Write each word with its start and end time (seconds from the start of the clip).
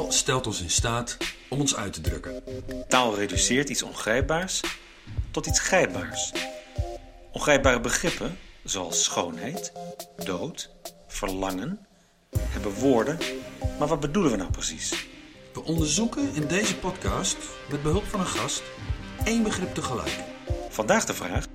Taal 0.00 0.12
stelt 0.12 0.46
ons 0.46 0.60
in 0.60 0.70
staat 0.70 1.16
om 1.48 1.60
ons 1.60 1.76
uit 1.76 1.92
te 1.92 2.00
drukken. 2.00 2.42
Taal 2.88 3.14
reduceert 3.14 3.68
iets 3.68 3.82
ongrijpbaars 3.82 4.60
tot 5.30 5.46
iets 5.46 5.60
grijpbaars. 5.60 6.32
Ongrijpbare 7.32 7.80
begrippen, 7.80 8.38
zoals 8.64 9.04
schoonheid, 9.04 9.72
dood, 10.24 10.70
verlangen, 11.08 11.86
hebben 12.38 12.72
woorden. 12.72 13.18
Maar 13.78 13.88
wat 13.88 14.00
bedoelen 14.00 14.30
we 14.30 14.36
nou 14.36 14.50
precies? 14.50 15.06
We 15.52 15.64
onderzoeken 15.64 16.34
in 16.34 16.46
deze 16.46 16.76
podcast, 16.76 17.36
met 17.70 17.82
behulp 17.82 18.04
van 18.04 18.20
een 18.20 18.26
gast, 18.26 18.62
één 19.24 19.42
begrip 19.42 19.74
tegelijk. 19.74 20.18
Vandaag 20.68 21.04
de 21.04 21.14
vraag: 21.14 21.46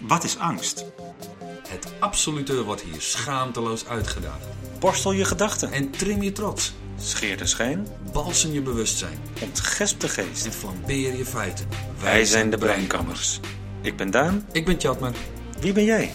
wat 0.00 0.24
is 0.24 0.38
angst? 0.38 0.84
Het 1.68 1.92
absolute 1.98 2.64
wordt 2.64 2.82
hier 2.82 3.00
schaamteloos 3.00 3.86
uitgedaagd. 3.86 4.46
Borstel 4.78 5.12
je 5.12 5.24
gedachten. 5.24 5.72
En 5.72 5.90
trim 5.90 6.22
je 6.22 6.32
trots. 6.32 6.72
Scheer 6.98 7.36
de 7.36 7.46
schijn. 7.46 7.86
Balsem 8.12 8.52
je 8.52 8.62
bewustzijn. 8.62 9.18
Ontgesp 9.42 10.00
de 10.00 10.08
geest. 10.08 10.46
En 10.46 10.52
flambeer 10.52 11.16
je 11.16 11.24
feiten. 11.24 11.66
Wij 12.00 12.24
zijn 12.24 12.50
de 12.50 12.58
Breinkammers. 12.58 13.40
Ik 13.80 13.96
ben 13.96 14.10
Daan. 14.10 14.46
Ik 14.52 14.64
ben 14.64 14.76
Tjatmer. 14.78 15.12
Wie 15.60 15.72
ben 15.72 15.84
jij? 15.84 16.14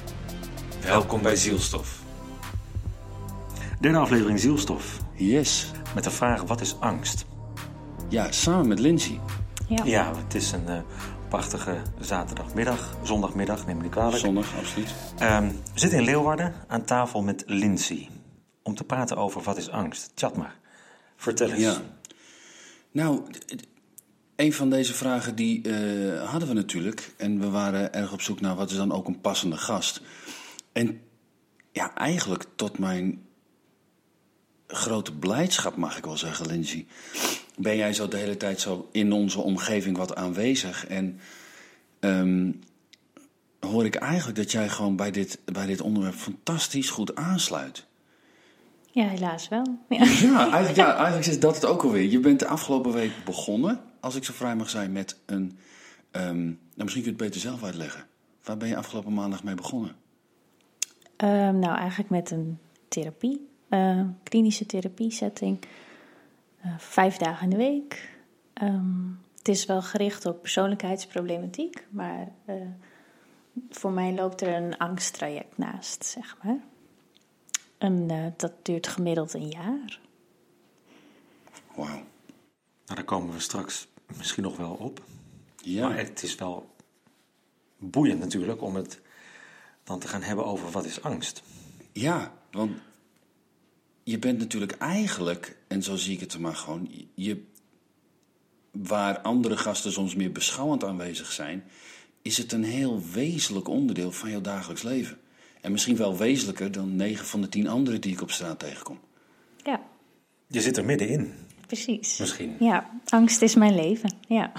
Welkom 0.81 1.21
bij 1.21 1.35
Zielstof. 1.35 1.99
Derde 3.79 3.97
aflevering 3.97 4.39
Zielstof. 4.39 4.97
Yes. 5.13 5.71
Met 5.95 6.03
de 6.03 6.11
vraag: 6.11 6.41
wat 6.41 6.61
is 6.61 6.79
angst? 6.79 7.25
Ja, 8.07 8.31
samen 8.31 8.67
met 8.67 8.79
Lindsay. 8.79 9.19
Ja. 9.67 9.83
Ja, 9.83 10.11
het 10.23 10.35
is 10.35 10.51
een 10.51 10.67
eh, 10.67 10.79
prachtige 11.29 11.77
zaterdagmiddag, 11.99 12.97
zondagmiddag, 13.03 13.65
neem 13.65 13.77
me 13.77 13.81
niet 13.81 13.91
kwalijk. 13.91 14.17
Zondag, 14.17 14.57
absoluut. 14.57 14.93
Ehm, 15.17 15.47
we 15.47 15.79
zitten 15.79 15.99
in 15.99 16.05
Leeuwarden 16.05 16.53
aan 16.67 16.85
tafel 16.85 17.21
met 17.23 17.43
Lindsay. 17.45 18.09
Om 18.63 18.75
te 18.75 18.83
praten 18.83 19.17
over 19.17 19.41
wat 19.41 19.57
is 19.57 19.69
angst. 19.69 20.11
Chat 20.15 20.37
maar. 20.37 20.55
Vertel 21.19 21.49
eens. 21.49 21.61
Ja. 21.61 21.81
Nou, 22.91 23.21
een 24.35 24.53
van 24.53 24.69
deze 24.69 24.93
vragen 24.93 25.35
die 25.35 25.61
eh, 25.61 26.29
hadden 26.29 26.47
we 26.47 26.53
natuurlijk. 26.53 27.13
En 27.17 27.39
we 27.39 27.49
waren 27.49 27.93
erg 27.93 28.11
op 28.13 28.21
zoek 28.21 28.41
naar 28.41 28.55
wat 28.55 28.69
is 28.69 28.75
dan 28.75 28.91
ook 28.91 29.07
een 29.07 29.21
passende 29.21 29.57
gast. 29.57 30.01
En 30.71 31.01
ja, 31.71 31.95
eigenlijk 31.95 32.45
tot 32.55 32.77
mijn 32.77 33.21
grote 34.67 35.13
blijdschap, 35.13 35.75
mag 35.75 35.97
ik 35.97 36.05
wel 36.05 36.17
zeggen, 36.17 36.45
Lindsay. 36.45 36.85
Ben 37.57 37.75
jij 37.75 37.93
zo 37.93 38.07
de 38.07 38.17
hele 38.17 38.37
tijd 38.37 38.61
zo 38.61 38.89
in 38.91 39.11
onze 39.11 39.39
omgeving 39.39 39.97
wat 39.97 40.15
aanwezig. 40.15 40.87
En 40.87 41.19
ehm, 41.99 42.51
hoor 43.59 43.85
ik 43.85 43.95
eigenlijk 43.95 44.37
dat 44.37 44.51
jij 44.51 44.69
gewoon 44.69 44.95
bij 44.95 45.11
dit, 45.11 45.39
bij 45.45 45.65
dit 45.65 45.81
onderwerp 45.81 46.15
fantastisch 46.15 46.89
goed 46.89 47.15
aansluit. 47.15 47.87
Ja, 48.91 49.07
helaas 49.07 49.47
wel. 49.47 49.77
Ja. 49.89 50.05
Ja, 50.05 50.39
eigenlijk, 50.39 50.75
ja, 50.75 50.95
eigenlijk 50.95 51.25
is 51.27 51.39
dat 51.39 51.55
het 51.55 51.65
ook 51.65 51.83
alweer. 51.83 52.09
Je 52.09 52.19
bent 52.19 52.39
de 52.39 52.47
afgelopen 52.47 52.91
week 52.93 53.11
begonnen, 53.25 53.79
als 53.99 54.15
ik 54.15 54.23
zo 54.23 54.33
vrij 54.33 54.55
mag 54.55 54.69
zijn, 54.69 54.91
met 54.91 55.19
een. 55.25 55.57
ehm, 56.11 56.43
nou, 56.45 56.55
misschien 56.75 57.03
kun 57.03 57.11
je 57.15 57.17
het 57.17 57.27
beter 57.27 57.41
zelf 57.41 57.63
uitleggen. 57.63 58.05
Waar 58.43 58.57
ben 58.57 58.67
je 58.67 58.75
afgelopen 58.75 59.13
maandag 59.13 59.43
mee 59.43 59.55
begonnen? 59.55 59.95
Ehm, 61.15 61.59
nou, 61.59 61.77
eigenlijk 61.77 62.09
met 62.09 62.31
een 62.31 62.57
therapie, 62.87 63.47
eh, 63.69 64.01
klinische 64.23 64.65
therapie 64.65 65.11
setting. 65.11 65.59
Eh, 66.61 66.71
vijf 66.77 67.17
dagen 67.17 67.43
in 67.43 67.49
de 67.49 67.57
week. 67.57 68.09
Ehm, 68.53 69.07
het 69.37 69.47
is 69.47 69.65
wel 69.65 69.81
gericht 69.81 70.25
op 70.25 70.41
persoonlijkheidsproblematiek, 70.41 71.85
maar 71.89 72.27
eh, 72.45 72.55
voor 73.69 73.91
mij 73.91 74.13
loopt 74.13 74.41
er 74.41 74.55
een 74.55 74.77
angsttraject 74.77 75.57
naast, 75.57 76.05
zeg 76.05 76.37
maar. 76.43 76.57
En 77.79 78.09
eh, 78.09 78.25
dat 78.37 78.53
duurt 78.61 78.87
gemiddeld 78.87 79.33
een 79.33 79.47
jaar. 79.47 79.99
Wauw. 81.75 81.87
Nou, 81.87 82.05
daar 82.85 83.03
komen 83.03 83.33
we 83.33 83.39
straks 83.39 83.87
misschien 84.17 84.43
nog 84.43 84.57
wel 84.57 84.73
op. 84.73 85.03
Ja, 85.57 85.87
Maar 85.87 85.97
het 85.97 86.23
is 86.23 86.35
wel 86.35 86.75
boeiend 87.77 88.19
natuurlijk 88.19 88.61
om 88.61 88.75
het 88.75 89.01
dan 89.83 89.99
te 89.99 90.07
gaan 90.07 90.21
hebben 90.21 90.45
over 90.45 90.71
wat 90.71 90.85
is 90.85 91.01
angst. 91.01 91.43
ja, 91.91 92.33
want 92.51 92.71
je 94.03 94.19
bent 94.19 94.39
natuurlijk 94.39 94.71
eigenlijk, 94.71 95.57
en 95.67 95.83
zo 95.83 95.95
zie 95.95 96.13
ik 96.13 96.19
het 96.19 96.33
er 96.33 96.41
maar 96.41 96.55
gewoon, 96.55 96.91
je, 97.13 97.43
waar 98.71 99.19
andere 99.19 99.57
gasten 99.57 99.91
soms 99.91 100.15
meer 100.15 100.31
beschouwend 100.31 100.83
aanwezig 100.83 101.31
zijn, 101.31 101.63
is 102.21 102.37
het 102.37 102.51
een 102.51 102.63
heel 102.63 103.03
wezenlijk 103.13 103.67
onderdeel 103.67 104.11
van 104.11 104.29
jouw 104.29 104.41
dagelijks 104.41 104.81
leven. 104.81 105.17
En 105.61 105.71
misschien 105.71 105.95
wel 105.95 106.17
wezenlijker 106.17 106.71
dan 106.71 106.95
9 106.95 107.25
van 107.25 107.41
de 107.41 107.49
10 107.49 107.67
anderen 107.67 108.01
die 108.01 108.13
ik 108.13 108.21
op 108.21 108.31
straat 108.31 108.59
tegenkom. 108.59 108.99
Ja, 109.63 109.81
Je 110.47 110.61
zit 110.61 110.77
er 110.77 110.85
middenin, 110.85 111.33
precies. 111.67 112.17
misschien. 112.17 112.55
Ja, 112.59 112.89
angst 113.05 113.41
is 113.41 113.55
mijn 113.55 113.75
leven. 113.75 114.13
Ja. 114.27 114.51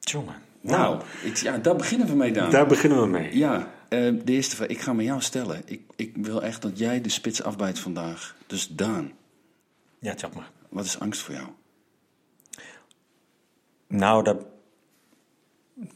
Jongen. 0.00 0.34
Nou, 0.60 1.02
ik, 1.24 1.36
ja, 1.36 1.58
daar 1.58 1.76
beginnen 1.76 2.06
we 2.06 2.14
mee, 2.14 2.32
Daan. 2.32 2.50
daar 2.50 2.66
beginnen 2.66 3.00
we 3.02 3.06
mee. 3.08 3.36
Ja, 3.36 3.72
eh, 3.88 3.98
de 4.24 4.32
eerste 4.32 4.56
vraag. 4.56 4.68
Ik 4.68 4.80
ga 4.80 4.92
met 4.92 5.06
jou 5.06 5.20
stellen. 5.20 5.62
Ik, 5.64 5.80
ik 5.96 6.16
wil 6.16 6.42
echt 6.42 6.62
dat 6.62 6.78
jij 6.78 7.00
de 7.00 7.08
spits 7.08 7.42
afbijt 7.42 7.78
vandaag. 7.78 8.36
Dus 8.46 8.68
Daan, 8.68 9.12
Ja, 9.98 10.14
chat 10.16 10.34
maar. 10.34 10.50
wat 10.68 10.84
is 10.84 10.98
angst 10.98 11.20
voor 11.20 11.34
jou? 11.34 11.46
Nou, 13.88 14.24
dat, 14.24 14.44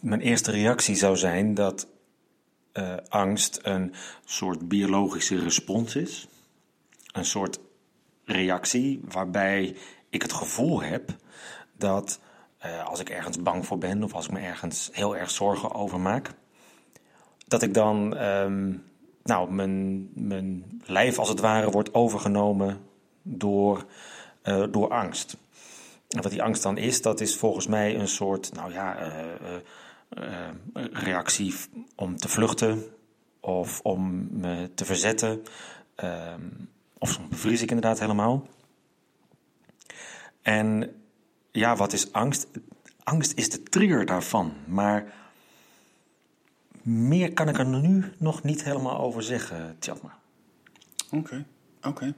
mijn 0.00 0.21
eerste 0.21 0.50
reactie 0.50 0.94
zou 0.94 1.16
zijn 1.16 1.54
dat 1.54 1.87
eh, 2.77 2.95
angst 3.09 3.59
een 3.63 3.95
soort 4.25 4.69
biologische 4.69 5.39
respons 5.39 5.97
is. 5.97 6.29
Een 7.13 7.25
soort 7.25 7.59
reactie 8.25 9.01
waarbij 9.09 9.77
ik 10.11 10.23
het 10.23 10.33
gevoel 10.33 10.83
heb 10.83 11.17
dat 11.73 12.21
eh, 12.59 12.87
als 12.87 13.01
ik 13.01 13.11
ergens 13.11 13.43
bang 13.43 13.67
voor 13.67 13.79
ben 13.79 14.03
of 14.03 14.15
als 14.15 14.25
ik 14.25 14.33
me 14.33 14.41
ergens 14.41 14.89
heel 14.93 15.17
erg 15.17 15.31
zorgen 15.31 15.75
over 15.75 16.01
maak, 16.01 16.31
dat 17.47 17.63
ik 17.63 17.75
dan, 17.75 18.17
ehm, 18.17 18.75
nou, 19.23 19.53
mijn, 19.53 20.09
mijn 20.15 20.81
lijf 20.85 21.19
als 21.19 21.29
het 21.29 21.41
ware 21.41 21.71
wordt 21.71 21.95
overgenomen 21.95 22.81
door, 23.23 23.85
eh, 24.43 24.65
door 24.71 24.91
angst. 24.91 25.37
En 26.09 26.23
wat 26.23 26.31
die 26.31 26.43
angst 26.43 26.63
dan 26.63 26.79
is, 26.79 27.03
dat 27.03 27.21
is 27.21 27.37
volgens 27.37 27.67
mij 27.67 27.99
een 27.99 28.09
soort, 28.09 28.53
nou 28.55 28.73
ja, 28.73 28.99
eh, 30.09 30.49
reactie 30.93 31.55
om 31.94 32.17
te 32.17 32.28
vluchten 32.28 32.84
of 33.41 33.81
om 33.81 34.28
me 34.41 34.71
te 34.75 34.84
verzetten. 34.84 35.43
ehm, 35.94 36.49
of 36.99 37.11
soms 37.11 37.28
bevries 37.28 37.62
ik 37.62 37.69
inderdaad 37.71 37.99
helemaal. 38.00 38.47
En 40.43 40.95
ja, 41.53 41.77
wat 41.77 41.93
is 41.93 42.12
angst? 42.12 42.47
Angst 43.03 43.33
is 43.34 43.50
de 43.50 43.62
trigger 43.62 44.06
daarvan, 44.06 44.53
maar 44.66 45.12
meer 46.83 47.33
kan 47.33 47.49
ik 47.49 47.59
er 47.59 47.66
nu 47.66 48.12
nog 48.19 48.43
niet 48.43 48.65
helemaal 48.65 48.99
over 48.99 49.22
zeggen, 49.22 49.77
Tjatma. 49.78 50.19
Oké, 51.11 51.45
oké. 51.83 52.15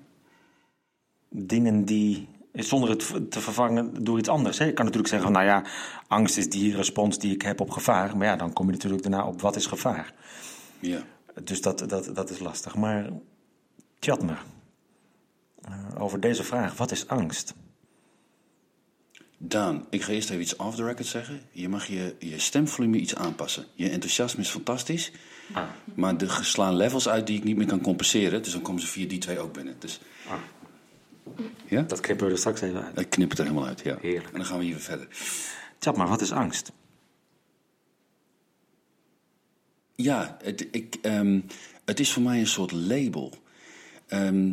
dingen 1.29 1.85
die, 1.85 2.29
zonder 2.67 2.91
het 2.91 3.31
te 3.31 3.41
vervangen 3.41 4.05
door 4.05 4.19
iets 4.19 4.29
anders. 4.29 4.59
Hè. 4.59 4.65
Je 4.65 4.73
kan 4.73 4.85
natuurlijk 4.85 5.13
zeggen, 5.13 5.33
van, 5.33 5.43
nou 5.43 5.55
ja, 5.55 5.71
angst 6.07 6.37
is 6.37 6.49
die 6.49 6.77
respons 6.77 7.19
die 7.19 7.35
ik 7.35 7.43
heb 7.43 7.61
op 7.61 7.71
gevaar. 7.71 8.17
Maar 8.17 8.27
ja, 8.27 8.37
dan 8.37 8.53
kom 8.53 8.67
je 8.67 8.73
natuurlijk 8.73 9.03
daarna 9.03 9.27
op 9.27 9.41
wat 9.41 9.57
is 9.57 9.67
gevaar. 9.67 10.15
Ja. 10.81 11.03
Dus 11.45 11.61
dat, 11.61 11.89
dat, 11.89 12.11
dat 12.15 12.31
is 12.31 12.39
lastig. 12.39 12.75
Maar 12.75 13.11
chat 14.01 14.23
me 14.23 14.35
eh, 15.63 16.03
over 16.03 16.21
deze 16.21 16.45
vraag, 16.45 16.77
wat 16.77 16.91
is 16.91 17.09
angst? 17.09 17.55
Daan, 19.41 19.87
ik 19.91 20.03
ga 20.03 20.13
eerst 20.13 20.31
even 20.31 20.43
iets 20.43 20.57
off 20.57 20.77
the 20.77 20.85
record 20.85 21.07
zeggen. 21.07 21.41
Je 21.51 21.69
mag 21.69 21.87
je, 21.87 22.15
je 22.19 22.39
stemvolume 22.39 22.99
iets 22.99 23.15
aanpassen. 23.15 23.65
Je 23.75 23.89
enthousiasme 23.89 24.43
is 24.43 24.49
fantastisch. 24.49 25.13
Maar 25.95 26.17
er 26.17 26.39
slaan 26.43 26.77
levels 26.77 27.09
uit 27.09 27.27
die 27.27 27.37
ik 27.37 27.45
niet 27.45 27.57
meer 27.57 27.67
kan 27.67 27.81
compenseren. 27.81 28.43
Dus 28.43 28.53
dan 28.53 28.63
komen 28.63 28.81
ze 28.81 28.87
via 28.87 29.09
die 29.09 29.19
twee 29.19 29.39
ook 29.39 29.53
binnen. 29.53 29.77
Dus, 29.79 30.01
ja? 31.67 31.83
Dat 31.83 32.01
knippen 32.01 32.27
we 32.27 32.33
er 32.33 32.39
straks 32.39 32.61
even 32.61 32.85
uit. 32.85 32.99
Ik 32.99 33.11
knip 33.11 33.31
het 33.31 33.39
er 33.39 33.45
helemaal 33.45 33.67
uit, 33.67 33.81
ja. 33.81 33.99
Heerlijk. 34.01 34.33
En 34.33 34.37
dan 34.37 34.45
gaan 34.45 34.59
we 34.59 34.65
hier 34.65 34.79
verder. 34.79 35.09
Chat 35.79 35.97
maar, 35.97 36.09
wat 36.09 36.21
is 36.21 36.33
angst? 36.33 36.73
Ja, 39.95 40.37
het, 40.43 40.69
ik, 40.71 40.97
ehm, 41.03 41.41
het 41.85 42.01
is 42.01 42.13
voor 42.13 42.23
mij 42.23 42.39
een 42.39 42.47
soort 42.47 42.73
label. 42.73 43.33
Ehm, 44.07 44.53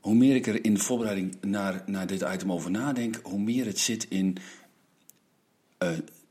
hoe 0.00 0.14
meer 0.14 0.34
ik 0.34 0.46
er 0.46 0.64
in 0.64 0.74
de 0.74 0.80
voorbereiding 0.80 1.36
naar, 1.40 1.82
naar 1.86 2.06
dit 2.06 2.22
item 2.22 2.52
over 2.52 2.70
nadenk, 2.70 3.20
hoe 3.22 3.38
meer 3.38 3.66
het 3.66 3.78
zit 3.78 4.06
in 4.08 4.36
eh, 5.78 5.90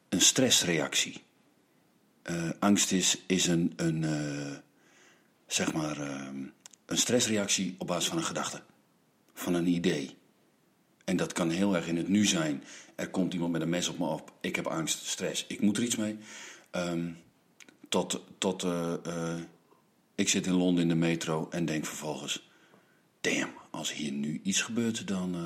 een 0.10 0.22
stressreactie. 0.22 1.22
Eh, 2.22 2.50
angst 2.60 2.92
is, 2.92 3.24
is 3.28 3.48
een, 3.48 3.74
een, 3.76 4.04
eh, 4.04 4.58
zeg 5.48 5.74
maar, 5.74 6.00
ehm, 6.00 6.44
een 6.86 6.98
stressreactie 6.98 7.76
op 7.78 7.88
basis 7.88 8.10
van 8.10 8.18
een 8.18 8.24
gedachte, 8.24 8.62
van 9.34 9.54
een 9.54 9.68
idee. 9.68 10.18
En 11.06 11.18
dat 11.18 11.34
kan 11.34 11.50
heel 11.50 11.76
erg 11.76 11.88
in 11.88 11.98
het 11.98 12.08
nu 12.08 12.26
zijn. 12.26 12.64
Er 12.96 13.10
komt 13.10 13.34
iemand 13.34 13.52
met 13.52 13.62
een 13.62 13.70
mes 13.70 13.88
op 13.88 13.98
me 14.00 14.06
op. 14.06 14.34
Ik 14.42 14.56
heb 14.56 14.68
angst, 14.68 15.06
stress. 15.06 15.46
Ik 15.48 15.62
moet 15.62 15.78
er 15.78 15.84
iets 15.84 15.96
mee. 15.96 16.18
Ehm, 16.72 17.12
tot 17.90 18.22
tot 18.38 18.64
eh, 18.64 18.94
eh, 19.06 19.40
ik 20.16 20.30
zit 20.30 20.46
in 20.46 20.54
Londen 20.54 20.84
in 20.84 20.90
de 20.90 20.96
metro 20.96 21.48
en 21.50 21.66
denk 21.66 21.86
vervolgens: 21.86 22.50
damn, 23.22 23.52
als 23.70 23.94
hier 23.94 24.12
nu 24.12 24.42
iets 24.44 24.62
gebeurt, 24.62 25.08
dan, 25.08 25.36
eh, 25.36 25.42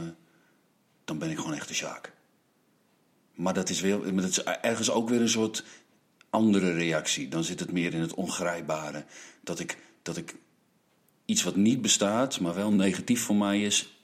dan 1.05 1.17
ben 1.17 1.29
ik 1.29 1.37
gewoon 1.37 1.53
echt 1.53 1.69
een 1.69 1.75
Sjaak. 1.75 2.13
Maar 3.33 3.53
dat 3.53 3.69
is, 3.69 3.81
weer, 3.81 4.13
maar 4.13 4.23
dat 4.23 4.31
is 4.31 4.43
ergens 4.43 4.89
ook 4.89 5.09
weer 5.09 5.21
een 5.21 5.29
soort 5.29 5.63
andere 6.29 6.71
reactie. 6.71 7.27
Dan 7.27 7.43
zit 7.43 7.59
het 7.59 7.71
meer 7.71 7.93
in 7.93 8.01
het 8.01 8.13
ongrijpbare. 8.13 9.05
Dat 9.43 9.59
ik, 9.59 9.77
dat 10.01 10.17
ik 10.17 10.35
iets 11.27 11.43
wat 11.43 11.55
niet 11.55 11.81
bestaat, 11.81 12.39
maar 12.39 12.55
wel 12.55 12.71
negatief 12.71 13.21
voor 13.21 13.35
mij 13.35 13.61
is, 13.61 13.99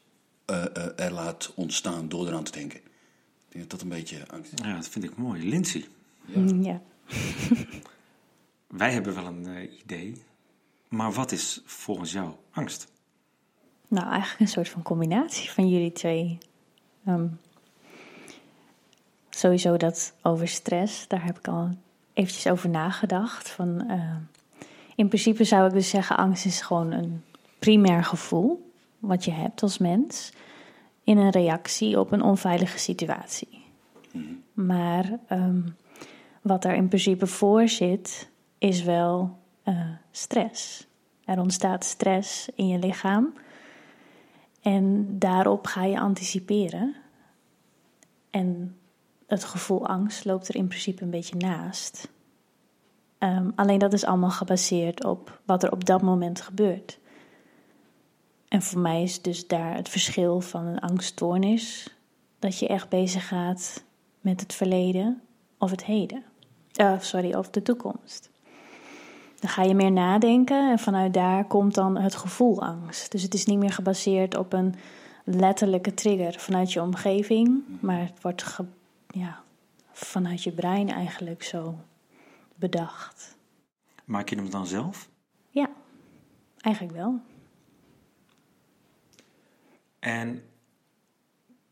uh, 0.50 0.66
uh, 0.78 1.00
er 1.00 1.12
laat 1.12 1.52
ontstaan 1.56 2.10
door 2.10 2.28
eraan 2.28 2.44
te 2.44 2.52
denken. 2.52 2.80
Ik 2.80 3.50
denk 3.50 3.70
dat 3.70 3.70
dat 3.70 3.82
een 3.82 3.96
beetje 3.98 4.28
angst 4.28 4.54
is. 4.54 4.66
Ja, 4.66 4.76
dat 4.76 4.88
vind 4.88 5.06
ik 5.06 5.18
mooi. 5.18 5.50
Lindsay, 5.50 5.86
Mm, 6.26 6.64
Ja. 6.64 6.82
wij 8.68 8.92
hebben 8.94 9.16
wel 9.16 9.26
een 9.26 9.48
eh, 9.48 9.80
idee. 9.84 10.24
Maar 10.90 11.12
wat 11.12 11.32
is 11.32 11.62
volgens 11.66 12.12
jou 12.12 12.32
angst? 12.52 12.88
Nou, 13.88 14.08
eigenlijk 14.10 14.40
een 14.40 14.48
soort 14.48 14.70
van 14.70 14.82
combinatie 14.82 15.52
van 15.52 15.70
jullie 15.70 15.92
twee. 15.92 16.38
Ehm, 17.06 17.28
sowieso 19.30 19.78
dat 19.78 20.14
over 20.22 20.48
stress, 20.48 21.08
daar 21.08 21.26
heb 21.26 21.38
ik 21.38 21.48
al 21.48 21.78
eventjes 22.14 22.48
over 22.48 22.70
nagedacht. 22.70 23.50
Van, 23.50 23.90
eh, 23.90 24.16
in 24.96 25.08
principe 25.08 25.44
zou 25.44 25.68
ik 25.68 25.74
dus 25.74 25.90
zeggen, 25.90 26.18
angst 26.18 26.46
is 26.46 26.62
gewoon 26.62 26.92
een 26.92 27.24
primair 27.60 28.04
gevoel 28.04 28.72
wat 29.00 29.26
je 29.26 29.32
hebt 29.32 29.62
als 29.62 29.78
mens 29.78 30.32
in 31.04 31.18
een 31.18 31.32
reactie 31.32 32.00
op 32.00 32.12
een 32.12 32.22
onveilige 32.22 32.80
situatie. 32.80 33.66
Maar 34.54 35.20
ehm, 35.28 35.62
wat 36.42 36.66
er 36.66 36.74
in 36.74 36.88
principe 36.88 37.28
voor 37.28 37.68
zit, 37.68 38.30
is 38.58 38.84
wel 38.84 39.38
eh, 39.64 39.90
stress. 40.12 40.88
Er 41.26 41.40
ontstaat 41.40 41.84
stress 41.84 42.50
in 42.56 42.68
je 42.68 42.80
lichaam. 42.80 43.34
En 44.62 45.06
daarop 45.20 45.68
ga 45.68 45.84
je 45.84 46.00
anticiperen. 46.00 46.96
En 48.30 48.78
het 49.28 49.44
gevoel 49.44 49.88
angst 49.88 50.26
loopt 50.26 50.48
er 50.48 50.56
in 50.56 50.68
principe 50.68 51.04
een 51.04 51.10
beetje 51.10 51.36
naast. 51.36 52.08
Ehm, 53.24 53.50
alleen 53.56 53.80
dat 53.80 53.94
is 53.94 54.06
allemaal 54.06 54.30
gebaseerd 54.30 55.04
op 55.06 55.40
wat 55.46 55.64
er 55.64 55.72
op 55.72 55.86
dat 55.86 56.02
moment 56.02 56.42
gebeurt. 56.42 57.00
En 58.48 58.62
voor 58.62 58.82
mij 58.82 59.04
is 59.04 59.22
dus 59.22 59.48
daar 59.48 59.76
het 59.76 59.90
verschil 59.90 60.42
van 60.42 60.66
een 60.66 60.80
angststoornis. 60.80 61.96
Dat 62.40 62.60
je 62.60 62.68
echt 62.68 62.90
bezig 62.90 63.28
gaat 63.28 63.84
met 64.22 64.40
het 64.40 64.54
verleden 64.54 65.22
of 65.58 65.72
het 65.72 65.84
heden. 65.86 66.24
Eh, 66.74 67.00
sorry, 67.00 67.34
of 67.34 67.50
de 67.50 67.62
toekomst. 67.62 68.30
Dan 69.40 69.50
ga 69.50 69.64
je 69.64 69.74
meer 69.74 69.92
nadenken 69.92 70.72
en 70.72 70.80
vanuit 70.80 71.14
daar 71.14 71.46
komt 71.46 71.74
dan 71.74 71.98
het 71.98 72.16
gevoel 72.16 72.62
angst. 72.62 73.12
Dus 73.12 73.22
het 73.22 73.34
is 73.34 73.46
niet 73.46 73.60
meer 73.60 73.74
gebaseerd 73.74 74.38
op 74.38 74.54
een 74.54 74.76
letterlijke 75.24 75.94
trigger 75.94 76.34
vanuit 76.40 76.74
je 76.74 76.82
omgeving, 76.82 77.64
maar 77.80 78.00
het 78.00 78.22
wordt 78.22 78.60
ja, 79.08 79.42
vanuit 79.92 80.44
je 80.44 80.52
brein 80.52 80.90
eigenlijk 80.90 81.44
zo 81.44 81.76
bedacht. 82.70 83.38
Maak 84.06 84.30
je 84.30 84.36
hem 84.36 84.50
dan 84.50 84.68
zelf? 84.68 85.10
Ja, 85.50 85.70
eigenlijk 86.62 86.96
wel. 86.96 87.20
En 90.00 90.44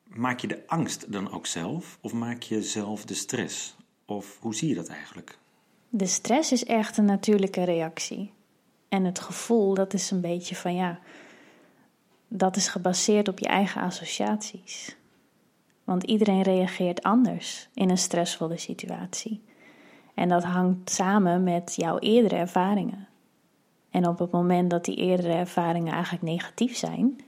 maak 0.04 0.40
je 0.40 0.48
de 0.48 0.68
angst 0.68 1.12
dan 1.12 1.32
ook 1.32 1.46
zelf? 1.46 1.98
Of 2.02 2.14
maak 2.14 2.42
je 2.42 2.64
zelf 2.64 3.06
de 3.06 3.14
stress? 3.14 3.76
Of 4.06 4.38
hoe 4.40 4.56
zie 4.56 4.70
je 4.70 4.76
dat 4.76 4.88
eigenlijk? 4.88 5.38
De 5.90 6.06
stress 6.06 6.52
is 6.52 6.66
echt 6.66 6.98
een 6.98 7.06
natuurlijke 7.06 7.64
reactie. 7.64 8.34
En 8.90 9.04
het 9.04 9.20
gevoel, 9.20 9.74
dat 9.74 9.94
is 9.94 10.12
een 10.12 10.22
beetje 10.22 10.56
van 10.56 10.76
ja, 10.76 11.00
dat 12.28 12.56
is 12.56 12.68
gebaseerd 12.68 13.28
op 13.28 13.40
je 13.40 13.48
eigen 13.48 13.82
associaties. 13.82 14.96
Want 15.84 16.04
iedereen 16.04 16.42
reageert 16.42 17.04
anders 17.04 17.70
in 17.74 17.90
een 17.90 17.98
stressvolle 17.98 18.58
situatie. 18.58 19.42
En 20.14 20.30
dat 20.30 20.44
hangt 20.44 20.90
samen 20.90 21.44
met 21.44 21.76
jouw 21.76 22.00
eerdere 22.00 22.36
ervaringen. 22.36 23.08
En 23.90 24.08
op 24.08 24.20
het 24.20 24.32
moment 24.32 24.70
dat 24.70 24.86
die 24.86 24.96
eerdere 24.96 25.34
ervaringen 25.34 25.94
eigenlijk 25.94 26.24
negatief 26.24 26.76
zijn, 26.76 27.20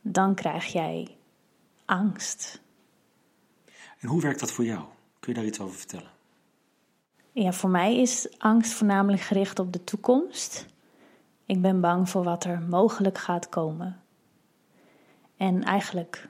dan 0.00 0.34
krijg 0.34 0.64
jij 0.64 1.16
angst. 1.84 2.60
En 3.98 4.08
hoe 4.08 4.20
werkt 4.20 4.40
dat 4.40 4.52
voor 4.52 4.64
jou? 4.64 4.84
Kun 5.20 5.32
je 5.32 5.38
daar 5.38 5.48
iets 5.48 5.60
over 5.60 5.78
vertellen? 5.78 6.10
Ja, 7.32 7.52
voor 7.52 7.70
mij 7.70 7.96
is 7.96 8.38
angst 8.38 8.72
voornamelijk 8.72 9.22
gericht 9.22 9.58
op 9.58 9.72
de 9.72 9.84
toekomst. 9.84 10.66
Ik 11.46 11.62
ben 11.62 11.80
bang 11.80 12.08
voor 12.08 12.24
wat 12.24 12.44
er 12.44 12.60
mogelijk 12.60 13.18
gaat 13.18 13.48
komen. 13.48 14.00
En 15.36 15.64
eigenlijk 15.64 16.28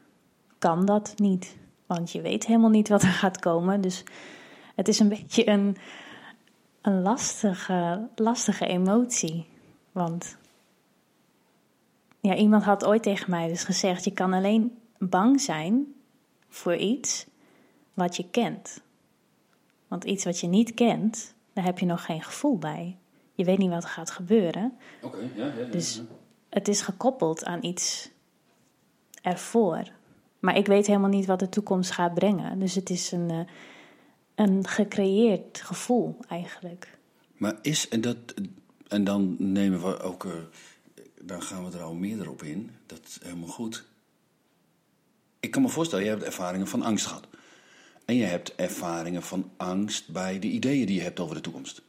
kan 0.58 0.84
dat 0.84 1.12
niet, 1.16 1.56
want 1.86 2.12
je 2.12 2.20
weet 2.20 2.46
helemaal 2.46 2.70
niet 2.70 2.88
wat 2.88 3.02
er 3.02 3.08
gaat 3.08 3.38
komen. 3.38 3.80
Dus 3.80 4.04
het 4.78 4.88
is 4.88 4.98
een 4.98 5.08
beetje 5.08 5.48
een, 5.48 5.76
een 6.82 7.02
lastige, 7.02 8.08
lastige 8.14 8.66
emotie. 8.66 9.46
Want 9.92 10.36
ja, 12.20 12.34
iemand 12.34 12.62
had 12.62 12.84
ooit 12.84 13.02
tegen 13.02 13.30
mij 13.30 13.48
dus 13.48 13.64
gezegd: 13.64 14.04
je 14.04 14.12
kan 14.12 14.32
alleen 14.32 14.78
bang 14.98 15.40
zijn 15.40 15.94
voor 16.48 16.76
iets 16.76 17.26
wat 17.94 18.16
je 18.16 18.30
kent. 18.30 18.82
Want 19.88 20.04
iets 20.04 20.24
wat 20.24 20.40
je 20.40 20.46
niet 20.46 20.74
kent, 20.74 21.34
daar 21.52 21.64
heb 21.64 21.78
je 21.78 21.86
nog 21.86 22.04
geen 22.04 22.22
gevoel 22.22 22.58
bij. 22.58 22.96
Je 23.32 23.44
weet 23.44 23.58
niet 23.58 23.70
wat 23.70 23.82
er 23.82 23.88
gaat 23.88 24.10
gebeuren. 24.10 24.78
Oké, 25.02 25.18
ja, 25.34 25.46
ja, 25.46 25.52
ja. 25.54 25.64
Dus 25.64 26.02
het 26.48 26.68
is 26.68 26.80
gekoppeld 26.80 27.44
aan 27.44 27.64
iets 27.64 28.10
ervoor. 29.22 29.82
Maar 30.38 30.56
ik 30.56 30.66
weet 30.66 30.86
helemaal 30.86 31.08
niet 31.08 31.26
wat 31.26 31.38
de 31.38 31.48
toekomst 31.48 31.90
gaat 31.90 32.14
brengen. 32.14 32.58
Dus 32.58 32.74
het 32.74 32.90
is 32.90 33.12
een, 33.12 33.30
eh, 33.30 33.40
een 34.38 34.66
gecreëerd 34.66 35.60
gevoel 35.60 36.16
eigenlijk. 36.28 36.98
Maar 37.36 37.58
is, 37.62 37.88
en, 37.88 38.00
dat, 38.00 38.16
en 38.88 39.04
dan 39.04 39.36
nemen 39.38 39.80
we 39.82 40.00
ook, 40.00 40.26
dan 41.22 41.42
gaan 41.42 41.70
we 41.70 41.76
er 41.76 41.82
al 41.82 41.94
meer 41.94 42.30
op 42.30 42.42
in. 42.42 42.70
Dat 42.86 43.00
is 43.04 43.18
helemaal 43.22 43.48
goed. 43.48 43.84
Ik 45.40 45.50
kan 45.50 45.62
me 45.62 45.68
voorstellen, 45.68 46.04
jij 46.04 46.14
hebt 46.14 46.26
ervaringen 46.26 46.66
van 46.66 46.82
angst 46.82 47.06
gehad. 47.06 47.26
En 48.04 48.14
je 48.14 48.24
hebt 48.24 48.54
ervaringen 48.54 49.22
van 49.22 49.50
angst 49.56 50.08
bij 50.08 50.38
de 50.38 50.48
ideeën 50.48 50.86
die 50.86 50.96
je 50.96 51.02
hebt 51.02 51.20
over 51.20 51.34
de 51.34 51.40
toekomst. 51.40 51.82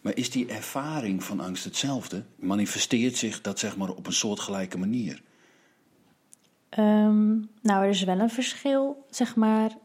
Maar 0.00 0.16
is 0.16 0.30
die 0.30 0.46
ervaring 0.46 1.24
van 1.24 1.40
angst 1.40 1.64
hetzelfde? 1.64 2.24
Manifesteert 2.36 3.16
zich 3.16 3.40
dat 3.40 3.58
zeg 3.58 3.76
maar 3.76 3.88
op 3.88 4.06
een 4.06 4.12
soortgelijke 4.12 4.78
manier? 4.78 5.22
Ehm, 6.68 7.34
nou, 7.62 7.82
er 7.82 7.88
is 7.88 8.04
wel 8.04 8.18
een 8.18 8.30
verschil, 8.30 9.06
zeg 9.10 9.36
maar. 9.36 9.76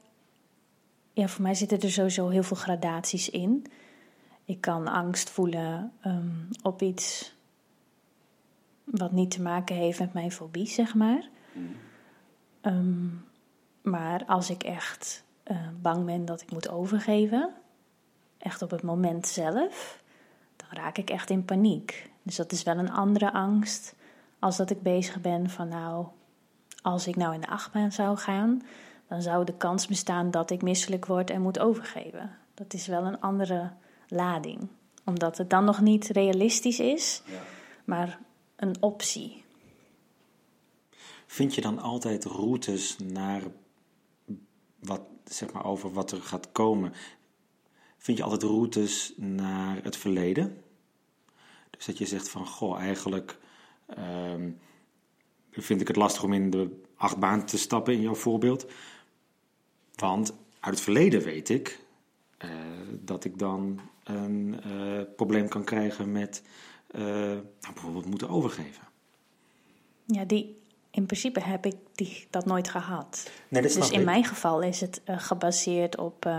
Ja, 1.13 1.27
voor 1.27 1.41
mij 1.41 1.53
zitten 1.53 1.79
er 1.79 1.91
sowieso 1.91 2.29
heel 2.29 2.43
veel 2.43 2.57
gradaties 2.57 3.29
in. 3.29 3.65
Ik 4.45 4.61
kan 4.61 4.87
angst 4.87 5.29
voelen 5.29 5.91
ehm, 6.01 6.29
op 6.63 6.81
iets 6.81 7.35
wat 8.83 9.11
niet 9.11 9.31
te 9.31 9.41
maken 9.41 9.75
heeft 9.75 9.99
met 9.99 10.13
mijn 10.13 10.31
fobie, 10.31 10.67
zeg 10.67 10.95
maar. 10.95 11.29
Ehm, 12.61 13.07
maar 13.81 14.25
als 14.25 14.49
ik 14.49 14.63
echt 14.63 15.23
eh, 15.43 15.67
bang 15.81 16.05
ben 16.05 16.25
dat 16.25 16.41
ik 16.41 16.51
moet 16.51 16.69
overgeven, 16.69 17.53
echt 18.37 18.61
op 18.61 18.71
het 18.71 18.83
moment 18.83 19.27
zelf, 19.27 20.03
dan 20.55 20.67
raak 20.69 20.97
ik 20.97 21.09
echt 21.09 21.29
in 21.29 21.45
paniek. 21.45 22.09
Dus 22.23 22.35
dat 22.35 22.51
is 22.51 22.63
wel 22.63 22.77
een 22.77 22.91
andere 22.91 23.33
angst 23.33 23.95
als 24.39 24.57
dat 24.57 24.69
ik 24.69 24.81
bezig 24.81 25.21
ben 25.21 25.49
van 25.49 25.67
nou, 25.67 26.05
als 26.81 27.07
ik 27.07 27.15
nou 27.15 27.33
in 27.33 27.41
de 27.41 27.47
achtbaan 27.47 27.91
zou 27.91 28.17
gaan, 28.17 28.61
dan 29.11 29.21
zou 29.21 29.45
de 29.45 29.57
kans 29.57 29.87
bestaan 29.87 30.31
dat 30.31 30.51
ik 30.51 30.61
misselijk 30.61 31.05
word 31.05 31.29
en 31.29 31.41
moet 31.41 31.59
overgeven. 31.59 32.37
Dat 32.53 32.73
is 32.73 32.87
wel 32.87 33.03
een 33.03 33.19
andere 33.19 33.71
lading, 34.07 34.67
omdat 35.05 35.37
het 35.37 35.49
dan 35.49 35.63
nog 35.63 35.81
niet 35.81 36.07
realistisch 36.07 36.79
is, 36.79 37.21
maar 37.85 38.19
een 38.55 38.75
optie. 38.79 39.43
Vind 41.25 41.55
je 41.55 41.61
dan 41.61 41.79
altijd 41.79 42.25
routes 42.25 42.97
naar 42.97 43.41
wat, 44.79 45.01
zeg 45.25 45.51
maar, 45.51 45.65
over 45.65 45.93
wat 45.93 46.11
er 46.11 46.21
gaat 46.21 46.51
komen? 46.51 46.93
Vind 47.97 48.17
je 48.17 48.23
altijd 48.23 48.43
routes 48.43 49.13
naar 49.17 49.83
het 49.83 49.97
verleden? 49.97 50.63
Dus 51.69 51.85
dat 51.85 51.97
je 51.97 52.05
zegt 52.05 52.29
van, 52.29 52.47
goh, 52.47 52.79
eigenlijk 52.79 53.37
ehm, 53.87 54.51
vind 55.51 55.81
ik 55.81 55.87
het 55.87 55.97
lastig 55.97 56.23
om 56.23 56.33
in 56.33 56.49
de 56.49 56.81
achtbaan 56.95 57.45
te 57.45 57.57
stappen 57.57 57.93
in 57.93 58.01
jouw 58.01 58.15
voorbeeld. 58.15 58.65
Want 60.01 60.33
uit 60.59 60.73
het 60.73 60.83
verleden 60.83 61.21
weet 61.21 61.49
ik 61.49 61.79
eh, 62.37 62.49
dat 62.91 63.23
ik 63.23 63.39
dan 63.39 63.79
een 64.03 64.59
eh, 64.63 65.01
probleem 65.15 65.47
kan 65.47 65.63
krijgen 65.63 66.11
met 66.11 66.43
eh, 66.87 67.01
nou, 67.01 67.73
bijvoorbeeld 67.73 68.05
moeten 68.05 68.29
overgeven. 68.29 68.83
Ja, 70.05 70.23
die, 70.25 70.61
in 70.91 71.05
principe 71.05 71.39
heb 71.39 71.65
ik 71.65 71.75
die, 71.95 72.27
dat 72.29 72.45
nooit 72.45 72.69
gehad. 72.69 73.31
Nee, 73.47 73.61
dat 73.61 73.73
Dus 73.73 73.89
in 73.89 73.99
ik. 73.99 74.05
mijn 74.05 74.25
geval 74.25 74.61
is 74.61 74.81
het 74.81 75.01
gebaseerd 75.05 75.97
op 75.97 76.29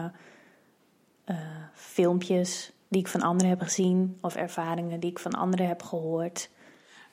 filmpjes 1.75 2.73
die 2.89 3.01
ik 3.01 3.09
van 3.09 3.21
anderen 3.21 3.51
heb 3.51 3.61
gezien 3.61 4.19
of 4.21 4.35
ervaringen 4.35 5.01
die 5.01 5.11
ik 5.11 5.19
van 5.19 5.33
anderen 5.33 5.67
heb 5.67 5.83
gehoord. 5.83 6.51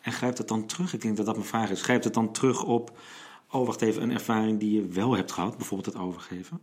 En 0.01 0.11
grijpt 0.11 0.37
het 0.37 0.47
dan 0.47 0.65
terug? 0.65 0.93
Ik 0.93 1.01
denk 1.01 1.17
dat 1.17 1.25
dat 1.25 1.35
mijn 1.35 1.47
vraag 1.47 1.69
is. 1.69 1.81
Grijpt 1.81 2.03
het 2.03 2.13
dan 2.13 2.31
terug 2.31 2.63
op 2.63 2.91
Oh, 3.51 3.65
wacht 3.65 3.81
even, 3.81 4.01
een 4.01 4.11
ervaring 4.11 4.59
die 4.59 4.81
je 4.81 4.87
wel 4.87 5.15
hebt 5.15 5.31
gehad, 5.31 5.57
bijvoorbeeld 5.57 5.93
het 5.93 6.03
overgeven? 6.03 6.59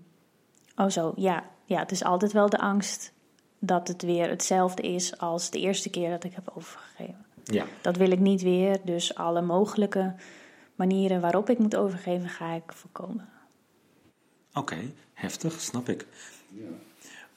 Oh 0.77 0.89
zo, 0.89 1.13
ja. 1.17 1.51
Ja, 1.65 1.79
het 1.79 1.91
is 1.91 2.05
altijd 2.05 2.33
wel 2.33 2.49
de 2.49 2.59
angst 2.59 3.13
dat 3.59 3.89
het 3.89 4.03
weer 4.03 4.29
hetzelfde 4.29 4.83
is 4.83 5.19
als 5.19 5.51
de 5.51 5.61
eerste 5.61 5.91
keer 5.91 6.11
dat 6.11 6.25
ik 6.25 6.35
heb 6.35 6.53
overgegeven. 6.55 7.27
Ja. 7.45 7.67
Dat 7.83 7.97
wil 7.97 8.11
ik 8.11 8.21
niet 8.21 8.43
weer, 8.43 8.81
dus 8.85 9.15
alle 9.15 9.43
mogelijke 9.43 10.15
manieren 10.75 11.21
waarop 11.21 11.51
ik 11.51 11.59
moet 11.59 11.77
overgeven 11.77 12.29
ga 12.29 12.53
ik 12.53 12.73
voorkomen. 12.73 13.29
Oké, 14.55 14.93
heftig, 15.13 15.61
snap 15.61 15.89
ik. 15.89 16.07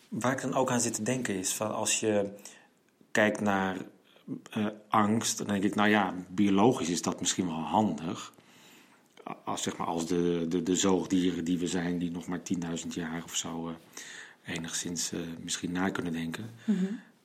Waar 0.10 0.32
ik 0.32 0.42
dan 0.42 0.54
ook 0.54 0.72
aan 0.72 0.82
zit 0.82 0.94
te 0.94 1.04
denken 1.04 1.36
is, 1.36 1.54
van 1.54 1.74
als 1.74 2.00
je 2.00 2.30
kijkt 3.12 3.42
naar 3.42 3.78
eh, 4.52 4.66
angst, 4.90 5.38
dan 5.38 5.48
denk 5.48 5.64
ik, 5.64 5.76
nou 5.76 5.90
ja, 5.90 6.14
biologisch 6.28 6.90
is 6.90 7.02
dat 7.02 7.20
misschien 7.20 7.48
wel 7.48 7.56
handig. 7.56 8.34
Als, 9.44 9.64
zeg 9.64 9.78
maar, 9.78 9.88
als 9.88 10.08
de, 10.08 10.46
de, 10.50 10.64
de 10.64 10.76
zoogdieren 10.76 11.44
die 11.44 11.60
we 11.60 11.68
zijn, 11.68 12.00
die 12.00 12.12
nog 12.12 12.28
maar 12.28 12.42
10.000 12.84 12.88
jaar 12.88 13.24
of 13.24 13.36
zo 13.36 13.68
eh, 13.68 14.56
enigszins 14.56 15.12
eh, 15.12 15.20
misschien 15.42 15.72
na 15.72 15.90
kunnen 15.90 16.14
denken. 16.14 16.50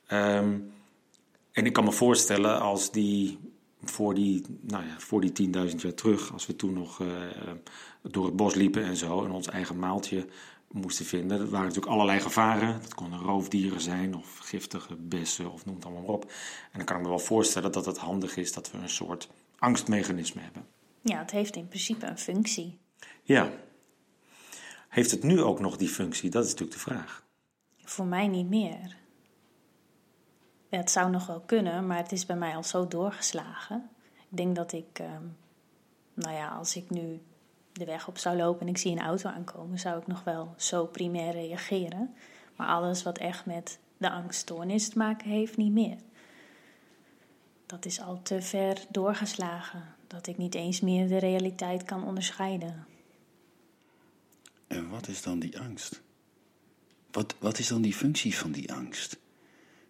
Ehm, 0.07 0.57
en 1.51 1.65
ik 1.65 1.73
kan 1.73 1.83
me 1.83 1.91
voorstellen 1.91 2.59
als 2.59 2.91
die 2.91 3.39
voor 3.83 4.13
die, 4.13 4.45
nou 4.61 4.85
ja, 4.85 4.95
voor 4.97 5.21
die 5.21 5.49
10.000 5.69 5.75
jaar 5.75 5.93
terug, 5.93 6.33
als 6.33 6.45
we 6.45 6.55
toen 6.55 6.73
nog 6.73 7.01
eh, 7.01 7.07
door 8.01 8.25
het 8.25 8.35
bos 8.35 8.55
liepen 8.55 8.83
en 8.83 8.97
zo 8.97 9.25
en 9.25 9.31
ons 9.31 9.47
eigen 9.47 9.79
maaltje 9.79 10.25
moesten 10.71 11.05
vinden. 11.05 11.39
Er 11.39 11.49
waren 11.49 11.67
natuurlijk 11.67 11.93
allerlei 11.93 12.19
gevaren. 12.19 12.81
Dat 12.81 12.93
konden 12.93 13.19
roofdieren 13.19 13.81
zijn 13.81 14.15
of 14.15 14.37
giftige 14.37 14.95
bessen 14.95 15.51
of 15.51 15.65
noem 15.65 15.75
het 15.75 15.85
allemaal 15.85 16.03
maar 16.03 16.13
op. 16.13 16.23
En 16.71 16.77
dan 16.77 16.85
kan 16.85 16.95
ik 16.95 17.01
me 17.01 17.09
wel 17.09 17.19
voorstellen 17.19 17.71
dat 17.71 17.85
het 17.85 17.97
handig 17.97 18.37
is 18.37 18.53
dat 18.53 18.71
we 18.71 18.77
een 18.77 18.89
soort 18.89 19.29
angstmechanisme 19.57 20.41
hebben. 20.41 20.74
Ja, 21.07 21.17
het 21.17 21.31
heeft 21.31 21.55
in 21.55 21.67
principe 21.67 22.05
een 22.05 22.17
functie. 22.17 22.79
Ja. 23.23 23.51
Heeft 24.89 25.11
het 25.11 25.23
nu 25.23 25.41
ook 25.41 25.59
nog 25.59 25.77
die 25.77 25.87
functie? 25.87 26.29
Dat 26.29 26.43
is 26.43 26.49
natuurlijk 26.49 26.77
de 26.77 26.91
vraag. 26.91 27.23
Voor 27.83 28.05
mij 28.05 28.27
niet 28.27 28.49
meer. 28.49 28.95
Ja, 30.69 30.77
het 30.77 30.91
zou 30.91 31.11
nog 31.11 31.27
wel 31.27 31.39
kunnen, 31.39 31.87
maar 31.87 31.97
het 31.97 32.11
is 32.11 32.25
bij 32.25 32.35
mij 32.35 32.55
al 32.55 32.63
zo 32.63 32.87
doorgeslagen. 32.87 33.89
Ik 34.29 34.37
denk 34.37 34.55
dat 34.55 34.71
ik, 34.71 34.99
ehm, 34.99 35.23
nou 36.13 36.33
ja, 36.35 36.47
als 36.47 36.75
ik 36.75 36.89
nu 36.89 37.21
de 37.71 37.85
weg 37.85 38.07
op 38.07 38.17
zou 38.17 38.37
lopen 38.37 38.61
en 38.61 38.67
ik 38.67 38.77
zie 38.77 38.91
een 38.91 39.05
auto 39.05 39.29
aankomen, 39.29 39.79
zou 39.79 39.99
ik 39.99 40.07
nog 40.07 40.23
wel 40.23 40.53
zo 40.57 40.85
primair 40.85 41.31
reageren. 41.31 42.15
Maar 42.55 42.67
alles 42.67 43.03
wat 43.03 43.17
echt 43.17 43.45
met 43.45 43.79
de 43.97 44.09
angststoornis 44.09 44.89
te 44.89 44.97
maken 44.97 45.29
heeft, 45.29 45.57
niet 45.57 45.73
meer. 45.73 45.97
Dat 47.65 47.85
is 47.85 48.01
al 48.01 48.21
te 48.21 48.41
ver 48.41 48.85
doorgeslagen, 48.89 49.94
dat 50.07 50.27
ik 50.27 50.37
niet 50.37 50.55
eens 50.55 50.81
meer 50.81 51.07
de 51.07 51.17
realiteit 51.17 51.83
kan 51.83 52.03
onderscheiden. 52.03 52.85
En 54.67 54.89
wat 54.89 55.07
is 55.07 55.21
dan 55.21 55.39
die 55.39 55.59
angst? 55.59 56.01
Wat, 57.11 57.35
wat 57.39 57.59
is 57.59 57.67
dan 57.67 57.81
die 57.81 57.93
functie 57.93 58.35
van 58.35 58.51
die 58.51 58.73
angst? 58.73 59.17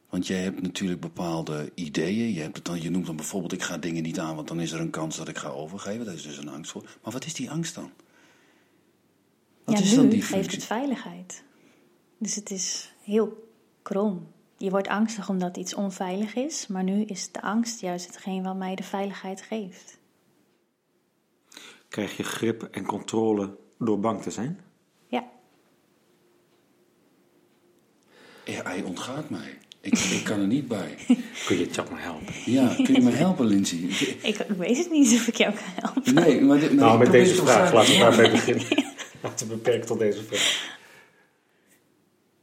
Want 0.09 0.27
jij 0.27 0.41
hebt 0.41 0.61
natuurlijk 0.61 1.01
bepaalde 1.01 1.71
ideeën. 1.75 2.33
Je, 2.33 2.41
hebt 2.41 2.55
het 2.55 2.65
dan, 2.65 2.81
je 2.81 2.89
noemt 2.89 3.05
dan 3.05 3.15
bijvoorbeeld, 3.15 3.53
ik 3.53 3.61
ga 3.61 3.77
dingen 3.77 4.03
niet 4.03 4.19
aan, 4.19 4.35
want 4.35 4.47
dan 4.47 4.59
is 4.59 4.71
er 4.71 4.79
een 4.79 4.89
kans 4.89 5.17
dat 5.17 5.27
ik 5.27 5.37
ga 5.37 5.49
overgeven. 5.49 6.05
Daar 6.05 6.13
is 6.13 6.23
dus 6.23 6.37
een 6.37 6.49
angst 6.49 6.71
voor. 6.71 6.81
Maar 7.03 7.13
wat 7.13 7.25
is 7.25 7.33
die 7.33 7.51
angst 7.51 7.75
dan? 7.75 7.91
Wat 9.63 9.77
ja, 9.77 9.83
is 9.83 9.89
nu 9.89 9.95
dan 9.95 10.09
die 10.09 10.21
geeft 10.21 10.51
het 10.51 10.63
veiligheid. 10.63 11.43
Dus 12.17 12.35
het 12.35 12.51
is 12.51 12.93
heel 13.03 13.51
krom. 13.81 14.27
Je 14.57 14.69
wordt 14.69 14.87
angstig 14.87 15.29
omdat 15.29 15.57
iets 15.57 15.73
onveilig 15.73 16.35
is, 16.35 16.67
maar 16.67 16.83
nu 16.83 17.03
is 17.03 17.31
de 17.31 17.41
angst 17.41 17.79
juist 17.79 18.07
hetgeen 18.07 18.43
wat 18.43 18.55
mij 18.55 18.75
de 18.75 18.83
veiligheid 18.83 19.41
geeft. 19.41 19.97
Krijg 21.95 22.17
je 22.17 22.23
grip 22.23 22.67
en 22.71 22.85
controle 22.85 23.57
door 23.79 23.99
bang 23.99 24.21
te 24.21 24.31
zijn? 24.31 24.59
Ja, 25.07 25.23
Ja, 28.45 28.63
hij 28.63 28.81
ontgaat 28.81 29.29
mij. 29.29 29.57
Ik, 29.81 29.97
ik 29.99 30.23
kan 30.23 30.39
er 30.39 30.47
niet 30.47 30.67
bij. 30.67 30.95
Kun 31.45 31.57
je 31.57 31.67
Chuck 31.71 31.89
maar 31.89 32.01
helpen? 32.01 32.33
Ja, 32.45 32.75
kun 32.83 32.93
je 32.93 33.01
me 33.01 33.11
helpen, 33.11 33.45
Lindsay? 33.45 33.77
ik, 34.21 34.37
ik 34.37 34.47
weet 34.57 34.77
het 34.77 34.91
niet 34.91 35.13
of 35.13 35.27
ik 35.27 35.35
jou 35.35 35.53
kan 35.53 35.63
helpen. 35.65 36.13
Nee, 36.13 36.41
maar 36.41 36.59
dit, 36.59 36.73
Nou, 36.73 36.99
met 36.99 37.11
deze 37.11 37.35
vraag. 37.35 37.73
Laten 37.73 37.93
we 37.93 37.99
daarbij 37.99 38.31
beginnen. 38.31 38.65
Laten 39.23 39.47
we 39.47 39.53
beperken 39.53 39.87
tot 39.87 39.99
deze 39.99 40.23
vraag. 40.23 40.77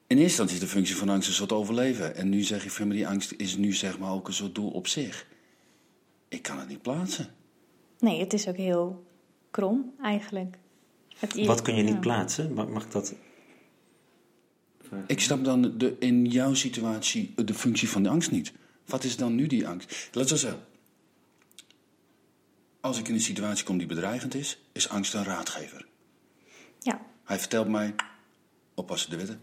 In 0.06 0.18
eerste 0.18 0.22
instantie 0.22 0.54
is 0.54 0.60
de 0.62 0.68
functie 0.68 0.96
van 0.96 1.08
angst 1.08 1.28
een 1.28 1.34
soort 1.34 1.52
overleven. 1.52 2.16
En 2.16 2.28
nu 2.28 2.42
zeg 2.42 2.62
je 2.62 2.70
van 2.70 2.88
die 2.88 3.08
angst 3.08 3.34
is 3.36 3.56
nu 3.56 3.72
zeg 3.72 3.98
maar 3.98 4.12
ook 4.12 4.26
een 4.26 4.34
soort 4.34 4.54
doel 4.54 4.70
op 4.70 4.86
zich. 4.86 5.26
Ik 6.28 6.42
kan 6.42 6.58
het 6.58 6.68
niet 6.68 6.82
plaatsen. 6.82 7.28
Nee, 7.98 8.20
het 8.20 8.32
is 8.32 8.48
ook 8.48 8.56
heel 8.56 9.10
krom 9.52 9.94
eigenlijk. 10.02 10.56
Het- 11.18 11.46
Wat 11.46 11.62
kun 11.62 11.74
je 11.74 11.82
niet 11.82 11.92
ja. 11.94 11.98
plaatsen? 12.00 12.52
Mag 12.54 12.88
dat... 12.88 13.14
Ik 15.06 15.20
snap 15.20 15.44
dan 15.44 15.78
de, 15.78 15.96
in 15.98 16.24
jouw 16.26 16.54
situatie 16.54 17.34
de 17.44 17.54
functie 17.54 17.88
van 17.88 18.02
de 18.02 18.08
angst 18.08 18.30
niet. 18.30 18.52
Wat 18.86 19.04
is 19.04 19.16
dan 19.16 19.34
nu 19.34 19.46
die 19.46 19.68
angst? 19.68 20.08
Laat 20.12 20.28
zo 20.28 20.36
zeggen. 20.36 20.60
Als 22.80 22.98
ik 22.98 23.08
in 23.08 23.14
een 23.14 23.20
situatie 23.20 23.64
kom 23.64 23.78
die 23.78 23.86
bedreigend 23.86 24.34
is, 24.34 24.58
is 24.72 24.88
angst 24.88 25.14
een 25.14 25.24
raadgever. 25.24 25.86
Ja, 26.78 27.00
Hij 27.24 27.38
vertelt 27.38 27.68
mij, 27.68 27.94
oppassen 28.74 29.10
de 29.10 29.16
wetten. 29.16 29.40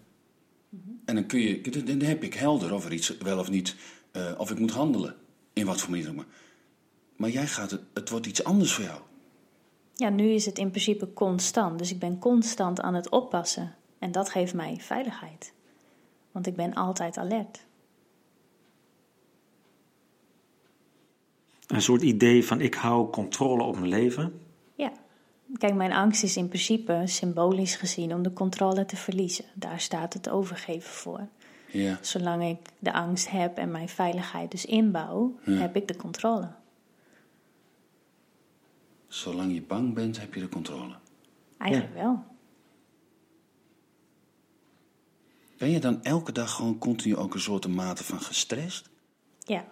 En 1.06 1.16
dan, 1.16 1.26
kun 1.26 1.40
je, 1.40 1.84
dan 1.84 2.02
heb 2.02 2.24
ik 2.24 2.34
helder 2.34 2.74
of 2.74 2.86
er 2.86 2.94
iets 2.94 3.18
wel 3.18 3.40
of 3.40 3.50
niet, 3.50 3.76
eh, 4.12 4.32
of 4.38 4.52
ik 4.52 4.60
moet 4.60 4.72
handelen. 4.72 5.16
In 5.54 5.66
wat 5.66 5.80
voor 5.82 5.90
manier 5.90 6.06
dan 6.06 6.14
ook 6.16 6.26
maar. 6.26 6.36
Maar 7.16 7.30
jij 7.30 7.48
gaat 7.48 7.72
het, 7.72 7.82
het 7.94 8.10
wordt 8.10 8.26
iets 8.26 8.44
anders 8.44 8.74
voor 8.74 8.84
jou. 8.84 9.02
Ja, 10.00 10.10
nu 10.10 10.30
is 10.30 10.46
het 10.46 10.58
in 10.58 10.70
principe 10.70 11.14
constant. 11.14 11.80
Dus 11.80 11.92
ik 11.92 12.00
ben 12.00 12.20
constant 12.20 12.82
aan 12.82 12.94
het 12.94 13.10
oppassen. 13.10 13.76
En 14.00 14.12
dat 14.12 14.30
geeft 14.30 14.54
mij 14.54 14.78
veiligheid. 14.80 15.54
Want 16.32 16.48
ik 16.48 16.56
ben 16.56 16.74
altijd 16.74 17.18
alert. 17.18 17.66
Een 21.68 21.82
soort 21.82 22.02
idee 22.02 22.46
van 22.46 22.62
ik 22.62 22.74
hou 22.74 23.10
controle 23.10 23.64
op 23.64 23.76
mijn 23.76 23.88
leven. 23.90 24.42
Ja. 24.76 24.92
Kijk, 25.58 25.74
mijn 25.74 25.94
angst 25.94 26.24
is 26.24 26.38
in 26.38 26.48
principe 26.48 27.02
symbolisch 27.06 27.76
gezien 27.76 28.14
om 28.14 28.24
de 28.24 28.34
controle 28.34 28.86
te 28.86 28.96
verliezen. 28.96 29.46
Daar 29.54 29.80
staat 29.80 30.14
het 30.14 30.30
overgeven 30.30 30.92
voor. 30.92 31.28
Ja. 31.72 31.98
Zolang 32.02 32.44
ik 32.44 32.58
de 32.80 32.94
angst 32.94 33.30
heb 33.30 33.58
en 33.58 33.72
mijn 33.72 33.90
veiligheid 33.90 34.52
dus 34.52 34.66
inbouw, 34.66 35.36
Ja. 35.44 35.52
heb 35.52 35.76
ik 35.76 35.88
de 35.88 35.96
controle. 35.96 36.48
Zolang 39.10 39.54
je 39.54 39.62
bang 39.62 39.94
bent, 39.94 40.20
heb 40.20 40.34
je 40.34 40.40
de 40.40 40.50
controle. 40.50 40.96
Eigenlijk 41.58 41.94
wel. 41.94 42.24
Ben 45.58 45.70
je 45.70 45.80
dan 45.80 46.04
elke 46.04 46.32
dag 46.32 46.52
gewoon 46.52 46.78
continu 46.78 47.16
ook 47.16 47.34
een 47.34 47.40
soort 47.40 47.68
mate 47.68 48.04
van 48.04 48.22
gestrest? 48.22 48.90
Ja. 49.40 49.66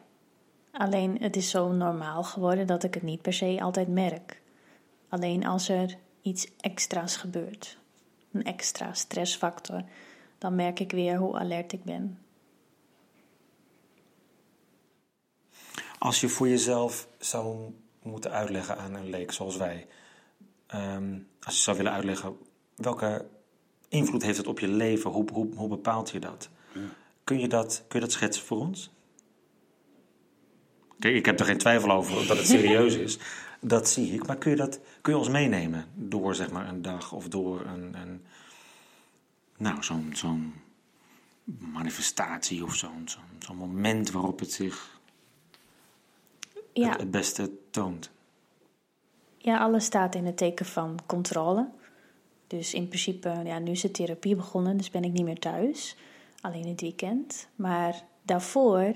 Alleen 0.72 1.18
het 1.22 1.36
is 1.36 1.50
zo 1.50 1.72
normaal 1.72 2.24
geworden 2.24 2.68
dat 2.68 2.84
ik 2.84 2.94
het 2.94 3.04
niet 3.04 3.22
per 3.22 3.34
se 3.34 3.58
altijd 3.62 3.88
merk. 3.88 4.42
Alleen 5.10 5.46
als 5.46 5.70
er 5.70 5.98
iets 6.22 6.48
extra's 6.58 7.16
gebeurt, 7.16 7.78
een 8.32 8.44
extra 8.44 8.94
stressfactor, 8.94 9.84
dan 10.38 10.56
merk 10.56 10.80
ik 10.80 10.92
weer 10.92 11.18
hoe 11.18 11.38
alert 11.38 11.74
ik 11.74 11.84
ben. 11.84 12.20
Als 16.00 16.22
je 16.22 16.30
voor 16.30 16.48
jezelf 16.48 17.08
zou 17.20 17.74
moeten 18.08 18.32
uitleggen 18.32 18.78
aan 18.78 18.94
een 18.94 19.10
leek 19.10 19.32
zoals 19.32 19.58
wij. 19.58 19.88
ehm, 20.68 21.20
als 21.42 21.56
je 21.56 21.62
zou 21.62 21.78
willen 21.78 21.92
uitleggen 21.92 22.38
welke 22.76 23.26
invloed 23.90 24.24
heeft 24.24 24.38
het 24.38 24.48
op 24.48 24.60
je 24.60 24.68
leven, 24.68 25.12
hoe, 25.12 25.26
hoe, 25.32 25.56
hoe 25.56 25.68
bepaalt 25.70 26.10
je 26.10 26.20
dat? 26.20 26.50
Kun, 27.24 27.40
je 27.40 27.48
dat? 27.48 27.84
kun 27.88 28.00
je 28.00 28.06
dat 28.06 28.16
schetsen 28.16 28.46
voor 28.46 28.60
ons? 28.60 28.92
Kijk, 31.00 31.16
ik 31.16 31.26
heb 31.26 31.40
er 31.40 31.46
geen 31.46 31.58
twijfel 31.58 31.92
over 31.92 32.28
dat 32.28 32.38
het 32.38 32.48
serieus 32.48 32.96
is. 32.96 33.18
Dat 33.62 33.90
zie 33.90 34.14
ik. 34.14 34.28
Maar 34.28 34.38
kun 34.38 34.52
je, 34.52 34.58
dat, 34.58 34.80
kun 35.02 35.14
je 35.14 35.20
ons 35.20 35.30
meenemen 35.30 35.86
door 35.94 36.36
zeg 36.36 36.52
maar 36.52 36.68
een 36.68 36.82
dag 36.82 37.12
of 37.12 37.28
door 37.28 37.66
een, 37.66 37.96
een 37.96 38.26
nou, 39.58 39.84
zo'n 39.84 40.12
zo'n 40.14 40.54
manifestatie 41.60 42.64
of 42.64 42.76
zo'n 42.76 43.02
zo'n 43.06 43.22
zo'n 43.40 43.56
moment 43.56 44.12
waarop 44.12 44.40
het 44.40 44.52
zich 44.52 44.97
Ja, 46.82 46.90
het, 46.90 47.00
het 47.00 47.12
beste 47.12 47.52
toont? 47.70 48.12
ja, 49.48 49.58
alles 49.58 49.86
staat 49.86 50.16
in 50.16 50.26
het 50.26 50.38
teken 50.38 50.66
van 50.66 51.00
controle. 51.06 51.70
Dus 52.48 52.74
in 52.74 52.88
principe, 52.88 53.42
ja, 53.44 53.60
nu 53.60 53.72
is 53.72 53.82
de 53.82 53.92
therapie 53.92 54.36
begonnen, 54.36 54.78
dus 54.78 54.90
ben 54.90 55.04
ik 55.04 55.12
niet 55.12 55.24
meer 55.24 55.40
thuis. 55.40 55.96
Alleen 56.42 56.68
het 56.68 56.82
weekend. 56.82 57.48
Maar 57.56 58.04
daarvoor 58.22 58.96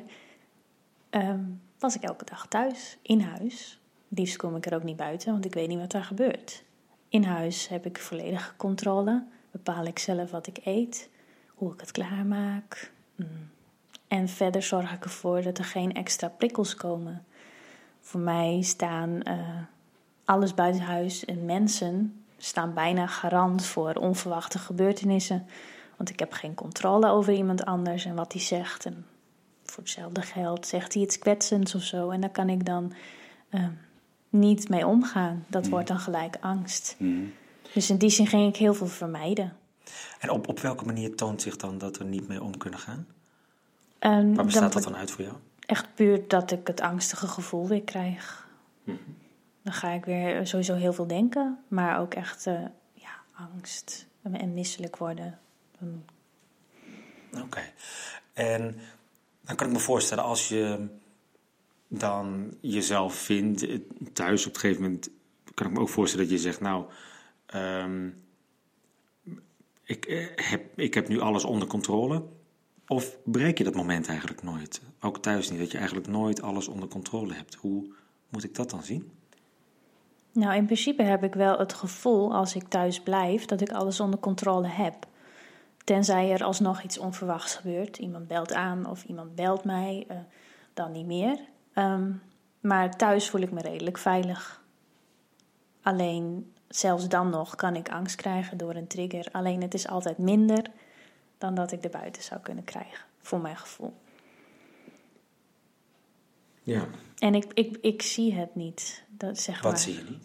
ehm, 1.10 1.44
was 1.80 1.96
ik 1.96 2.02
elke 2.02 2.26
dag 2.26 2.48
thuis, 2.48 2.98
in 3.02 3.22
huis. 3.22 3.80
Liefst 4.08 4.38
kom 4.38 4.56
ik 4.56 4.66
er 4.66 4.76
ook 4.76 4.84
niet 4.84 4.96
buiten, 4.96 5.32
want 5.32 5.46
ik 5.46 5.54
weet 5.54 5.68
niet 5.68 5.80
wat 5.80 5.92
daar 5.92 6.04
gebeurt. 6.04 6.64
In 7.10 7.24
huis 7.24 7.68
heb 7.68 7.86
ik 7.86 7.98
volledige 8.00 8.56
controle. 8.56 9.26
Bepaal 9.52 9.86
ik 9.86 10.00
zelf 10.00 10.32
wat 10.32 10.48
ik 10.48 10.60
eet, 10.64 11.10
hoe 11.48 11.74
ik 11.74 11.80
het 11.80 11.92
klaarmaak. 11.92 12.92
Mm. 13.16 13.28
En 14.08 14.28
verder 14.28 14.64
zorg 14.64 14.94
ik 14.94 15.04
ervoor 15.04 15.42
dat 15.42 15.58
er 15.58 15.66
geen 15.66 15.94
extra 15.94 16.30
prikkels 16.30 16.76
komen. 16.76 17.26
Voor 18.02 18.20
mij 18.20 18.62
staan 18.62 19.22
eh, 19.22 19.38
alles 20.26 20.54
buiten 20.54 20.82
huis 20.82 21.26
en 21.26 21.46
mensen 21.46 22.24
staan 22.38 22.74
bijna 22.74 23.08
garant 23.08 23.66
voor 23.66 23.94
onverwachte 23.94 24.60
gebeurtenissen. 24.60 25.46
Want 25.98 26.10
ik 26.10 26.20
heb 26.20 26.32
geen 26.32 26.54
controle 26.54 27.08
over 27.10 27.34
iemand 27.34 27.66
anders 27.66 28.06
en 28.06 28.16
wat 28.16 28.34
hij 28.34 28.42
zegt. 28.42 28.86
En 28.86 29.06
voor 29.64 29.84
hetzelfde 29.84 30.22
geld 30.22 30.68
zegt 30.68 30.94
hij 30.94 31.04
iets 31.04 31.20
kwetsends 31.20 31.76
of 31.76 31.84
zo. 31.84 32.10
En 32.10 32.22
daar 32.22 32.30
kan 32.30 32.50
ik 32.50 32.66
dan 32.66 32.94
uh, 33.52 33.68
niet 34.30 34.70
mee 34.70 34.88
omgaan. 34.88 35.46
Dat 35.48 35.68
wordt 35.68 35.88
dan 35.88 36.00
gelijk 36.00 36.38
angst. 36.40 36.96
Mm. 36.98 37.34
Dus 37.74 37.90
in 37.90 37.98
die 37.98 38.10
zin 38.10 38.28
ging 38.28 38.48
ik 38.48 38.56
heel 38.56 38.74
veel 38.74 38.88
vermijden. 38.88 39.54
En 40.20 40.30
op, 40.30 40.48
op 40.48 40.60
welke 40.60 40.86
manier 40.86 41.16
toont 41.16 41.42
zich 41.42 41.56
dan 41.56 41.78
dat 41.78 41.98
we 41.98 42.04
niet 42.04 42.28
mee 42.28 42.44
om 42.44 42.58
kunnen 42.58 42.80
gaan? 42.80 43.08
En 44.00 44.36
Waar 44.36 44.46
bestaat 44.46 44.74
dat 44.74 44.84
dan 44.84 44.96
uit 44.96 45.12
voor 45.12 45.24
jou? 45.24 45.36
Echt 45.72 45.96
puur 45.96 46.28
dat 46.28 46.52
ik 46.52 46.68
het 46.68 46.82
angstige 46.82 47.28
gevoel 47.28 47.68
weer 47.68 47.84
krijg. 47.84 48.48
Dan 49.64 49.74
ga 49.74 49.90
ik 49.92 50.06
weer 50.06 50.48
sowieso 50.48 50.74
heel 50.74 50.94
veel 50.94 51.08
denken, 51.08 51.64
maar 51.68 52.00
ook 52.00 52.14
echt 52.14 52.48
eh, 52.48 52.66
ja, 52.94 53.24
angst 53.34 54.08
en 54.22 54.54
misselijk 54.54 54.98
worden. 54.98 55.40
Oké. 57.44 57.62
En 58.34 58.80
dan 59.42 59.56
kan 59.56 59.68
ik 59.68 59.74
me 59.74 59.80
voorstellen, 59.80 60.24
als 60.24 60.48
je 60.48 60.88
dan 61.88 62.54
jezelf 62.62 63.16
vindt 63.16 63.68
thuis 64.14 64.46
op 64.48 64.54
een 64.54 64.60
gegeven 64.60 64.82
moment, 64.82 65.10
kan 65.54 65.68
ik 65.68 65.74
me 65.74 65.80
ook 65.80 65.90
voorstellen 65.90 66.28
dat 66.28 66.36
je 66.36 66.42
zegt, 66.42 66.60
nou, 66.60 66.86
ehm, 67.46 68.10
ik, 69.84 70.06
eh, 70.06 70.28
heb, 70.36 70.80
ik 70.80 70.94
heb 70.94 71.08
nu 71.08 71.20
alles 71.20 71.44
onder 71.44 71.68
controle. 71.68 72.24
Of 72.92 73.18
breek 73.24 73.58
je 73.58 73.64
dat 73.64 73.76
moment 73.76 74.08
eigenlijk 74.08 74.44
nooit? 74.44 74.82
Ook 75.02 75.18
thuis 75.18 75.50
niet, 75.50 75.60
dat 75.60 75.72
je 75.72 75.78
eigenlijk 75.78 76.08
nooit 76.08 76.42
alles 76.42 76.68
onder 76.68 76.88
controle 76.88 77.34
hebt. 77.34 77.56
Hoe 77.56 77.94
moet 78.30 78.44
ik 78.44 78.56
dat 78.56 78.70
dan 78.70 78.84
zien? 78.84 79.12
Nou, 80.32 80.56
in 80.56 80.66
principe 80.66 81.04
heb 81.04 81.24
ik 81.24 81.34
wel 81.34 81.58
het 81.58 81.74
gevoel 81.74 82.36
als 82.36 82.56
ik 82.56 82.68
thuis 82.68 83.02
blijf 83.02 83.46
dat 83.46 83.62
ik 83.62 83.72
alles 83.72 84.00
onder 84.00 84.20
controle 84.20 84.68
heb. 84.68 84.96
Tenzij 85.84 86.32
er 86.32 86.44
alsnog 86.44 86.84
iets 86.84 86.98
onverwachts 86.98 87.56
gebeurt. 87.56 87.98
Iemand 87.98 88.28
belt 88.28 88.54
aan 88.54 88.86
of 88.86 89.04
iemand 89.04 89.36
belt 89.36 89.64
mij, 89.64 90.06
eh, 90.08 90.18
dan 90.74 90.92
niet 90.92 91.06
meer. 91.06 91.40
Ehm, 91.74 92.12
maar 92.60 92.98
thuis 92.98 93.30
voel 93.30 93.42
ik 93.42 93.52
me 93.52 93.62
redelijk 93.62 93.98
veilig. 93.98 94.64
Alleen 95.82 96.54
zelfs 96.68 97.08
dan 97.08 97.30
nog 97.30 97.56
kan 97.56 97.76
ik 97.76 97.90
angst 97.90 98.16
krijgen 98.16 98.58
door 98.58 98.76
een 98.76 98.88
trigger. 98.88 99.28
Alleen 99.32 99.62
het 99.62 99.74
is 99.74 99.88
altijd 99.88 100.18
minder 100.18 100.72
dan 101.42 101.56
dat 101.56 101.72
ik 101.72 101.84
er 101.84 101.90
buiten 101.90 102.24
zou 102.24 102.42
kunnen 102.42 102.64
krijgen, 102.64 103.06
voor 103.22 103.42
mijn 103.42 103.58
gevoel. 103.58 103.94
Ja. 106.64 106.88
En 107.18 107.36
ik, 107.36 107.54
ik, 107.54 107.78
ik 107.82 108.02
zie 108.02 108.34
het 108.34 108.56
niet. 108.56 109.04
Dat, 109.10 109.40
zeg 109.40 109.62
Wat 109.62 109.72
maar. 109.72 109.82
zie 109.82 109.96
je 109.96 110.04
niet? 110.04 110.24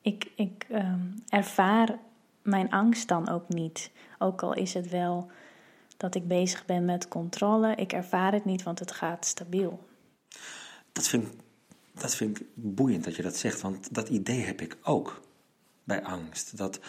Ik, 0.00 0.30
ik 0.36 0.66
ehm, 0.68 1.00
ervaar 1.28 1.98
mijn 2.42 2.70
angst 2.70 3.08
dan 3.08 3.28
ook 3.28 3.48
niet. 3.48 3.90
Ook 4.18 4.42
al 4.42 4.52
is 4.54 4.74
het 4.74 4.88
wel 4.88 5.30
dat 5.96 6.14
ik 6.14 6.28
bezig 6.28 6.64
ben 6.64 6.84
met 6.84 7.08
controle, 7.08 7.74
ik 7.74 7.92
ervaar 7.92 8.32
het 8.32 8.44
niet, 8.44 8.62
want 8.62 8.78
het 8.78 8.92
gaat 8.92 9.26
stabiel. 9.26 9.86
Dat 10.92 11.08
vind, 11.08 11.28
dat 11.92 12.14
vind 12.14 12.40
ik 12.40 12.46
boeiend 12.54 13.04
dat 13.04 13.16
je 13.16 13.22
dat 13.22 13.36
zegt, 13.36 13.60
want 13.60 13.94
dat 13.94 14.08
idee 14.08 14.40
heb 14.40 14.60
ik 14.60 14.76
ook 14.82 15.20
bij 15.84 16.02
angst. 16.02 16.56
Dat 16.56 16.80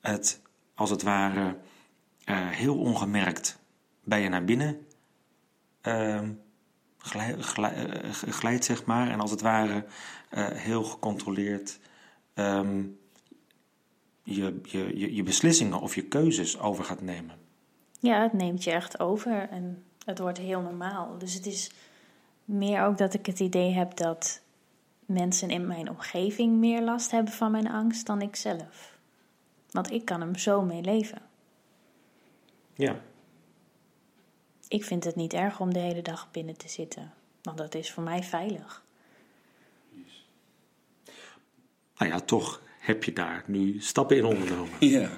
het 0.00 0.40
als 0.74 0.90
het 0.90 1.02
ware 1.02 1.56
eh, 2.26 2.48
heel 2.48 2.78
ongemerkt 2.78 3.58
bij 4.04 4.22
je 4.22 4.28
naar 4.28 4.44
binnen 4.44 4.86
ehm, 5.80 6.32
glij- 6.98 7.36
glij- 7.38 7.86
eh, 7.86 8.10
glijdt, 8.12 8.64
zeg 8.64 8.84
maar. 8.84 9.10
En 9.10 9.20
als 9.20 9.30
het 9.30 9.40
ware 9.40 9.84
eh, 10.30 10.46
heel 10.48 10.82
gecontroleerd 10.84 11.78
ehm, 12.34 12.84
je, 14.22 14.60
je, 14.62 14.98
je, 14.98 15.14
je 15.14 15.22
beslissingen 15.22 15.80
of 15.80 15.94
je 15.94 16.02
keuzes 16.02 16.58
over 16.58 16.84
gaat 16.84 17.00
nemen. 17.00 17.36
Ja, 18.00 18.22
het 18.22 18.32
neemt 18.32 18.64
je 18.64 18.70
echt 18.70 19.00
over 19.00 19.48
en 19.48 19.84
het 20.04 20.18
wordt 20.18 20.38
heel 20.38 20.60
normaal. 20.60 21.18
Dus 21.18 21.34
het 21.34 21.46
is 21.46 21.70
meer 22.44 22.82
ook 22.82 22.98
dat 22.98 23.14
ik 23.14 23.26
het 23.26 23.40
idee 23.40 23.72
heb 23.72 23.96
dat 23.96 24.40
mensen 25.04 25.50
in 25.50 25.66
mijn 25.66 25.90
omgeving 25.90 26.56
meer 26.56 26.82
last 26.82 27.10
hebben 27.10 27.32
van 27.32 27.50
mijn 27.50 27.70
angst 27.70 28.06
dan 28.06 28.22
ik 28.22 28.36
zelf. 28.36 28.98
Want 29.70 29.90
ik 29.90 30.04
kan 30.04 30.20
hem 30.20 30.36
zo 30.36 30.62
mee 30.62 30.82
leven. 30.82 31.22
Ja. 32.76 33.00
Ik 34.68 34.84
vind 34.84 35.04
het 35.04 35.16
niet 35.16 35.32
erg 35.32 35.60
om 35.60 35.72
de 35.72 35.78
hele 35.78 36.02
dag 36.02 36.30
binnen 36.30 36.56
te 36.56 36.68
zitten, 36.68 37.12
want 37.42 37.58
dat 37.58 37.74
is 37.74 37.92
voor 37.92 38.02
mij 38.02 38.22
veilig. 38.22 38.84
Nou 41.96 42.12
ja, 42.12 42.20
toch 42.20 42.62
heb 42.78 43.04
je 43.04 43.12
daar 43.12 43.44
nu 43.46 43.80
stappen 43.80 44.16
in 44.16 44.24
ondernomen. 44.24 44.70
Ja. 44.80 45.10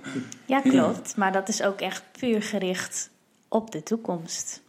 Ja, 0.47 0.61
klopt. 0.61 1.17
Maar 1.17 1.33
dat 1.33 1.49
is 1.49 1.63
ook 1.63 1.81
echt 1.81 2.05
puur 2.13 2.43
gericht 2.43 3.11
op 3.49 3.71
de 3.71 3.83
toekomst. 3.83 4.63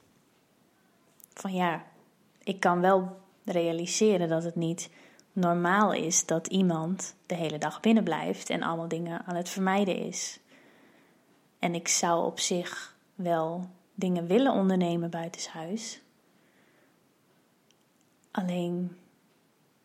Van 1.34 1.54
ja, 1.54 1.84
ik 2.44 2.60
kan 2.60 2.82
wel 2.82 3.18
realiseren 3.46 4.30
dat 4.30 4.44
het 4.44 4.56
niet 4.56 4.90
normaal 5.34 5.94
is 5.94 6.26
dat 6.26 6.48
iemand 6.48 7.16
de 7.26 7.36
hele 7.36 7.58
dag 7.58 7.80
binnen 7.80 8.04
blijft 8.04 8.50
en 8.50 8.64
allemaal 8.64 8.88
dingen 8.88 9.26
aan 9.26 9.36
het 9.36 9.50
vermijden 9.50 9.96
is. 9.96 10.40
En 11.60 11.76
ik 11.76 11.88
zou 11.88 12.26
op 12.26 12.40
zich 12.40 12.96
wel 13.16 13.70
dingen 13.94 14.28
willen 14.28 14.54
ondernemen 14.54 15.10
buitenshuis. 15.10 16.02
Alleen, 18.32 18.98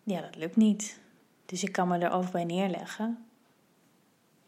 ja, 0.03 0.21
dat 0.21 0.37
lukt 0.37 0.57
niet. 0.57 1.01
Dus 1.47 1.63
ik 1.63 1.73
kan 1.73 1.89
me 1.89 1.99
erover 1.99 2.31
bij 2.31 2.45
neerleggen. 2.45 3.27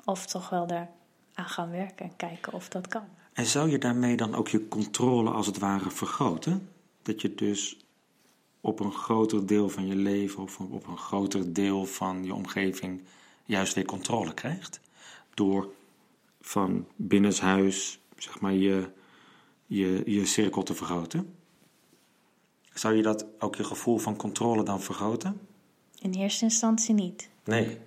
Of 0.05 0.27
toch 0.27 0.49
wel 0.49 0.67
daar 0.67 0.91
aan 1.35 1.49
gaan 1.49 1.71
werken 1.71 2.07
en 2.07 2.17
kijken 2.17 2.53
of 2.53 2.69
dat 2.69 2.89
kan. 2.89 3.05
En 3.33 3.47
zou 3.47 3.71
je 3.71 3.79
daarmee 3.79 4.17
dan 4.17 4.35
ook 4.35 4.49
je 4.49 4.69
controle 4.69 5.31
als 5.31 5.47
het 5.47 5.59
ware 5.59 5.91
vergroten? 5.91 6.69
Dat 7.03 7.21
je 7.21 7.35
dus 7.35 7.77
op 8.61 8.81
een 8.81 8.93
groter 8.93 9.47
deel 9.47 9.69
van 9.69 9.87
je 9.87 9.95
leven 9.95 10.43
of 10.43 10.61
op 10.61 10.87
een 10.87 10.99
groter 10.99 11.53
deel 11.53 11.87
van 11.87 12.25
je 12.25 12.35
omgeving 12.35 13.03
juist 13.45 13.75
weer 13.75 13.85
controle 13.85 14.35
krijgt? 14.35 14.81
Door 15.35 15.73
van 16.47 16.87
binnenshuis, 16.97 18.01
zeg 18.17 18.41
maar, 18.41 18.53
je, 18.53 18.91
je, 19.67 20.03
je 20.05 20.27
cirkel 20.27 20.63
te 20.63 20.75
vergroten? 20.75 21.35
Zou 22.75 22.95
je 22.95 23.03
dat 23.03 23.27
ook 23.39 23.57
je 23.57 23.65
gevoel 23.65 23.99
van 23.99 24.17
controle 24.17 24.63
dan 24.63 24.81
vergroten? 24.81 25.41
In 25.99 26.13
eerste 26.13 26.45
instantie 26.45 26.95
niet. 26.95 27.29
Nee. 27.45 27.79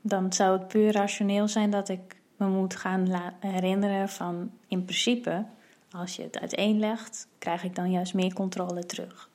Dan 0.00 0.32
zou 0.32 0.58
het 0.58 0.68
puur 0.68 0.92
rationeel 0.92 1.48
zijn 1.48 1.70
dat 1.70 1.88
ik 1.88 2.20
me 2.36 2.48
moet 2.48 2.76
gaan 2.76 3.32
herinneren 3.40 4.08
van 4.08 4.50
in 4.68 4.84
principe, 4.84 5.46
als 5.90 6.16
je 6.16 6.22
het 6.22 6.38
uiteenlegt, 6.38 7.28
krijg 7.38 7.64
ik 7.64 7.74
dan 7.74 7.90
juist 7.90 8.14
meer 8.14 8.32
controle 8.32 8.86
terug. 8.86 9.30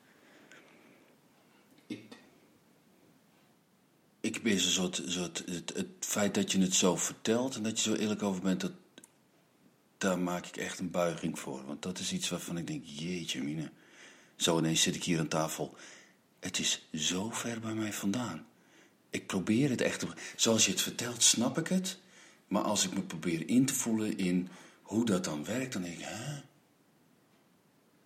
Ik 4.35 4.43
ben 4.43 4.59
zo'n 4.59 4.71
soort, 4.71 5.01
soort 5.05 5.43
het, 5.45 5.73
het 5.75 5.87
feit 5.99 6.33
dat 6.33 6.51
je 6.51 6.59
het 6.59 6.75
zo 6.75 6.95
vertelt 6.95 7.55
en 7.55 7.63
dat 7.63 7.79
je 7.81 7.89
zo 7.89 7.95
eerlijk 7.95 8.23
over 8.23 8.41
bent, 8.41 8.61
dat, 8.61 8.71
daar 9.97 10.19
maak 10.19 10.45
ik 10.45 10.57
echt 10.57 10.79
een 10.79 10.91
buiging 10.91 11.39
voor. 11.39 11.65
Want 11.65 11.81
dat 11.81 11.99
is 11.99 12.13
iets 12.13 12.29
waarvan 12.29 12.57
ik 12.57 12.67
denk, 12.67 12.83
jeetje 12.85 13.43
mine. 13.43 13.71
Zo 14.35 14.57
ineens 14.57 14.81
zit 14.81 14.95
ik 14.95 15.03
hier 15.03 15.19
aan 15.19 15.27
tafel. 15.27 15.75
Het 16.39 16.59
is 16.59 16.87
zo 16.93 17.29
ver 17.29 17.59
bij 17.59 17.73
mij 17.73 17.93
vandaan. 17.93 18.45
Ik 19.09 19.27
probeer 19.27 19.69
het 19.69 19.81
echt, 19.81 20.05
zoals 20.35 20.65
je 20.65 20.71
het 20.71 20.81
vertelt, 20.81 21.23
snap 21.23 21.57
ik 21.57 21.67
het. 21.67 21.97
Maar 22.47 22.63
als 22.63 22.85
ik 22.85 22.93
me 22.93 23.01
probeer 23.01 23.49
in 23.49 23.65
te 23.65 23.73
voelen 23.73 24.17
in 24.17 24.49
hoe 24.81 25.05
dat 25.05 25.23
dan 25.23 25.45
werkt, 25.45 25.73
dan 25.73 25.81
denk 25.81 25.93
ik, 25.97 26.05
hè? 26.05 26.41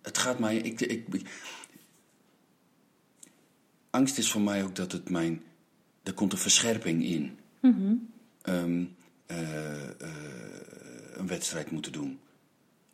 Het 0.01 0.17
gaat 0.17 0.39
mij, 0.39 0.57
ik, 0.57 0.81
ik- 0.81 1.29
angst 3.89 4.17
is 4.17 4.31
voor 4.31 4.41
mij 4.41 4.63
ook 4.63 4.75
dat 4.75 4.91
het 4.91 5.09
mijn. 5.09 5.43
Er 6.07 6.13
komt 6.13 6.31
een 6.31 6.37
verscherping 6.37 7.03
in. 7.03 7.37
Ehm, 8.41 8.83
eh, 9.25 9.89
eh, 9.89 10.07
een 11.13 11.27
wedstrijd 11.27 11.71
moeten 11.71 11.91
doen. 11.91 12.19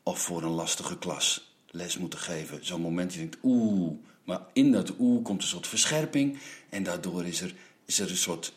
Of 0.04 0.20
voor 0.20 0.44
een 0.44 0.50
lastige 0.50 0.98
klas 0.98 1.56
les 1.68 1.98
moeten 1.98 2.20
geven. 2.20 2.66
Zo'n 2.66 2.82
moment 2.82 3.14
je 3.14 3.20
denkt, 3.20 3.38
oeh. 3.44 3.92
Maar 4.24 4.42
in 4.54 4.72
dat 4.72 4.94
oeh 5.00 5.24
komt 5.24 5.42
een 5.42 5.48
soort 5.48 5.68
verscherping. 5.68 6.38
En 6.70 6.84
daardoor 6.84 7.26
is 7.26 7.42
er, 7.42 7.56
is 7.86 8.00
er 8.00 8.10
een 8.10 8.18
soort. 8.18 8.54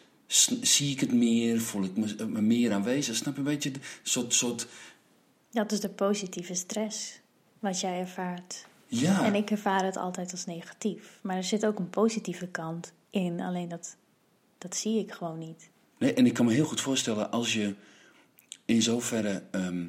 Zie 0.61 0.91
ik 0.93 1.01
het 1.01 1.13
meer? 1.13 1.61
Voel 1.61 1.85
ik 1.85 1.97
me, 1.97 2.27
me 2.27 2.41
meer 2.41 2.73
aanwezig? 2.73 3.17
Snap 3.17 3.33
je 3.33 3.39
een 3.39 3.45
beetje? 3.45 3.71
Een 3.71 3.81
soort. 4.03 4.35
soort 4.35 4.67
Dat 5.51 5.73
is 5.73 5.81
de 5.81 5.89
positieve 5.89 6.55
stress 6.55 7.21
wat 7.59 7.81
jij 7.81 8.01
ervaart. 8.01 8.67
ja. 8.87 9.25
En 9.25 9.35
ik 9.35 9.51
ervaar 9.51 9.85
het 9.85 9.97
altijd 9.97 10.33
als 10.33 10.45
negatief. 10.47 11.19
Maar 11.23 11.37
er 11.37 11.45
zit 11.45 11.67
ook 11.67 11.79
een 11.79 11.91
positieve 11.91 12.47
kant 12.47 12.93
in, 13.11 13.41
alleen 13.41 13.69
dat, 13.69 13.97
dat 14.59 14.77
zie 14.77 14.99
ik 14.99 15.13
gewoon 15.13 15.39
niet. 15.39 15.71
Nee, 15.99 16.15
en 16.15 16.27
ik 16.27 16.35
kan 16.35 16.47
me 16.47 16.53
heel 16.53 16.65
goed 16.65 16.81
voorstellen 16.81 17.31
als 17.31 17.53
je 17.53 17.75
in 18.65 18.83
zoverre 18.83 19.43
ehm, 19.51 19.87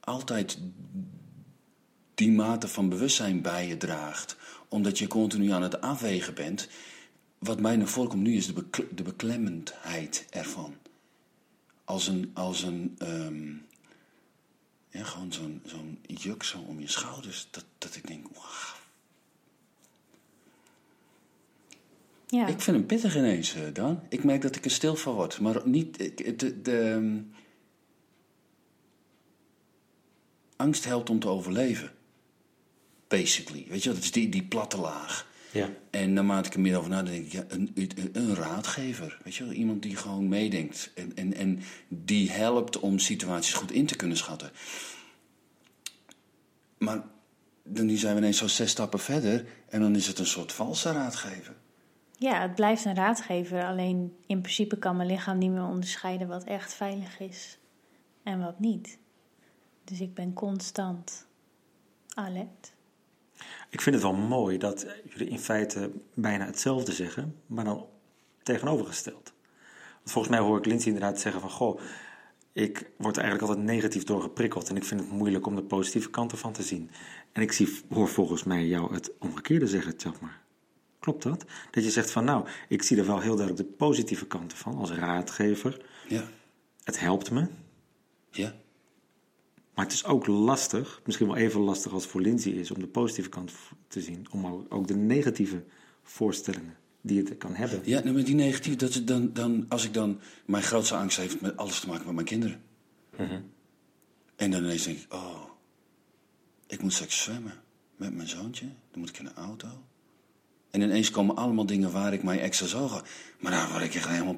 altijd 0.00 0.58
die 2.14 2.32
mate 2.32 2.68
van 2.68 2.88
bewustzijn 2.88 3.42
bij 3.42 3.68
je 3.68 3.76
draagt, 3.76 4.36
omdat 4.68 4.98
je 4.98 5.06
continu 5.06 5.50
aan 5.50 5.62
het 5.62 5.80
afwegen 5.80 6.34
bent. 6.34 6.68
wat 7.38 7.60
mij 7.60 7.76
naar 7.76 7.88
voren 7.88 8.10
komt 8.10 8.22
nu 8.22 8.36
is 8.36 8.46
de, 8.46 8.64
de 8.94 9.02
beklemmendheid 9.02 10.26
ervan. 10.30 10.74
Als 11.84 12.06
een, 12.06 12.30
als 12.34 12.62
een 12.62 12.94
ehm, 12.98 13.52
gewoon 14.90 15.32
zo'n 15.32 15.62
zo'n 15.66 15.98
juk 16.06 16.42
zo 16.42 16.58
om 16.58 16.80
je 16.80 16.88
schouders. 16.88 17.48
Dat, 17.50 17.64
dat 17.78 17.96
ik 17.96 18.06
denk, 18.06 18.26
wauw. 18.32 18.73
Ja, 22.34 22.46
Ik 22.46 22.60
vind 22.60 22.76
hem 22.76 22.86
pittig 22.86 23.16
ineens, 23.16 23.54
eh, 23.54 23.62
Dan. 23.72 24.00
Ik 24.08 24.24
merk 24.24 24.42
dat 24.42 24.56
ik 24.56 24.64
er 24.64 24.70
stil 24.70 24.96
van 24.96 25.14
word. 25.14 25.40
Maar 25.40 25.68
niet... 25.68 26.00
ik- 26.00 26.38
De, 26.38 26.60
de, 26.62 26.78
ehm, 26.78 27.18
angst 30.56 30.84
helpt 30.84 31.10
om 31.10 31.18
te 31.18 31.28
overleven. 31.28 31.90
Basically. 33.08 33.66
Weet 33.68 33.82
je, 33.82 33.88
dat 33.92 34.02
is 34.02 34.12
die, 34.12 34.28
die 34.28 34.42
platte 34.44 34.76
laag. 34.76 35.32
Ja. 35.52 35.70
En 35.90 36.12
naarmate 36.12 36.48
ik 36.48 36.54
er 36.54 36.60
meer 36.60 36.78
over 36.78 36.90
nadenk, 36.90 37.14
denk 37.14 37.26
ik, 37.26 37.32
ja, 37.32 37.44
een, 37.48 37.70
een, 37.74 37.90
een 38.12 38.34
raadgever. 38.34 39.20
Weet 39.24 39.34
je 39.34 39.44
wel, 39.44 39.52
iemand 39.52 39.82
die 39.82 39.96
gewoon 39.96 40.28
meedenkt. 40.28 40.90
En, 40.94 41.16
en, 41.16 41.34
en 41.34 41.60
die 41.88 42.30
helpt 42.30 42.78
om 42.78 42.98
situaties 42.98 43.54
goed 43.54 43.72
in 43.72 43.86
te 43.86 43.96
kunnen 43.96 44.16
schatten. 44.16 44.50
Maar 46.78 47.02
dan 47.64 47.96
zijn 47.96 48.14
we 48.14 48.20
ineens 48.20 48.38
zo 48.38 48.46
zes 48.46 48.70
stappen 48.70 48.98
verder. 48.98 49.44
En 49.68 49.80
dan 49.80 49.96
is 49.96 50.06
het 50.06 50.18
een 50.18 50.26
soort 50.26 50.52
valse 50.52 50.92
raadgever. 50.92 51.54
Ja, 52.24 52.40
het 52.40 52.54
blijft 52.54 52.84
een 52.84 52.94
raadgever. 52.94 53.64
Alleen 53.64 54.16
in 54.26 54.40
principe 54.40 54.78
kan 54.78 54.96
mijn 54.96 55.08
lichaam 55.08 55.38
niet 55.38 55.50
meer 55.50 55.66
onderscheiden 55.66 56.28
wat 56.28 56.44
echt 56.44 56.74
veilig 56.74 57.20
is 57.20 57.58
en 58.22 58.40
wat 58.40 58.58
niet. 58.58 58.98
Dus 59.84 60.00
ik 60.00 60.14
ben 60.14 60.32
constant 60.32 61.26
alert. 62.14 62.72
Ik 63.70 63.80
vind 63.80 63.94
het 63.94 64.04
wel 64.04 64.14
mooi 64.14 64.58
dat 64.58 64.86
jullie 65.04 65.28
in 65.28 65.38
feite 65.38 65.90
bijna 66.14 66.46
hetzelfde 66.46 66.92
zeggen, 66.92 67.36
maar 67.46 67.64
dan 67.64 67.86
tegenovergesteld. 68.42 69.32
Want 69.94 70.10
volgens 70.10 70.34
mij 70.34 70.44
hoor 70.44 70.58
ik 70.58 70.66
Lindsay 70.66 70.92
inderdaad 70.92 71.20
zeggen 71.20 71.40
van, 71.40 71.50
goh, 71.50 71.80
ik 72.52 72.90
word 72.96 73.16
eigenlijk 73.16 73.48
altijd 73.48 73.66
negatief 73.66 74.04
door 74.04 74.22
geprikkeld 74.22 74.68
en 74.68 74.76
ik 74.76 74.84
vind 74.84 75.00
het 75.00 75.10
moeilijk 75.10 75.46
om 75.46 75.56
de 75.56 75.62
positieve 75.62 76.10
kanten 76.10 76.38
van 76.38 76.52
te 76.52 76.62
zien. 76.62 76.90
En 77.32 77.42
ik 77.42 77.52
zie, 77.52 77.80
hoor 77.88 78.08
volgens 78.08 78.44
mij 78.44 78.66
jou 78.66 78.94
het 78.94 79.10
omgekeerde 79.18 79.66
zeggen, 79.66 79.96
Tjapmar. 79.96 80.43
Klopt 81.04 81.22
dat? 81.22 81.44
Dat 81.70 81.84
je 81.84 81.90
zegt 81.90 82.10
van, 82.10 82.24
nou, 82.24 82.46
ik 82.68 82.82
zie 82.82 82.96
er 82.98 83.06
wel 83.06 83.20
heel 83.20 83.36
duidelijk 83.36 83.68
de 83.68 83.74
positieve 83.76 84.26
kanten 84.26 84.56
van 84.58 84.76
als 84.76 84.90
raadgever. 84.90 85.84
Ja. 86.08 86.28
Het 86.84 87.00
helpt 87.00 87.30
me, 87.30 87.46
Ja. 88.30 88.54
maar 89.74 89.84
het 89.84 89.94
is 89.94 90.04
ook 90.04 90.26
lastig, 90.26 91.00
misschien 91.04 91.26
wel 91.26 91.36
even 91.36 91.60
lastig 91.60 91.92
als 91.92 92.06
voor 92.06 92.20
Lindsay 92.20 92.52
is, 92.52 92.70
om 92.70 92.78
de 92.80 92.86
positieve 92.86 93.28
kant 93.28 93.52
te 93.88 94.00
zien. 94.00 94.26
Om 94.30 94.66
ook- 94.68 94.88
de 94.88 94.96
negatieve 94.96 95.64
voorstellingen 96.02 96.76
die 97.00 97.18
het 97.22 97.36
kan 97.36 97.54
hebben. 97.54 97.80
Ja, 97.84 98.00
nou, 98.02 98.14
met 98.14 98.26
die 98.26 98.34
negatief, 98.34 98.76
dat 98.76 98.88
is 98.90 99.04
dan, 99.04 99.32
dan, 99.32 99.66
als 99.68 99.84
ik 99.84 99.94
dan... 99.94 100.20
Mijn 100.46 100.62
grootste 100.62 100.96
angst 100.96 101.16
heeft 101.16 101.40
met 101.40 101.56
alles 101.56 101.80
te 101.80 101.86
maken 101.88 102.04
met 102.06 102.14
mijn 102.14 102.26
kinderen. 102.26 102.62
En 104.36 104.50
dan 104.50 104.62
ineens 104.62 104.84
denk 104.84 104.98
ik, 104.98 105.12
oh, 105.12 105.42
ik 106.66 106.82
moet 106.82 106.92
straks 106.92 107.22
zwemmen 107.22 107.52
met 107.96 108.14
mijn 108.14 108.28
zoontje. 108.28 108.64
Dan 108.90 109.00
moet 109.00 109.08
ik 109.08 109.18
in 109.18 109.26
een 109.26 109.34
auto. 109.34 109.68
En 110.74 110.80
ineens 110.80 111.10
komen 111.10 111.36
allemaal 111.36 111.66
dingen 111.66 111.92
waar 111.92 112.12
ik 112.12 112.22
mij 112.22 112.40
extra 112.40 112.66
zorgen... 112.66 113.02
Maar 113.40 113.52
daar 113.52 113.70
word 113.70 113.82
ik 113.82 113.94
echt 113.94 114.08
helemaal... 114.08 114.36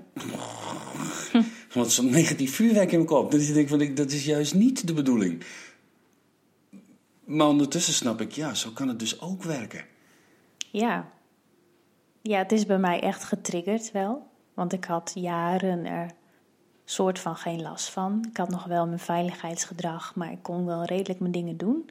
Want 1.75 1.93
zo'n 1.93 2.11
negatief 2.11 2.55
vuurwerk 2.55 2.91
in 2.91 2.97
mijn 2.97 3.09
kop. 3.11 3.31
Dus 3.31 3.49
ik 3.49 3.55
denk 3.55 3.69
van, 3.69 3.81
ik- 3.81 3.97
dat 3.97 4.11
is 4.11 4.25
juist 4.25 4.55
niet 4.55 4.87
de 4.87 4.95
bedoeling. 4.95 5.45
Maar 7.25 7.47
ondertussen 7.47 7.95
snap 7.95 8.21
ik, 8.21 8.33
ja, 8.33 8.55
zo 8.55 8.71
kan 8.71 8.89
het 8.89 8.99
dus 8.99 9.21
ook 9.21 9.43
werken. 9.43 9.85
Ja. 10.71 11.09
Ja, 12.23 12.39
het 12.39 12.53
is 12.53 12.67
bij 12.67 12.79
mij 12.79 13.01
echt 13.01 13.25
getriggerd 13.25 13.93
wel. 13.93 14.27
Want 14.55 14.73
ik 14.73 14.85
had 14.85 15.13
jaren 15.15 15.85
er 15.85 16.11
soort 16.85 17.19
van 17.19 17.37
geen 17.37 17.63
last 17.63 17.91
van. 17.91 18.27
Ik 18.31 18.37
had 18.37 18.51
nog 18.51 18.65
wel 18.65 18.87
mijn 18.87 18.99
veiligheidsgedrag, 18.99 20.15
maar 20.15 20.33
ik 20.33 20.43
kon 20.43 20.67
wel 20.67 20.85
redelijk 20.85 21.21
mijn 21.21 21.33
dingen 21.33 21.57
doen. 21.57 21.91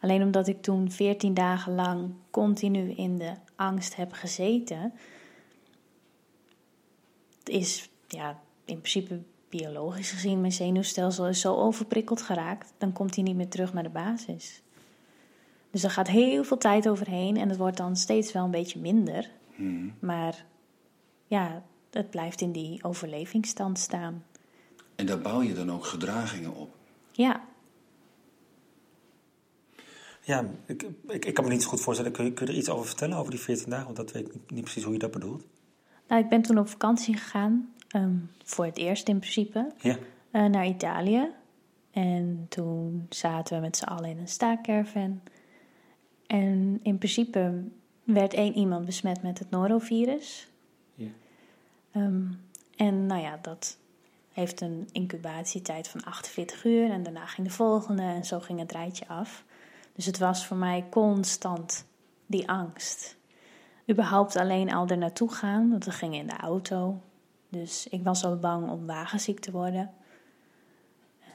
Alleen 0.00 0.22
omdat 0.22 0.46
ik 0.46 0.62
toen 0.62 0.90
14 0.90 1.34
dagen 1.34 1.74
lang 1.74 2.10
continu 2.30 2.90
in 2.90 3.16
de 3.18 3.32
angst 3.56 3.96
heb 3.96 4.12
gezeten, 4.12 4.92
is 7.44 7.88
ja, 8.08 8.40
in 8.64 8.80
principe 8.80 9.22
biologisch 9.48 10.10
gezien 10.10 10.40
mijn 10.40 10.52
zenuwstelsel 10.52 11.28
is 11.28 11.40
zo 11.40 11.54
overprikkeld 11.54 12.22
geraakt, 12.22 12.72
dan 12.78 12.92
komt 12.92 13.14
hij 13.14 13.24
niet 13.24 13.36
meer 13.36 13.48
terug 13.48 13.72
naar 13.72 13.82
de 13.82 13.88
basis. 13.88 14.62
Dus 15.70 15.82
er 15.82 15.90
gaat 15.90 16.08
heel 16.08 16.44
veel 16.44 16.58
tijd 16.58 16.88
overheen 16.88 17.36
en 17.36 17.48
het 17.48 17.58
wordt 17.58 17.76
dan 17.76 17.96
steeds 17.96 18.32
wel 18.32 18.44
een 18.44 18.50
beetje 18.50 18.80
minder. 18.80 19.30
Maar 19.98 20.44
ja, 21.26 21.62
het 21.90 22.10
blijft 22.10 22.40
in 22.40 22.52
die 22.52 22.84
overlevingsstand 22.84 23.78
staan. 23.78 24.24
En 24.94 25.06
daar 25.06 25.20
bouw 25.20 25.42
je 25.42 25.54
dan 25.54 25.72
ook 25.72 25.84
gedragingen 25.84 26.54
op. 26.54 26.74
Ja, 27.12 27.44
Ja, 30.26 30.44
ik, 30.66 30.86
ik, 31.08 31.24
ik 31.24 31.34
kan 31.34 31.44
me 31.44 31.50
niet 31.50 31.62
zo 31.62 31.68
goed 31.68 31.80
voorstellen. 31.80 32.12
Kun 32.12 32.24
je, 32.24 32.32
kun 32.32 32.46
je 32.46 32.52
er 32.52 32.58
iets 32.58 32.68
over 32.68 32.86
vertellen 32.86 33.16
over 33.16 33.30
die 33.30 33.40
14 33.40 33.70
dagen? 33.70 33.84
Want 33.84 33.96
dat 33.96 34.12
weet 34.12 34.26
ik 34.26 34.32
niet, 34.34 34.50
niet 34.50 34.62
precies 34.62 34.82
hoe 34.84 34.92
je 34.92 34.98
dat 34.98 35.10
bedoelt. 35.10 35.44
nou, 36.08 36.22
ik 36.22 36.28
ben 36.28 36.42
toen 36.42 36.58
op 36.58 36.68
vakantie 36.68 37.16
gegaan, 37.16 37.72
ehm, 37.88 38.14
voor 38.44 38.64
het 38.64 38.76
eerst 38.76 39.08
in 39.08 39.18
principe, 39.18 39.72
Ja. 39.78 39.96
eh, 40.30 40.44
naar 40.44 40.66
Italië. 40.66 41.28
En 41.90 42.46
toen 42.48 43.06
zaten 43.08 43.56
we 43.56 43.60
met 43.62 43.76
z'n 43.76 43.84
allen 43.84 44.10
in 44.10 44.18
een 44.18 44.28
staakcaravan. 44.28 45.20
En 46.26 46.80
in 46.82 46.98
principe 46.98 47.64
werd 48.04 48.34
één 48.34 48.54
iemand 48.56 48.84
besmet 48.84 49.22
met 49.22 49.38
het 49.38 49.50
norovirus. 49.50 50.48
Ja. 50.94 51.08
Ehm, 51.92 52.22
en 52.76 53.06
nou 53.06 53.20
ja, 53.22 53.38
dat 53.42 53.78
heeft 54.32 54.60
een 54.60 54.88
incubatietijd 54.92 55.88
van 55.88 56.04
48 56.04 56.64
uur 56.64 56.90
en 56.90 57.02
daarna 57.02 57.26
ging 57.26 57.46
de 57.46 57.52
volgende 57.52 58.02
en 58.02 58.24
zo 58.24 58.40
ging 58.40 58.58
het 58.58 58.72
rijtje 58.72 59.08
af. 59.08 59.44
Dus 59.96 60.06
het 60.06 60.18
was 60.18 60.46
voor 60.46 60.56
mij 60.56 60.86
constant 60.90 61.86
die 62.26 62.48
angst. 62.48 63.16
Überhaupt 63.90 64.36
alleen 64.36 64.72
al 64.72 64.86
er 64.86 64.98
naartoe 64.98 65.32
gaan, 65.32 65.70
want 65.70 65.84
we 65.84 65.90
gingen 65.90 66.18
in 66.18 66.26
de 66.26 66.36
auto. 66.36 67.00
Dus 67.48 67.86
ik 67.88 68.04
was 68.04 68.24
al 68.24 68.36
bang 68.36 68.70
om 68.70 68.86
wagenziek 68.86 69.40
te 69.40 69.50
worden. 69.50 69.90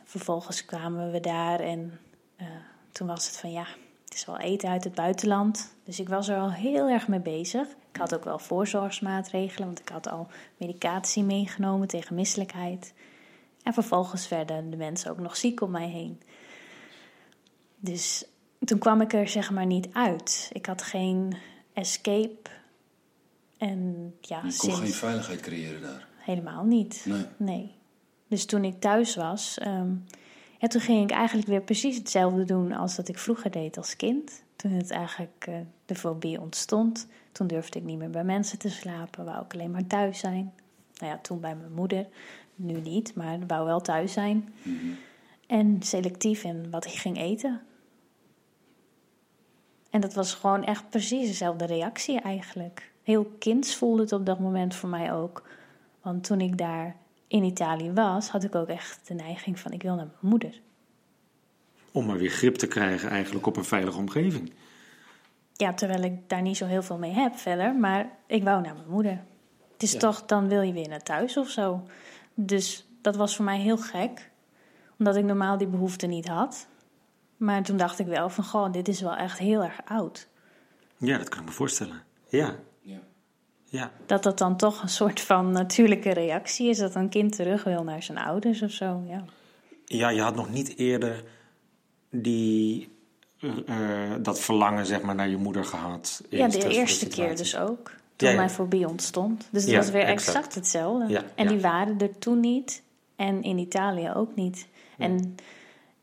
Vervolgens 0.04 0.66
kwamen 0.66 1.12
we 1.12 1.20
daar 1.20 1.60
en 1.60 2.00
eh, 2.36 2.48
toen 2.92 3.08
was 3.08 3.28
het 3.28 3.38
van 3.38 3.52
ja, 3.52 3.66
het 4.04 4.14
is 4.14 4.26
wel 4.26 4.40
eten 4.40 4.70
uit 4.70 4.84
het 4.84 4.96
buitenland. 4.96 5.76
Dus 5.84 6.00
ik 6.00 6.10
was 6.10 6.28
er 6.28 6.38
al 6.38 6.52
heel 6.52 6.90
erg 6.90 7.08
mee 7.08 7.20
bezig. 7.20 7.68
Ik 7.92 7.98
had 7.98 8.16
ook 8.16 8.24
wel 8.24 8.40
voorzorgsmaatregelen, 8.40 9.68
want 9.68 9.80
ik 9.80 9.90
had 9.90 10.10
al 10.10 10.28
medicatie 10.58 11.24
meegenomen 11.24 11.88
tegen 11.88 12.16
misselijkheid. 12.16 12.94
En 13.64 13.74
vervolgens 13.74 14.28
werden 14.28 14.70
de 14.70 14.78
mensen 14.78 15.12
ook 15.12 15.20
nog 15.20 15.36
ziek 15.36 15.62
om 15.62 15.72
mij 15.72 15.88
heen. 15.88 16.22
Dus 17.78 18.26
toen 18.66 18.80
kwam 18.80 19.02
ik 19.02 19.14
er 19.14 19.28
zeg 19.28 19.52
maar 19.52 19.66
niet 19.66 19.88
uit. 19.94 20.50
Ik 20.54 20.66
had 20.66 20.82
geen 20.82 21.36
escape. 21.74 22.50
En 23.58 24.14
ja, 24.22 24.38
Je 24.38 24.42
kon 24.42 24.52
sinds... 24.52 24.80
geen 24.80 24.92
veiligheid 24.92 25.40
creëren 25.40 25.82
daar. 25.82 26.08
Helemaal 26.18 26.64
niet. 26.64 27.08
Nee. 27.38 27.72
Dus 28.28 28.46
toen 28.46 28.64
ik 28.64 28.80
thuis 28.80 29.16
was, 29.16 29.58
ehm, 29.58 29.94
ja, 30.60 30.68
toen 30.68 30.82
ging 30.82 31.04
ik 31.04 31.12
eigenlijk 31.12 31.48
weer 31.48 31.62
precies 31.62 31.98
hetzelfde 31.98 32.44
doen 32.44 32.72
als 32.72 32.96
dat 32.96 33.08
ik 33.08 33.18
vroeger 33.18 33.52
deed 33.52 33.78
als 33.78 33.96
kind. 33.96 34.44
Toen 34.56 34.72
het 34.72 34.92
eigenlijk 34.92 35.46
eh, 35.48 35.56
de 35.86 35.96
fobie 35.96 36.42
ontstond, 36.42 37.08
toen 37.32 37.48
durfde 37.48 37.80
ik 37.80 37.86
niet 37.86 37.98
meer 37.98 38.10
bij 38.10 38.24
mensen 38.24 38.58
te 38.60 38.70
slapen, 38.70 39.26
wou 39.26 39.46
ik 39.46 39.54
alleen 39.54 39.72
maar 39.72 39.88
thuis 39.88 40.20
zijn. 40.20 40.54
Nou 40.98 41.12
ja, 41.12 41.20
toen 41.22 41.40
bij 41.40 41.56
mijn 41.56 41.74
moeder, 41.74 42.08
nu 42.56 42.82
niet, 42.82 43.16
maar 43.16 43.40
wou 43.48 43.66
wel 43.66 43.82
thuis 43.82 44.14
zijn. 44.14 44.54
En 45.48 45.78
selectief 45.80 46.44
in 46.44 46.70
wat 46.70 46.86
ik 46.86 46.92
ging 46.92 47.18
eten. 47.18 47.62
En 49.92 50.02
dat 50.02 50.14
was 50.14 50.34
gewoon 50.34 50.64
echt 50.64 50.90
precies 50.90 51.28
dezelfde 51.28 51.66
reactie 51.66 52.20
eigenlijk. 52.22 52.92
Heel 53.04 53.26
kinds 53.40 53.76
voelde 53.76 54.02
het 54.02 54.12
op 54.12 54.26
dat 54.26 54.40
moment 54.40 54.76
voor 54.76 54.90
mij 54.90 55.14
ook. 55.14 55.44
Want 56.02 56.24
toen 56.24 56.42
ik 56.42 56.58
daar 56.58 56.96
in 57.28 57.44
Italië 57.44 57.92
was, 57.92 58.30
had 58.30 58.44
ik 58.44 58.56
ook 58.56 58.68
echt 58.68 59.08
de 59.08 59.14
neiging 59.14 59.60
van 59.60 59.72
ik 59.72 59.82
wil 59.82 59.96
naar 59.96 60.06
mijn 60.06 60.18
moeder. 60.20 60.62
Om 61.92 62.06
maar 62.06 62.18
weer 62.18 62.30
grip 62.30 62.56
te 62.56 62.68
krijgen 62.68 63.10
eigenlijk 63.10 63.46
op 63.46 63.58
een 63.58 63.64
veilige 63.66 63.98
omgeving. 63.98 64.54
Ja, 65.54 65.74
terwijl 65.74 66.04
ik 66.04 66.30
daar 66.30 66.42
niet 66.42 66.58
zo 66.58 66.66
heel 66.66 66.84
veel 66.84 66.98
mee 66.98 67.12
heb 67.12 67.36
verder, 67.36 67.76
maar 67.76 68.10
ik 68.28 68.44
wou 68.44 68.62
naar 68.62 68.74
mijn 68.74 68.90
moeder. 68.90 69.24
Het 69.74 69.84
is 69.84 69.92
Ja. 69.92 70.00
toch, 70.00 70.26
dan 70.26 70.48
wil 70.48 70.62
je 70.62 70.74
weer 70.74 70.88
naar 70.90 71.04
thuis 71.04 71.38
of 71.38 71.50
zo. 71.50 71.84
Dus 72.34 72.86
dat 73.02 73.16
was 73.16 73.36
voor 73.36 73.46
mij 73.46 73.60
heel 73.60 73.78
gek, 73.78 74.30
omdat 75.00 75.16
ik 75.16 75.24
normaal 75.24 75.58
die 75.58 75.68
behoefte 75.68 76.08
niet 76.08 76.28
had. 76.28 76.68
Maar 77.42 77.64
toen 77.64 77.78
dacht 77.78 78.00
ik 78.00 78.06
wel 78.08 78.30
van, 78.30 78.44
goh, 78.44 78.72
dit 78.72 78.88
is 78.88 79.02
wel 79.02 79.16
echt 79.16 79.38
heel 79.40 79.64
erg 79.64 79.80
oud. 79.86 80.28
Ja, 80.98 81.18
dat 81.18 81.30
kan 81.30 81.40
ik 81.40 81.46
me 81.46 81.52
voorstellen. 81.52 82.04
Ja, 82.30 82.56
Ja. 82.82 83.00
ja. 83.66 83.92
Dat 84.06 84.24
dat 84.24 84.38
dan 84.38 84.58
toch 84.58 84.82
een 84.82 84.90
soort 84.90 85.22
van 85.22 85.52
natuurlijke 85.52 86.10
reactie 86.14 86.70
is, 86.70 86.78
dat 86.78 86.96
een 86.96 87.10
kind 87.10 87.36
terug 87.36 87.64
wil 87.64 87.84
naar 87.84 88.04
zijn 88.04 88.18
ouders 88.18 88.62
of 88.62 88.72
zo, 88.72 89.04
ja. 89.08 89.24
Ja, 89.86 90.10
je 90.10 90.22
had 90.22 90.36
nog 90.36 90.50
niet 90.50 90.78
eerder 90.78 91.24
die, 92.10 92.90
eh, 93.40 93.50
eh, 94.14 94.24
dat 94.24 94.40
verlangen 94.40 94.86
zeg 94.86 95.02
maar, 95.02 95.16
naar 95.16 95.30
je 95.30 95.38
moeder 95.38 95.66
gehad. 95.66 96.24
Ja, 96.30 96.48
de 96.48 96.68
eerste 96.70 97.08
keer 97.08 97.36
dus 97.36 97.58
ook. 97.58 97.92
toen 98.16 98.28
Ja, 98.28 98.34
ja. 98.34 98.36
mijn 98.40 98.50
fobie 98.50 98.88
ontstond. 98.88 99.48
Dus 99.52 99.62
het 99.62 99.72
Ja, 99.72 99.78
was 99.78 99.90
weer 99.90 100.02
exact. 100.04 100.36
exact, 100.36 100.56
hetzelfde. 100.56 101.08
Ja, 101.14 101.24
en 101.36 101.44
ja. 101.44 101.50
die 101.50 101.60
waren 101.62 102.00
er 102.00 102.18
toen 102.18 102.40
niet. 102.40 102.82
En 103.16 103.44
in 103.44 103.58
Italië 103.58 104.12
ook 104.16 104.36
niet. 104.36 104.68
En 104.98 105.36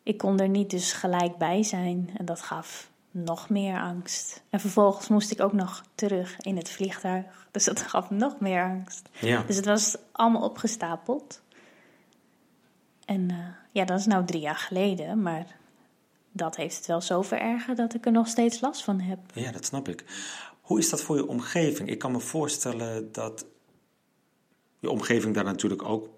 ik 0.08 0.18
kon 0.18 0.40
er 0.40 0.48
niet 0.48 0.70
dus 0.70 0.92
gelijk 0.92 1.36
bij 1.36 1.62
zijn. 1.62 2.10
En 2.16 2.24
dat 2.24 2.40
gaf 2.40 2.90
nog 3.10 3.48
meer 3.48 3.80
angst. 3.80 4.42
En 4.50 4.60
vervolgens 4.60 5.08
moest 5.08 5.30
ik 5.30 5.40
ook 5.40 5.52
nog 5.52 5.82
terug 5.94 6.38
in 6.40 6.56
het 6.56 6.70
vliegtuig. 6.70 7.48
Dus 7.50 7.64
dat 7.64 7.80
gaf 7.80 8.10
nog 8.10 8.40
meer 8.40 8.62
angst. 8.62 9.08
Ja. 9.20 9.42
Dus 9.42 9.56
het 9.56 9.64
was 9.64 9.96
allemaal 10.12 10.42
opgestapeld. 10.42 11.40
En 13.04 13.30
eh, 13.30 13.36
ja, 13.72 13.84
dat 13.84 13.98
is 13.98 14.06
nou 14.06 14.24
drie 14.24 14.40
jaar 14.40 14.56
geleden. 14.56 15.22
Maar 15.22 15.56
dat 16.32 16.56
heeft 16.56 16.76
het 16.76 16.86
wel 16.86 17.00
zo 17.00 17.22
verergerd 17.22 17.76
dat 17.76 17.94
ik 17.94 18.06
er 18.06 18.12
nog 18.12 18.28
steeds 18.28 18.60
last 18.60 18.84
van 18.84 19.00
heb. 19.00 19.18
Ja, 19.32 19.52
dat 19.52 19.64
snap 19.64 19.88
ik. 19.88 20.04
Hoe 20.60 20.78
is 20.78 20.90
dat 20.90 21.02
voor 21.02 21.16
je 21.16 21.26
omgeving? 21.26 21.88
Ik 21.88 21.98
kan 21.98 22.12
me 22.12 22.20
voorstellen 22.20 23.12
dat 23.12 23.46
je 24.78 24.90
omgeving 24.90 25.34
daar 25.34 25.44
natuurlijk 25.44 25.82
ook 25.82 26.08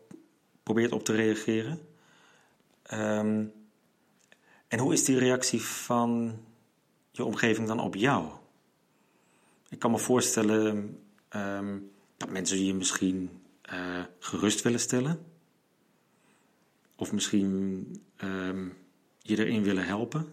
probeert 0.63 0.93
op 0.93 1.05
te 1.05 1.15
reageren. 1.15 1.81
Ehm, 2.83 3.45
en 4.71 4.79
hoe 4.79 4.93
is 4.93 5.05
die 5.05 5.19
reactie 5.19 5.63
van 5.63 6.39
je 7.11 7.25
omgeving 7.25 7.67
dan 7.69 7.81
op 7.81 7.95
jou? 7.95 8.25
Ik 9.69 9.79
kan 9.79 9.91
me 9.91 9.99
voorstellen 9.99 10.99
ehm, 11.29 11.79
dat 12.17 12.31
mensen 12.31 12.65
je 12.65 12.75
misschien 12.75 13.31
eh, 13.63 13.79
gerust 14.19 14.63
willen 14.63 14.81
stellen. 14.81 15.19
Of 16.97 17.13
misschien 17.13 17.87
ehm, 18.17 18.67
je 19.19 19.39
erin 19.39 19.63
willen 19.63 19.85
helpen. 19.87 20.33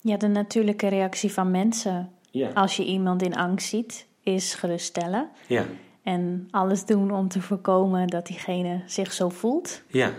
Ja, 0.00 0.16
de 0.16 0.26
natuurlijke 0.28 0.88
reactie 0.88 1.32
van 1.32 1.50
mensen 1.50 2.10
Ja. 2.30 2.50
als 2.50 2.76
je 2.76 2.84
iemand 2.84 3.22
in 3.22 3.34
angst 3.36 3.68
ziet, 3.68 4.06
is 4.22 4.54
geruststellen. 4.54 5.30
Ja, 5.48 5.64
En 6.02 6.48
alles 6.50 6.84
doen 6.84 7.10
om 7.10 7.28
te 7.28 7.40
voorkomen 7.42 8.06
dat 8.08 8.26
diegene 8.26 8.82
zich 8.86 9.12
zo 9.12 9.28
voelt. 9.28 9.82
ja. 9.86 10.12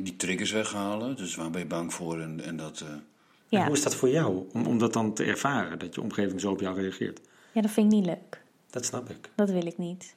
Die 0.00 0.16
triggers 0.16 0.50
weghalen, 0.50 1.16
dus 1.16 1.34
waar 1.34 1.50
ben 1.50 1.60
je 1.60 1.66
bang 1.66 1.94
voor 1.94 2.20
en, 2.20 2.44
en 2.44 2.56
dat... 2.56 2.80
eh, 2.80 3.58
En 3.60 3.66
hoe 3.66 3.76
is 3.76 3.82
dat 3.82 3.94
voor 3.94 4.08
jou, 4.08 4.48
om, 4.52 4.66
om 4.66 4.78
dat 4.78 4.92
dan 4.92 5.12
te 5.14 5.24
ervaren, 5.24 5.78
dat 5.78 5.94
je 5.94 6.00
omgeving 6.00 6.40
zo 6.40 6.50
op 6.50 6.60
jou 6.60 6.80
reageert? 6.80 7.20
ja, 7.52 7.60
dat 7.60 7.70
vind 7.70 7.92
ik 7.92 7.98
niet 7.98 8.06
leuk. 8.06 8.42
Dat 8.70 8.84
snap 8.84 9.10
ik. 9.10 9.30
Dat 9.34 9.50
wil 9.50 9.66
ik 9.66 9.78
niet. 9.78 10.14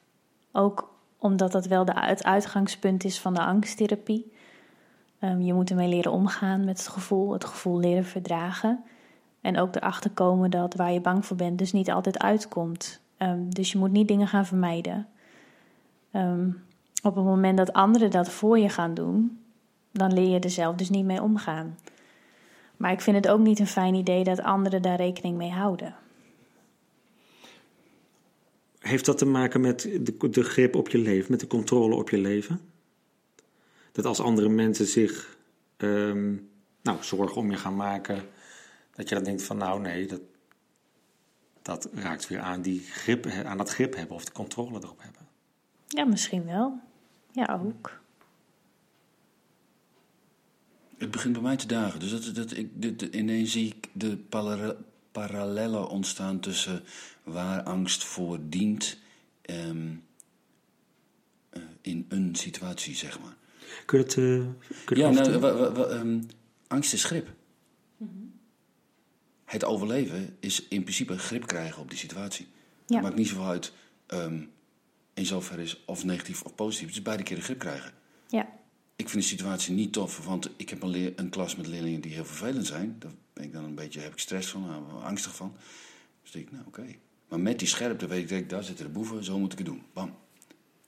Ook 0.52 0.90
omdat 1.18 1.52
dat 1.52 1.66
wel 1.66 1.84
de, 1.84 1.92
het 1.94 2.24
uitgangspunt 2.24 3.04
is 3.04 3.20
van 3.20 3.34
de 3.34 3.40
angsttherapie. 3.44 4.32
Ehm, 5.18 5.40
je 5.40 5.54
moet 5.54 5.70
ermee 5.70 5.88
leren 5.88 6.12
omgaan 6.12 6.64
met 6.64 6.78
het 6.78 6.88
gevoel, 6.88 7.32
het 7.32 7.44
gevoel 7.44 7.78
leren 7.80 8.04
verdragen. 8.04 8.84
En 9.40 9.58
ook 9.58 9.74
erachter 9.76 10.10
komen 10.10 10.50
dat 10.50 10.74
waar 10.74 10.92
je 10.92 11.00
bang 11.00 11.26
voor 11.26 11.36
bent, 11.36 11.58
dus 11.58 11.72
niet 11.72 11.90
altijd 11.90 12.18
uitkomt. 12.18 13.00
Ehm, 13.16 13.48
dus 13.48 13.72
je 13.72 13.78
moet 13.78 13.92
niet 13.92 14.08
dingen 14.08 14.28
gaan 14.28 14.46
vermijden. 14.46 15.06
Ehm, 16.10 16.48
op 17.02 17.14
het 17.14 17.24
moment 17.24 17.56
dat 17.58 17.72
anderen 17.72 18.10
dat 18.10 18.28
voor 18.28 18.58
je 18.58 18.68
gaan 18.68 18.94
doen, 18.94 19.41
dan 19.92 20.12
leer 20.12 20.28
je 20.28 20.38
er 20.38 20.50
zelf 20.50 20.76
dus 20.76 20.90
niet 20.90 21.04
mee 21.04 21.22
omgaan. 21.22 21.78
Maar 22.76 22.92
ik 22.92 23.00
vind 23.00 23.16
het 23.16 23.28
ook 23.28 23.40
niet 23.40 23.58
een 23.58 23.66
fijn 23.66 23.94
idee 23.94 24.24
dat 24.24 24.40
anderen 24.40 24.82
daar 24.82 24.96
rekening 24.96 25.36
mee 25.36 25.50
houden. 25.50 25.94
Heeft 28.78 29.04
dat 29.04 29.18
te 29.18 29.26
maken 29.26 29.60
met 29.60 29.80
de, 30.00 30.30
de 30.30 30.42
grip 30.42 30.74
op 30.74 30.88
je 30.88 30.98
leven, 30.98 31.30
met 31.30 31.40
de 31.40 31.46
controle 31.46 31.94
op 31.94 32.10
je 32.10 32.18
leven? 32.18 32.60
Dat 33.92 34.04
als 34.04 34.20
andere 34.20 34.48
mensen 34.48 34.86
zich 34.86 35.36
ehm, 35.76 36.34
nou, 36.82 36.98
zorgen 37.00 37.36
om 37.36 37.50
je 37.50 37.56
gaan 37.56 37.76
maken, 37.76 38.22
dat 38.94 39.08
je 39.08 39.14
dan 39.14 39.24
denkt 39.24 39.42
van 39.42 39.56
nou 39.56 39.80
nee, 39.80 40.06
dat, 40.06 40.20
dat 41.62 41.88
raakt 41.94 42.28
weer 42.28 42.40
aan, 42.40 42.62
die 42.62 42.80
grip, 42.80 43.26
aan 43.44 43.58
dat 43.58 43.70
grip 43.70 43.94
hebben 43.94 44.16
of 44.16 44.24
de 44.24 44.32
controle 44.32 44.78
erop 44.82 45.02
hebben. 45.02 45.26
Ja, 45.86 46.04
misschien 46.04 46.46
wel. 46.46 46.78
Ja, 47.32 47.60
ook. 47.64 48.00
Het 51.02 51.10
begint 51.10 51.32
bij 51.32 51.42
mij 51.42 51.56
te 51.56 51.66
dagen. 51.66 52.00
Dus 52.00 52.10
dat, 52.10 52.34
dat, 52.34 52.56
ik, 52.56 52.68
dit, 52.74 53.02
ineens 53.02 53.52
zie 53.52 53.66
ik 53.66 53.88
de 53.92 54.16
para- 54.16 54.76
parallellen 55.12 55.88
ontstaan 55.88 56.40
tussen 56.40 56.82
waar 57.22 57.62
angst 57.62 58.04
voor 58.04 58.38
dient 58.42 58.98
ehm, 59.42 59.88
eh, 61.50 61.62
in 61.80 62.06
een 62.08 62.34
situatie, 62.34 62.94
zeg 62.94 63.20
maar. 63.20 63.36
Kun 63.86 63.98
je 63.98 64.04
dat, 64.04 64.14
eh, 64.14 64.74
kun 64.84 64.96
je 64.96 65.02
Ja, 65.02 65.10
nou, 65.10 65.14
vertellen? 65.14 65.40
wa- 65.40 65.54
wa- 65.54 65.72
wa- 65.72 65.86
ehm, 65.86 66.20
angst 66.66 66.92
is 66.92 67.04
grip. 67.04 67.28
Het 69.44 69.64
overleven 69.64 70.36
is 70.40 70.68
in 70.68 70.82
principe 70.82 71.18
grip 71.18 71.46
krijgen 71.46 71.82
op 71.82 71.88
die 71.88 71.98
situatie. 71.98 72.46
Ja. 72.86 72.94
Het 72.94 73.04
maakt 73.04 73.16
niet 73.16 73.28
zoveel 73.28 73.46
uit 73.46 73.72
ehm, 74.06 74.42
in 75.14 75.26
zoverre 75.26 75.62
is 75.62 75.84
of 75.84 76.04
negatief 76.04 76.42
of 76.42 76.54
positief. 76.54 76.86
Het 76.86 76.96
is 76.96 77.02
beide 77.02 77.22
keren 77.22 77.42
grip 77.42 77.58
krijgen. 77.58 77.92
Ja, 78.28 78.48
Ik 78.96 79.08
vind 79.08 79.22
de 79.22 79.28
situatie 79.28 79.74
niet 79.74 79.92
tof, 79.92 80.24
want 80.24 80.50
ik 80.56 80.68
heb 80.70 80.82
een, 80.82 80.88
leer- 80.88 81.12
een 81.16 81.28
klas 81.28 81.56
met 81.56 81.66
leerlingen 81.66 82.00
die 82.00 82.12
heel 82.12 82.24
vervelend 82.24 82.66
zijn. 82.66 82.96
Daar 82.98 83.12
ben 83.32 83.44
ik 83.44 83.52
dan 83.52 83.64
een 83.64 83.74
beetje, 83.74 84.00
heb 84.00 84.12
ik 84.12 84.18
stress 84.18 84.48
van, 84.48 85.02
angstig 85.02 85.36
van. 85.36 85.56
Dus 86.22 86.30
denk 86.30 86.44
ik, 86.46 86.52
nou 86.52 86.64
oké. 86.66 86.84
Maar 87.28 87.40
met 87.40 87.58
die 87.58 87.68
scherpte 87.68 88.06
weet 88.06 88.22
ik, 88.22 88.28
direct, 88.28 88.50
daar 88.50 88.64
zitten 88.64 88.84
de 88.84 88.90
boeven, 88.90 89.24
zo 89.24 89.38
moet 89.38 89.52
ik 89.52 89.58
het 89.58 89.66
doen. 89.66 89.82
Bam. 89.92 90.14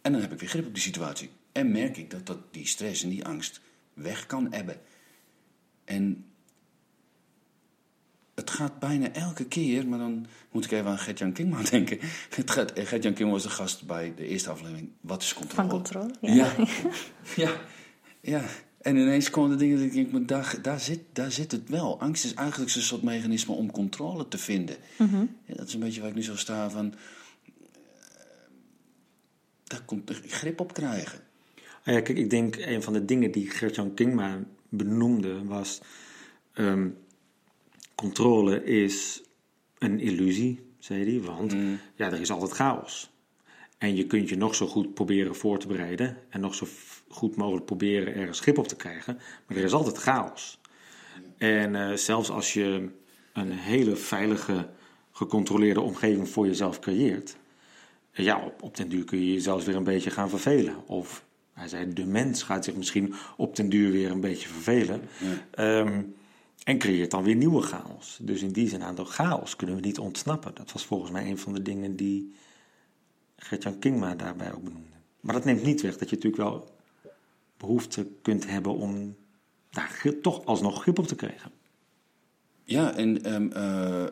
En 0.03 0.13
dan 0.13 0.21
heb 0.21 0.33
ik 0.33 0.41
weer 0.41 0.49
grip 0.49 0.67
op 0.67 0.75
die 0.75 0.83
situatie. 0.83 1.31
En 1.53 1.73
merk 1.73 1.97
ik 1.97 2.11
dat, 2.11 2.27
dat 2.27 2.39
die 2.51 2.67
stress 2.67 3.03
en 3.03 3.09
die 3.09 3.25
angst 3.25 3.61
weg 3.95 4.27
kan 4.27 4.53
ebben. 4.53 4.81
En 5.85 6.25
het 8.35 8.51
gaat 8.51 8.79
bijna 8.79 9.13
elke 9.13 9.45
keer, 9.45 9.89
maar 9.89 9.99
dan 9.99 10.27
moet 10.51 10.65
ik 10.65 10.71
even 10.71 10.91
aan 10.91 10.99
Gert-Jan 10.99 11.33
Kingma 11.33 11.63
denken. 11.71 11.99
Gert-Jan 12.75 13.13
Kingma 13.15 13.33
was 13.33 13.43
de 13.43 13.51
gast 13.51 13.87
bij 13.87 14.15
de 14.17 14.27
eerste 14.27 14.51
aflevering. 14.51 14.91
Wat 15.01 15.23
is 15.23 15.35
controle? 15.35 15.55
van 15.55 15.69
controle. 15.69 16.15
Ja. 16.21 16.35
ja. 16.35 16.55
ja. 17.45 17.61
En 18.81 18.97
ineens 18.97 19.31
komen 19.31 19.51
de 19.51 19.57
dingen 19.57 19.77
dat 19.77 19.87
ik 19.87 19.93
denk, 19.93 20.13
maar 20.13 20.27
daar, 20.27 20.59
daar, 20.63 20.81
zit, 20.81 21.01
daar 21.13 21.33
zit 21.33 21.53
het 21.53 21.69
wel. 21.69 22.01
Angst 22.01 22.25
is 22.25 22.35
eigenlijk 22.35 22.75
een 22.75 22.83
soort 22.83 23.03
mechanisme 23.03 23.55
om 23.55 23.71
controle 23.71 24.29
te 24.29 24.39
vinden. 24.39 24.77
Ja, 25.45 25.55
dat 25.55 25.67
is 25.67 25.75
een 25.75 25.81
beetje 25.81 26.01
waar 26.01 26.09
ik 26.11 26.15
nu 26.17 26.23
zo 26.23 26.37
sta 26.37 26.71
van... 26.71 26.95
eh, 26.95 27.51
daar 29.65 29.83
komt 29.85 30.09
er 30.09 30.23
grip 30.27 30.61
op 30.61 30.73
krijgen. 30.75 31.19
Ah 31.85 31.95
ja, 31.95 32.01
kijk, 32.01 32.19
ik 32.19 32.31
denk 32.31 32.57
een 32.57 32.83
van 32.83 32.93
de 32.93 33.05
dingen 33.05 33.31
die 33.31 33.51
Gert-Jan 33.51 33.95
Kingma 33.95 34.45
benoemde 34.69 35.45
was... 35.45 35.81
ehm, 36.53 36.89
controle 37.95 38.65
is 38.65 39.23
een 39.79 40.01
illusie, 40.01 40.61
zei 40.79 41.11
hij, 41.11 41.21
want 41.21 41.53
ja, 41.95 42.13
er 42.13 42.21
is 42.21 42.31
altijd 42.31 42.51
chaos. 42.51 43.11
En 43.85 43.97
je 43.97 44.07
kunt 44.07 44.29
je 44.29 44.37
nog 44.37 44.55
zo 44.55 44.67
goed 44.67 44.95
proberen 44.95 45.35
voor 45.35 45.59
te 45.59 45.67
bereiden 45.67 46.17
en 46.29 46.41
nog 46.41 46.55
zo 46.55 46.67
goed 47.09 47.37
mogelijk 47.37 47.67
proberen 47.67 48.15
ergens 48.15 48.41
grip 48.41 48.59
op 48.59 48.69
te 48.69 48.77
krijgen, 48.77 49.19
maar 49.47 49.57
er 49.57 49.65
is 49.65 49.73
altijd 49.73 49.97
chaos. 49.97 50.61
En 51.39 51.75
eh, 51.75 51.97
zelfs 51.97 52.31
als 52.31 52.53
je 52.53 52.89
een 53.33 53.51
hele 53.51 53.97
veilige, 53.97 54.69
gecontroleerde 55.13 55.81
omgeving 55.81 56.29
voor 56.29 56.47
jezelf 56.47 56.79
creëert, 56.79 57.37
ja, 58.13 58.45
op, 58.45 58.63
op 58.63 58.77
den 58.77 58.89
duur 58.89 59.05
kun 59.05 59.19
je 59.19 59.33
jezelf 59.33 59.65
weer 59.65 59.77
een 59.77 59.85
beetje 59.85 60.11
gaan 60.11 60.31
vervelen. 60.31 60.87
Of 60.87 61.25
hij 61.53 61.69
zei, 61.69 61.93
de 61.93 62.07
mens 62.07 62.43
gaat 62.43 62.65
zich 62.65 62.75
misschien 62.75 63.15
op 63.37 63.57
den 63.57 63.69
duur 63.69 63.91
weer 63.91 64.11
een 64.11 64.21
beetje 64.21 64.49
vervelen. 64.49 65.01
Ehm, 65.51 66.03
en 66.65 66.79
creëert 66.79 67.11
dan 67.11 67.23
weer 67.23 67.37
nieuwe 67.37 67.63
chaos. 67.63 68.19
Dus 68.21 68.43
in 68.43 68.53
die 68.53 68.69
zin 68.69 68.83
aan 68.83 68.95
de 68.95 69.05
chaos 69.05 69.57
kunnen 69.57 69.77
we 69.77 69.83
niet 69.83 69.99
ontsnappen. 69.99 70.55
Dat 70.55 70.73
was 70.73 70.85
volgens 70.85 71.11
mij 71.11 71.31
een 71.31 71.39
van 71.39 71.53
de 71.53 71.63
dingen 71.63 71.97
die 71.97 72.35
Gert-Jan 73.45 73.79
Kingma 73.79 74.15
daarbij 74.15 74.53
ook 74.53 74.65
benoemde. 74.65 74.97
Maar 75.21 75.35
dat 75.35 75.45
neemt 75.45 75.63
niet 75.63 75.81
weg 75.81 75.97
dat 75.97 76.11
je 76.11 76.15
natuurlijk 76.15 76.43
wel 76.43 76.75
behoefte 77.57 78.07
kunt 78.23 78.47
hebben 78.47 78.75
om 78.75 79.17
daar 79.71 80.13
toch 80.23 80.45
alsnog 80.45 80.83
grip 80.83 80.99
op 80.99 81.07
te 81.07 81.15
krijgen. 81.15 81.51
Ja, 82.65 82.95
en 82.95 83.25
ehm, 83.25 83.53
eh, 83.53 84.07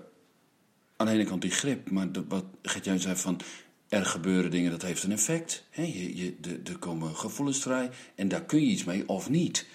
aan 0.97 1.07
de 1.07 1.13
ene 1.13 1.25
kant 1.25 1.43
die 1.43 1.51
grip, 1.51 1.91
maar 1.91 2.13
de, 2.13 2.25
wat 2.29 2.45
Gert-Jan 2.63 2.99
zei 2.99 3.17
van... 3.17 3.41
er 3.89 4.07
gebeuren 4.07 4.51
dingen, 4.51 4.71
dat 4.71 4.83
heeft 4.83 5.03
een 5.03 5.13
effect. 5.13 5.65
Hè? 5.71 5.83
Je, 5.83 6.17
je, 6.17 6.37
de, 6.41 6.61
er 6.65 6.79
komen 6.79 7.17
gevoelens 7.17 7.59
vrij 7.59 7.91
en 8.15 8.29
daar 8.29 8.45
kun 8.45 8.61
je 8.61 8.67
iets 8.67 8.85
mee 8.85 9.09
of 9.09 9.31
niet. 9.31 9.67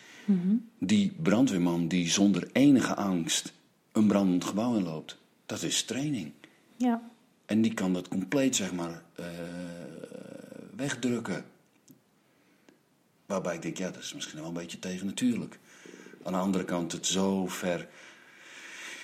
Die 0.79 1.13
brandweerman 1.21 1.87
die 1.87 2.09
zonder 2.09 2.49
enige 2.51 2.95
angst 2.95 3.53
een 3.91 4.07
brandend 4.07 4.45
gebouw 4.45 4.75
inloopt, 4.75 5.17
dat 5.45 5.63
is 5.63 5.83
training. 5.83 6.31
Ja, 6.75 7.11
En 7.47 7.61
die 7.61 7.73
kan 7.73 7.93
dat 7.93 8.07
compleet, 8.07 8.55
zeg 8.55 8.73
maar, 8.73 9.03
eh, 9.15 9.25
wegdrukken. 10.75 11.45
Waarbij 13.25 13.55
ik 13.55 13.61
denk, 13.61 13.77
ja, 13.77 13.89
dat 13.89 14.03
is 14.03 14.13
misschien 14.13 14.39
wel 14.39 14.47
een 14.47 14.53
beetje 14.53 14.79
tegennatuurlijk. 14.79 15.59
Aan 16.23 16.33
de 16.33 16.39
andere 16.39 16.63
kant, 16.63 16.91
het 16.91 17.05
zo 17.05 17.47
ver 17.47 17.87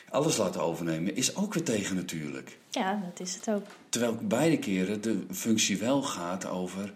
alles 0.10 0.38
laten 0.38 0.62
overnemen, 0.62 1.16
is 1.16 1.36
ook 1.36 1.54
weer 1.54 1.64
tegennatuurlijk. 1.64 2.58
ja 2.70 3.02
dat 3.10 3.28
is 3.28 3.36
het 3.36 3.50
ook. 3.50 3.66
Terwijl 3.90 4.18
beide 4.22 4.60
keren 4.60 5.02
de 5.02 5.24
functie 5.32 5.78
wel 5.78 6.02
gaat 6.02 6.46
over 6.46 6.94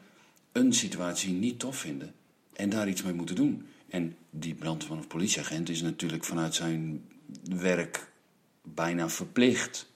een 0.52 0.74
situatie 0.74 1.34
niet 1.34 1.60
tof 1.60 1.78
vinden 1.78 2.14
en 2.54 2.70
daar 2.70 2.88
iets 2.88 3.04
mee 3.04 3.14
moeten 3.14 3.36
doen. 3.36 3.68
En 3.90 4.16
die 4.30 4.56
brandweerman 4.56 5.00
of 5.00 5.08
politieagent 5.08 5.70
is 5.70 5.82
natuurlijk 5.82 6.24
vanuit 6.24 6.56
zijn 6.56 7.06
werk 7.44 8.12
bijna 8.62 9.10
verplicht 9.10 9.90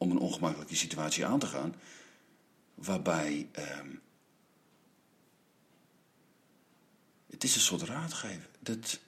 om 0.00 0.10
een 0.10 0.18
ongemakkelijke 0.18 0.74
situatie 0.76 1.26
aan 1.26 1.38
te 1.38 1.46
gaan. 1.46 1.74
waarbij. 2.74 3.48
ehm, 3.52 3.88
het 7.30 7.44
is 7.44 7.54
een 7.54 7.60
soort 7.60 7.82
raadgeven. 7.82 8.46
Dat, 8.60 9.00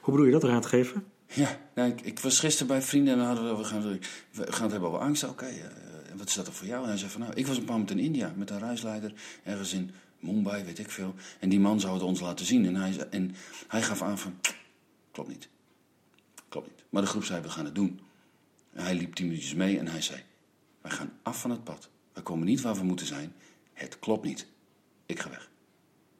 Hoe 0.00 0.14
bedoel 0.14 0.26
je 0.26 0.32
dat, 0.32 0.42
raadgever? 0.44 1.02
ja, 1.26 1.60
nou, 1.74 1.90
ik, 1.90 2.00
ik 2.00 2.18
was 2.18 2.38
gisteren 2.38 2.66
bij 2.66 2.82
vrienden 2.82 3.14
en 3.18 3.24
hadden 3.24 3.48
we, 3.50 3.56
we, 3.56 3.64
gaan, 3.64 3.82
we 3.82 3.98
gaan 4.52 4.62
het 4.62 4.70
hebben 4.70 4.88
over 4.88 5.00
angst. 5.00 5.24
Oké, 5.24 5.46
eh, 5.46 6.10
en 6.10 6.16
wat 6.16 6.28
is 6.28 6.34
dat 6.34 6.44
dan 6.44 6.54
voor 6.54 6.66
jou? 6.66 6.82
En 6.82 6.88
hij 6.88 6.98
zei 6.98 7.10
van 7.10 7.20
nou, 7.20 7.32
ik 7.34 7.46
was 7.46 7.56
een 7.56 7.64
paar 7.64 7.78
moment 7.78 7.90
in 7.90 7.98
India 8.04 8.32
met 8.36 8.50
een 8.50 8.58
reisleider, 8.58 9.12
ergens 9.44 9.72
in 9.72 9.90
Mumbai, 10.18 10.64
weet 10.64 10.78
ik 10.78 10.90
veel. 10.90 11.14
En 11.38 11.48
die 11.48 11.60
man 11.60 11.80
zou 11.80 11.94
het 11.94 12.02
ons 12.02 12.20
laten 12.20 12.46
zien. 12.46 12.66
En 12.66 12.74
hij, 12.76 13.08
en 13.10 13.34
hij 13.68 13.82
gaf 13.82 14.02
aan 14.02 14.18
van, 14.18 14.40
klopt 15.10 15.28
niet. 15.28 15.48
Klopt 16.48 16.66
niet. 16.68 16.84
Maar 16.90 17.02
de 17.02 17.08
groep 17.08 17.24
zei, 17.24 17.42
we 17.42 17.48
gaan 17.50 17.64
het 17.64 17.74
doen. 17.74 18.00
Hij 18.72 18.94
liep 18.94 19.14
tien 19.14 19.26
minuutjes 19.26 19.54
mee 19.54 19.78
en 19.78 19.88
hij 19.88 20.02
zei, 20.02 20.22
wij 20.80 20.90
gaan 20.90 21.12
af 21.22 21.40
van 21.40 21.50
het 21.50 21.64
pad. 21.64 21.88
We 22.12 22.20
komen 22.20 22.46
niet 22.46 22.60
waar 22.60 22.74
we 22.74 22.84
moeten 22.84 23.06
zijn. 23.06 23.32
Het 23.72 23.98
klopt 23.98 24.24
niet. 24.24 24.46
Ik 25.06 25.20
ga 25.20 25.30
weg. 25.30 25.50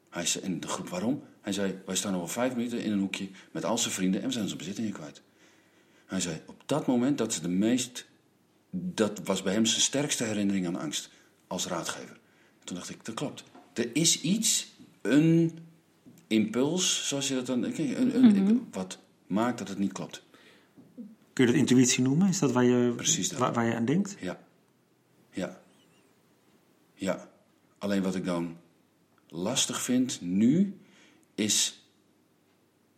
Hij 0.09 0.25
zei, 0.25 0.43
en 0.43 0.59
de 0.59 0.67
groep, 0.67 0.89
waarom? 0.89 1.23
Hij 1.41 1.53
zei, 1.53 1.81
wij 1.85 1.95
staan 1.95 2.13
al 2.13 2.27
vijf 2.27 2.55
minuten 2.55 2.83
in 2.83 2.91
een 2.91 2.99
hoekje 2.99 3.29
met 3.51 3.65
al 3.65 3.77
zijn 3.77 3.93
vrienden 3.93 4.21
en 4.21 4.25
we 4.25 4.31
zijn 4.31 4.43
onze 4.43 4.55
bezittingen 4.55 4.91
kwijt. 4.91 5.21
Hij 6.05 6.19
zei, 6.19 6.41
op 6.45 6.63
dat 6.65 6.87
moment, 6.87 7.17
dat 7.17 7.31
is 7.31 7.41
de 7.41 7.49
meest, 7.49 8.05
dat 8.69 9.19
was 9.23 9.41
bij 9.41 9.53
hem 9.53 9.65
zijn 9.65 9.81
sterkste 9.81 10.23
herinnering 10.23 10.67
aan 10.67 10.75
angst 10.75 11.09
als 11.47 11.67
raadgever. 11.67 12.19
En 12.59 12.65
toen 12.65 12.75
dacht 12.75 12.89
ik, 12.89 13.05
dat 13.05 13.15
klopt. 13.15 13.43
Er 13.73 13.95
is 13.95 14.21
iets, 14.21 14.73
een 15.01 15.57
impuls, 16.27 17.07
zoals 17.07 17.27
je 17.27 17.35
dat 17.35 17.45
dan, 17.45 17.63
een, 17.63 18.15
een, 18.15 18.67
wat 18.71 18.99
maakt 19.27 19.57
dat 19.57 19.67
het 19.67 19.77
niet 19.77 19.91
klopt. 19.91 20.23
Kun 21.39 21.47
je 21.47 21.53
dat 21.53 21.69
intuïtie 21.69 22.03
noemen? 22.03 22.27
Is 22.27 22.39
dat 22.39 22.51
waar 22.51 22.63
je, 22.63 22.93
Precies 22.95 23.29
dat. 23.29 23.39
waar, 23.39 23.53
waar 23.53 23.65
je 23.65 23.75
aan 23.75 23.85
denkt? 23.85 24.15
Ja. 24.19 24.39
Ja. 25.31 25.61
Ja. 26.93 27.29
Alleen 27.77 28.01
wat 28.01 28.15
ik 28.15 28.25
dan 28.25 28.57
lastig 29.27 29.81
vind 29.81 30.21
nu 30.21 30.77
is. 31.35 31.83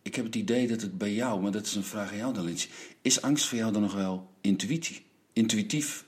Ik 0.02 0.14
heb 0.14 0.24
het 0.24 0.34
idee 0.34 0.68
dat 0.68 0.80
het 0.80 0.98
bij 0.98 1.14
jou, 1.14 1.42
maar 1.42 1.50
dat 1.50 1.66
is 1.66 1.74
een 1.74 1.84
vraag 1.84 2.10
aan 2.10 2.16
jou 2.16 2.34
dan. 2.34 2.56
Is 3.02 3.22
angst 3.22 3.46
voor 3.46 3.58
jou 3.58 3.72
dan 3.72 3.82
nog 3.82 3.94
wel 3.94 4.30
intuïtie? 4.40 5.04
Intuïtief 5.32 6.04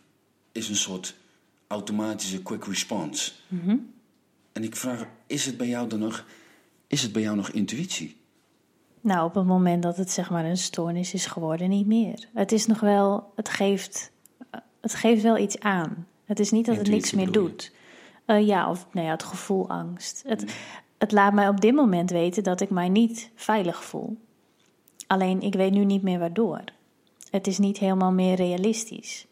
is 0.53 0.69
een 0.69 0.77
soort 0.77 1.17
automatische 1.67 2.43
quick 2.43 2.65
response. 2.65 3.33
En 4.53 4.63
ik 4.65 4.77
vraag, 4.77 5.07
is 5.27 5.47
het 5.47 5.57
bij 5.57 5.69
jou 5.69 5.89
dan 5.89 5.99
nog, 5.99 6.27
is 6.87 7.03
het 7.03 7.13
bij 7.13 7.23
jou 7.23 7.37
nog 7.37 7.51
intuïtie? 7.51 8.17
Nou, 9.05 9.25
op 9.25 9.35
het 9.35 9.45
moment 9.45 9.83
dat 9.83 9.97
het 9.97 10.11
zeg 10.11 10.31
maar 10.31 10.45
een 10.45 10.57
stoornis 10.57 11.15
is 11.15 11.27
geworden, 11.27 11.69
niet 11.69 11.87
meer. 11.87 12.29
Het 12.35 12.53
is 12.53 12.67
nog 12.67 12.81
wel, 12.81 13.33
het 13.35 13.49
geeft, 13.49 14.13
het 14.81 14.95
geeft 14.95 15.23
wel 15.23 15.39
iets 15.39 15.61
aan. 15.61 16.07
Het 16.25 16.41
is 16.41 16.51
niet 16.51 16.67
dat 16.67 16.77
het 16.77 16.89
niks 16.89 17.13
meer 17.13 17.33
doet. 17.33 17.73
Eh, 18.25 18.47
ja, 18.47 18.71
of 18.71 18.87
nou 18.93 19.07
ja, 19.07 19.13
het 19.13 19.23
gevoel 19.23 19.69
angst. 19.69 20.23
Het, 20.27 20.55
het 20.99 21.13
laat 21.13 21.33
mij 21.33 21.49
op 21.49 21.61
dit 21.61 21.75
moment 21.75 22.11
weten 22.11 22.43
dat 22.43 22.61
ik 22.61 22.71
mij 22.71 22.89
niet 22.89 23.31
veilig 23.35 23.85
voel. 23.85 24.17
Alleen 25.07 25.41
ik 25.41 25.55
weet 25.55 25.73
nu 25.73 25.85
niet 25.85 26.03
meer 26.03 26.19
waardoor. 26.19 26.65
Het 27.31 27.47
is 27.47 27.59
niet 27.59 27.79
helemaal 27.79 28.13
meer 28.13 28.35
realistisch. 28.35 29.27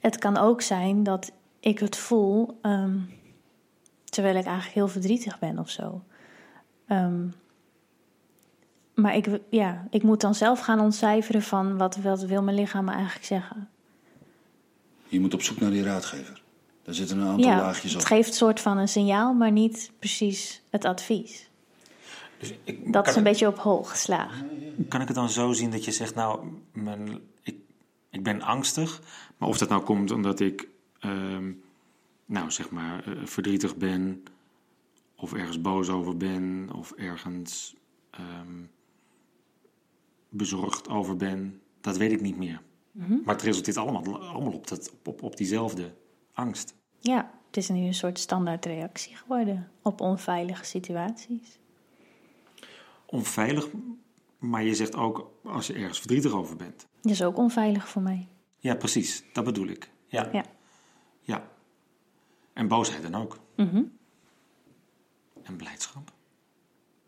Het 0.00 0.18
kan 0.18 0.36
ook 0.36 0.62
zijn 0.62 1.02
dat 1.02 1.32
ik 1.60 1.78
het 1.78 1.96
voel 1.96 2.58
ehm, 2.62 2.98
terwijl 4.04 4.36
ik 4.36 4.44
eigenlijk 4.44 4.74
heel 4.74 4.88
verdrietig 4.88 5.38
ben 5.38 5.58
of 5.58 5.70
zo. 5.70 6.02
Ehm, 6.86 7.26
maar 8.94 9.16
ik, 9.16 9.26
ja, 9.50 9.86
ik 9.90 10.02
moet 10.02 10.20
dan 10.20 10.34
zelf 10.34 10.60
gaan 10.60 10.80
ontcijferen 10.80 11.42
van 11.42 11.76
wat, 11.76 11.96
wat 11.96 12.22
wil 12.22 12.42
mijn 12.42 12.56
lichaam 12.56 12.84
me 12.84 12.92
eigenlijk 12.92 13.24
zeggen. 13.24 13.68
Je 15.08 15.20
moet 15.20 15.34
op 15.34 15.42
zoek 15.42 15.60
naar 15.60 15.70
die 15.70 15.82
raadgever. 15.82 16.42
Daar 16.82 16.94
zitten 16.94 17.18
een 17.18 17.26
aantal 17.26 17.46
Ja, 17.50 17.56
laagjes 17.56 17.92
op. 17.92 17.98
het 17.98 18.08
geeft 18.08 18.28
een 18.28 18.34
soort 18.34 18.60
van 18.60 18.78
een 18.78 18.88
signaal, 18.88 19.34
maar 19.34 19.52
niet 19.52 19.90
precies 19.98 20.62
het 20.70 20.84
advies. 20.84 21.48
Dus 22.38 22.54
ik, 22.64 22.92
Dat 22.92 23.08
is 23.08 23.16
een 23.16 23.22
beetje 23.22 23.46
op 23.46 23.58
hol 23.58 23.82
geslagen. 23.82 24.48
kan 24.88 25.00
ik 25.00 25.06
het 25.06 25.16
dan 25.16 25.30
zo 25.30 25.52
zien 25.52 25.70
dat 25.70 25.84
je 25.84 25.90
zegt, 25.92 26.14
nou, 26.14 26.48
mijn, 26.72 27.20
ik, 27.42 27.56
ik 28.10 28.22
ben 28.22 28.42
angstig. 28.42 29.00
Maar 29.36 29.48
of 29.48 29.58
dat 29.58 29.68
nou 29.68 29.82
komt 29.82 30.10
omdat 30.10 30.40
ik, 30.40 30.68
ehm, 30.98 31.52
nou 32.26 32.50
zeg 32.50 32.70
maar, 32.70 33.04
eh, 33.06 33.12
verdrietig 33.24 33.76
ben. 33.76 34.22
Of 35.16 35.32
ergens 35.32 35.60
boos 35.60 35.88
over 35.88 36.16
ben. 36.16 36.68
Of 36.74 36.92
ergens 36.92 37.74
ehm, 38.10 38.62
bezorgd 40.36 40.88
over 40.88 41.16
ben. 41.16 41.60
Dat 41.80 41.96
weet 41.96 42.12
ik 42.12 42.20
niet 42.20 42.36
meer. 42.36 42.62
Maar 43.24 43.34
het 43.34 43.44
resulteert 43.44 43.76
allemaal, 43.76 44.22
allemaal 44.22 44.52
op, 44.52 44.68
dat, 44.68 44.90
op, 44.92 45.08
op, 45.08 45.22
op 45.22 45.36
diezelfde 45.36 45.94
angst. 46.32 46.74
Ja, 46.98 47.30
het 47.46 47.56
is 47.56 47.68
nu 47.68 47.80
een 47.80 47.94
soort 47.94 48.18
standaardreactie 48.18 49.16
geworden 49.16 49.70
op 49.82 50.00
onveilige 50.00 50.64
situaties. 50.64 51.58
Onveilig, 53.06 53.68
maar 54.38 54.62
je 54.62 54.74
zegt 54.74 54.94
ook 54.94 55.30
als 55.42 55.66
je 55.66 55.72
ergens 55.72 55.98
verdrietig 55.98 56.32
over 56.32 56.56
bent. 56.56 56.86
Dat 57.00 57.12
is 57.12 57.22
ook 57.22 57.36
onveilig 57.36 57.88
voor 57.88 58.02
mij. 58.02 58.28
Ja, 58.58 58.74
precies. 58.74 59.24
Dat 59.32 59.44
bedoel 59.44 59.66
ik. 59.66 59.90
Ja. 60.06 60.28
Ja. 60.32 60.44
Ja. 61.20 61.48
En 62.52 62.68
boosheid 62.68 63.02
dan 63.02 63.14
ook. 63.14 63.38
Mhm. 63.56 63.82
En 65.42 65.56
blijdschap. 65.56 66.12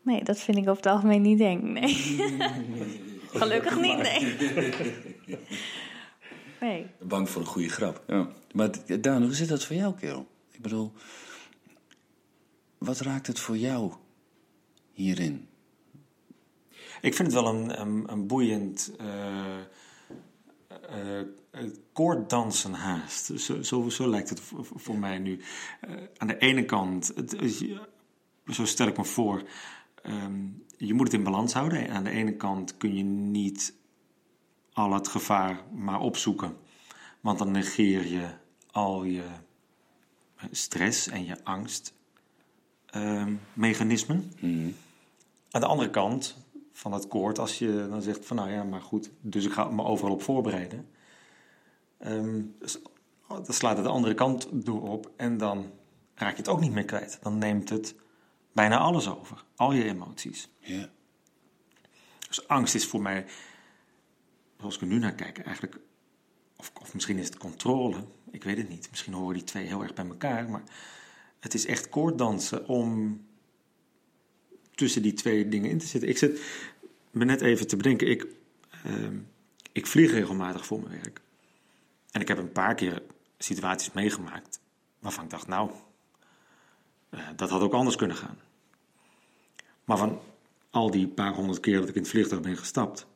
Nee, 0.01 0.23
dat 0.23 0.39
vind 0.39 0.57
ik 0.57 0.63
over 0.63 0.83
het 0.83 0.85
algemeen 0.85 1.21
niet 1.21 1.39
eng. 1.39 1.71
Nee. 1.71 3.05
Gelukkig 3.27 3.79
niet, 3.85 3.97
nee. 3.97 4.35
Nee. 6.61 6.85
Bang 7.01 7.29
voor 7.29 7.41
een 7.41 7.47
goede 7.47 7.69
grap. 7.69 8.03
Ja. 8.07 8.27
Maar 8.51 8.71
d- 8.71 9.03
Daan, 9.03 9.23
hoe 9.23 9.33
zit 9.33 9.47
dat 9.49 9.65
voor 9.65 9.75
jou, 9.75 9.95
kerel? 9.95 10.27
Ik 10.51 10.61
bedoel, 10.61 10.91
wat 12.77 12.99
raakt 12.99 13.27
het 13.27 13.39
voor 13.39 13.57
jou 13.57 13.91
hierin? 14.91 15.47
Ik 17.01 17.13
vind 17.15 17.33
het 17.33 17.41
wel 17.43 17.47
een, 17.55 17.81
een, 17.81 18.03
een 18.11 18.27
boeiend 18.27 18.91
uh, 19.01 19.57
uh, 20.91 21.21
koorddansen 21.93 22.73
haast. 22.73 23.31
Zo, 23.39 23.61
zo, 23.61 23.89
zo, 23.89 24.07
lijkt 24.09 24.29
het 24.29 24.39
voor, 24.39 24.65
voor 24.75 24.97
mij 24.97 25.17
nu. 25.19 25.39
Uh, 25.89 25.95
aan 26.17 26.27
de 26.27 26.37
ene 26.37 26.65
kant, 26.65 27.11
het, 27.15 27.35
zo 28.47 28.65
stel 28.65 28.87
ik 28.87 28.97
me 28.97 29.05
voor, 29.05 29.43
um, 30.05 30.65
je 30.77 30.93
moet 30.93 31.07
het 31.07 31.15
in 31.15 31.23
balans 31.23 31.53
houden. 31.53 31.89
Aan 31.89 32.03
de 32.03 32.09
ene 32.09 32.35
kant 32.35 32.77
kun 32.77 32.95
je 32.95 33.03
niet 33.03 33.73
al 34.73 34.93
het 34.93 35.07
gevaar 35.07 35.63
maar 35.75 35.99
opzoeken. 35.99 36.55
Want 37.21 37.39
dan 37.39 37.51
negeer 37.51 38.07
je 38.07 38.27
al 38.71 39.03
je 39.03 39.23
stress 40.51 41.07
en 41.07 41.25
je 41.25 41.43
angstmechanismen. 41.43 44.31
Mm. 44.39 44.75
Aan 45.51 45.61
de 45.61 45.67
andere 45.67 45.89
kant 45.89 46.37
van 46.71 46.91
het 46.91 47.07
koord, 47.07 47.39
als 47.39 47.59
je 47.59 47.87
dan 47.89 48.01
zegt 48.01 48.25
van 48.25 48.35
nou 48.35 48.51
ja, 48.51 48.63
maar 48.63 48.81
goed, 48.81 49.09
dus 49.21 49.45
ik 49.45 49.51
ga 49.51 49.69
me 49.69 49.83
overal 49.83 50.13
op 50.13 50.21
voorbereiden. 50.21 50.87
Um, 52.05 52.55
dus, 52.59 52.79
dan 53.27 53.45
slaat 53.47 53.75
het 53.75 53.85
de 53.85 53.91
andere 53.91 54.13
kant 54.13 54.47
door 54.51 54.81
op 54.81 55.11
en 55.15 55.37
dan 55.37 55.71
raak 56.15 56.31
je 56.31 56.37
het 56.37 56.47
ook 56.47 56.59
niet 56.59 56.71
meer 56.71 56.85
kwijt. 56.85 57.19
Dan 57.21 57.37
neemt 57.37 57.69
het 57.69 57.95
bijna 58.57 58.77
alles 58.77 59.09
over, 59.09 59.43
al 59.55 59.73
je 59.73 59.83
emoties. 59.83 60.49
Ja. 60.59 60.89
Dus 62.27 62.47
angst 62.47 62.75
is 62.75 62.85
voor 62.85 63.01
mij, 63.01 63.25
zoals 64.59 64.75
ik 64.75 64.81
er 64.81 64.87
nu 64.87 64.99
naar 64.99 65.15
kijk, 65.15 65.39
eigenlijk, 65.39 65.77
of, 66.55 66.71
of 66.81 66.93
misschien 66.93 67.17
is 67.17 67.25
het 67.25 67.37
controle, 67.37 68.03
ik 68.31 68.43
weet 68.43 68.57
het 68.57 68.69
niet. 68.69 68.87
Misschien 68.89 69.13
horen 69.13 69.33
die 69.33 69.43
twee 69.43 69.65
heel 69.65 69.81
erg 69.81 69.93
bij 69.93 70.05
elkaar, 70.05 70.49
maar 70.49 70.63
het 71.39 71.53
is 71.53 71.65
echt 71.65 71.89
koorddansen 71.89 72.67
om 72.67 73.21
tussen 74.75 75.01
die 75.01 75.13
twee 75.13 75.47
dingen 75.47 75.69
in 75.69 75.77
te 75.77 75.87
zitten. 75.87 76.09
Ik 76.09 76.17
zit 76.17 76.41
me 77.11 77.25
net 77.25 77.41
even 77.41 77.67
te 77.67 77.75
bedenken, 77.75 78.07
ik, 78.07 78.27
uh, 78.85 79.07
ik 79.71 79.87
vlieg 79.87 80.11
regelmatig 80.11 80.65
voor 80.65 80.79
mijn 80.79 81.01
werk. 81.01 81.21
En 82.11 82.21
ik 82.21 82.27
heb 82.27 82.37
een 82.37 82.51
paar 82.51 82.75
keer 82.75 83.01
situaties 83.37 83.91
meegemaakt 83.91 84.59
waarvan 84.99 85.23
ik 85.23 85.29
dacht, 85.29 85.47
nou, 85.47 85.71
uh, 87.09 87.27
dat 87.35 87.49
had 87.49 87.61
ook 87.61 87.73
anders 87.73 87.95
kunnen 87.95 88.17
gaan. 88.17 88.37
Maar 89.87 89.97
van 89.97 90.19
al 90.69 90.91
die 90.91 91.07
paar 91.07 91.33
honderd 91.33 91.59
keer 91.59 91.79
dat 91.79 91.89
ik 91.89 91.95
in 91.95 92.01
het 92.01 92.09
vliegtuig 92.09 92.41
ben 92.41 92.57
gestapt, 92.57 93.07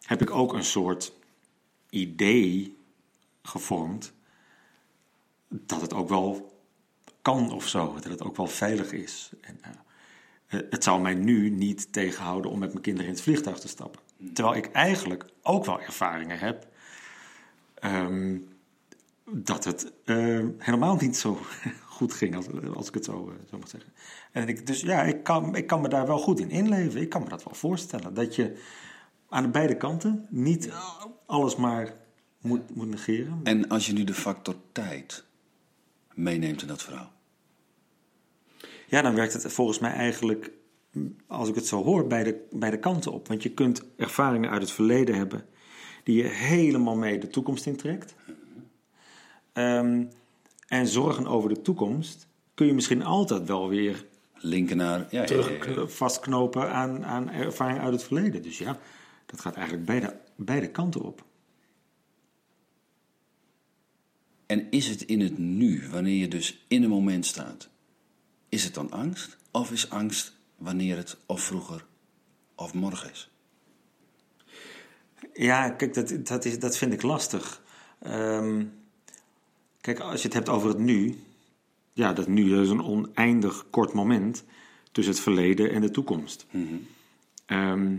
heb 0.00 0.20
ik 0.20 0.30
ook 0.30 0.52
een 0.52 0.64
soort 0.64 1.12
idee 1.90 2.76
gevormd 3.42 4.12
dat 5.48 5.80
het 5.80 5.94
ook 5.94 6.08
wel 6.08 6.58
kan 7.22 7.52
of 7.52 7.68
zo, 7.68 7.94
dat 7.94 8.04
het 8.04 8.22
ook 8.22 8.36
wel 8.36 8.46
veilig 8.46 8.92
is. 8.92 9.30
En, 9.40 9.60
uh, 9.64 10.60
het 10.70 10.84
zou 10.84 11.00
mij 11.00 11.14
nu 11.14 11.50
niet 11.50 11.92
tegenhouden 11.92 12.50
om 12.50 12.58
met 12.58 12.70
mijn 12.70 12.82
kinderen 12.82 13.08
in 13.08 13.14
het 13.14 13.24
vliegtuig 13.24 13.58
te 13.58 13.68
stappen. 13.68 14.00
Terwijl 14.32 14.56
ik 14.56 14.66
eigenlijk 14.66 15.24
ook 15.42 15.64
wel 15.64 15.80
ervaringen 15.80 16.38
heb 16.38 16.66
um, 17.84 18.48
dat 19.24 19.64
het 19.64 19.92
uh, 20.04 20.46
helemaal 20.58 20.96
niet 20.96 21.16
zo 21.16 21.38
goed 22.02 22.12
ging, 22.12 22.36
als, 22.36 22.46
als 22.74 22.88
ik 22.88 22.94
het 22.94 23.04
zo, 23.04 23.28
uh, 23.28 23.34
zo 23.50 23.58
mag 23.58 23.68
zeggen. 23.68 23.92
En 24.32 24.48
ik, 24.48 24.66
dus 24.66 24.80
ja, 24.80 25.02
ik 25.02 25.22
kan, 25.22 25.56
ik 25.56 25.66
kan 25.66 25.80
me 25.80 25.88
daar 25.88 26.06
wel 26.06 26.18
goed 26.18 26.40
in 26.40 26.50
inleven. 26.50 27.00
Ik 27.00 27.08
kan 27.08 27.22
me 27.22 27.28
dat 27.28 27.44
wel 27.44 27.54
voorstellen. 27.54 28.14
Dat 28.14 28.34
je 28.34 28.58
aan 29.28 29.42
de 29.42 29.48
beide 29.48 29.76
kanten 29.76 30.26
niet 30.30 30.70
alles 31.26 31.56
maar 31.56 31.94
moet, 32.40 32.74
moet 32.74 32.88
negeren. 32.88 33.40
En 33.42 33.68
als 33.68 33.86
je 33.86 33.92
nu 33.92 34.04
de 34.04 34.14
factor 34.14 34.54
tijd 34.72 35.24
meeneemt 36.14 36.62
in 36.62 36.68
dat 36.68 36.82
verhaal. 36.82 37.12
Ja, 38.86 39.02
dan 39.02 39.14
werkt 39.14 39.32
het 39.32 39.52
volgens 39.52 39.78
mij 39.78 39.92
eigenlijk, 39.92 40.50
als 41.26 41.48
ik 41.48 41.54
het 41.54 41.66
zo 41.66 41.82
hoor, 41.82 42.06
bij 42.06 42.24
de, 42.24 42.46
bij 42.50 42.70
de 42.70 42.78
kanten 42.78 43.12
op. 43.12 43.28
Want 43.28 43.42
je 43.42 43.50
kunt 43.50 43.82
ervaringen 43.96 44.50
uit 44.50 44.62
het 44.62 44.70
verleden 44.70 45.14
hebben 45.14 45.46
die 46.04 46.22
je 46.22 46.28
helemaal 46.28 46.96
mee 46.96 47.18
de 47.18 47.28
toekomst 47.28 47.66
intrekt. 47.66 48.14
Ehm, 49.52 50.04
en 50.72 50.86
zorgen 50.86 51.26
over 51.26 51.48
de 51.48 51.62
toekomst 51.62 52.26
kun 52.54 52.66
je 52.66 52.72
misschien 52.72 53.04
altijd 53.04 53.46
wel 53.46 53.68
weer 53.68 54.06
Linken 54.34 54.76
naar... 54.76 55.06
Ja, 55.10 55.24
terug 55.24 55.74
ja. 55.74 55.86
vastknopen 55.86 56.72
aan, 56.72 57.04
aan 57.04 57.30
ervaringen 57.30 57.82
uit 57.82 57.92
het 57.92 58.02
verleden. 58.02 58.42
Dus 58.42 58.58
ja, 58.58 58.78
dat 59.26 59.40
gaat 59.40 59.54
eigenlijk 59.54 59.86
beide, 59.86 60.20
beide 60.36 60.70
kanten 60.70 61.00
op. 61.00 61.24
En 64.46 64.70
is 64.70 64.86
het 64.88 65.02
in 65.02 65.20
het 65.20 65.38
nu, 65.38 65.88
wanneer 65.90 66.16
je 66.16 66.28
dus 66.28 66.64
in 66.68 66.82
een 66.82 66.90
moment 66.90 67.26
staat, 67.26 67.68
is 68.48 68.64
het 68.64 68.74
dan 68.74 68.90
angst? 68.90 69.36
Of 69.50 69.70
is 69.70 69.90
angst 69.90 70.36
wanneer 70.56 70.96
het 70.96 71.16
of 71.26 71.40
vroeger 71.40 71.84
of 72.54 72.74
morgen 72.74 73.10
is? 73.10 73.30
Ja, 75.32 75.70
kijk, 75.70 75.94
dat, 75.94 76.26
dat, 76.26 76.44
is, 76.44 76.58
dat 76.58 76.76
vind 76.76 76.92
ik 76.92 77.02
lastig. 77.02 77.62
Ehm, 77.98 78.64
kijk, 79.82 80.00
als 80.00 80.20
je 80.20 80.26
het 80.26 80.36
hebt 80.36 80.48
over 80.48 80.68
het 80.68 80.78
nu. 80.78 81.18
Ja, 81.92 82.12
dat 82.12 82.28
nu 82.28 82.60
is 82.60 82.68
een 82.68 82.84
oneindig 82.84 83.66
kort 83.70 83.92
moment 83.92 84.44
tussen 84.92 85.14
het 85.14 85.22
verleden 85.22 85.70
en 85.70 85.80
de 85.80 85.90
toekomst. 85.90 86.46
Ehm, 87.46 87.96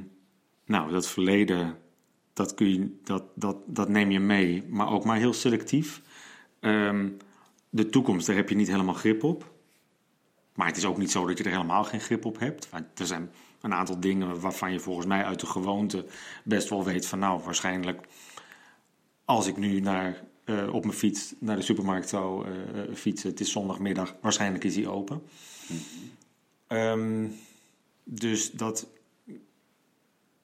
nou, 0.65 0.91
dat 0.91 1.07
verleden, 1.07 1.77
dat, 2.33 2.53
kun 2.53 2.69
je, 2.73 2.99
dat, 3.03 3.23
dat, 3.35 3.57
dat 3.65 3.89
neem 3.89 4.11
je 4.11 4.19
mee, 4.19 4.63
maar 4.69 4.91
ook 4.91 5.05
maar 5.05 5.17
heel 5.17 5.33
selectief. 5.33 6.01
Ehm, 6.59 7.09
de 7.69 7.89
toekomst, 7.89 8.27
daar 8.27 8.35
heb 8.35 8.49
je 8.49 8.55
niet 8.55 8.67
helemaal 8.67 8.93
grip 8.93 9.23
op. 9.23 9.51
Maar 10.55 10.67
het 10.67 10.77
is 10.77 10.85
ook 10.85 10.97
niet 10.97 11.11
zo 11.11 11.27
dat 11.27 11.37
je 11.37 11.43
er 11.43 11.51
helemaal 11.51 11.83
geen 11.83 12.01
grip 12.01 12.25
op 12.25 12.39
hebt. 12.39 12.69
Want 12.69 12.99
er 12.99 13.05
zijn 13.05 13.31
een 13.61 13.73
aantal 13.73 13.99
dingen 13.99 14.39
waarvan 14.39 14.71
je 14.71 14.79
volgens 14.79 15.05
mij 15.05 15.23
uit 15.23 15.39
de 15.39 15.45
gewoonte 15.45 16.05
best 16.43 16.69
wel 16.69 16.83
weet 16.83 17.05
van 17.05 17.19
nou, 17.19 17.41
waarschijnlijk 17.43 18.07
als 19.25 19.47
ik 19.47 19.57
nu 19.57 19.79
naar, 19.79 20.23
eh, 20.43 20.73
op 20.73 20.83
mijn 20.83 20.97
fiets 20.97 21.33
naar 21.39 21.55
de 21.55 21.61
supermarkt 21.61 22.09
zou 22.09 22.45
eh, 22.45 22.51
fietsen, 22.93 23.29
het 23.29 23.39
is 23.39 23.51
zondagmiddag, 23.51 24.15
waarschijnlijk 24.21 24.63
is 24.63 24.73
die 24.73 24.87
open. 24.87 25.21
Ehm, 26.67 27.27
dus 28.03 28.51
dat, 28.51 28.87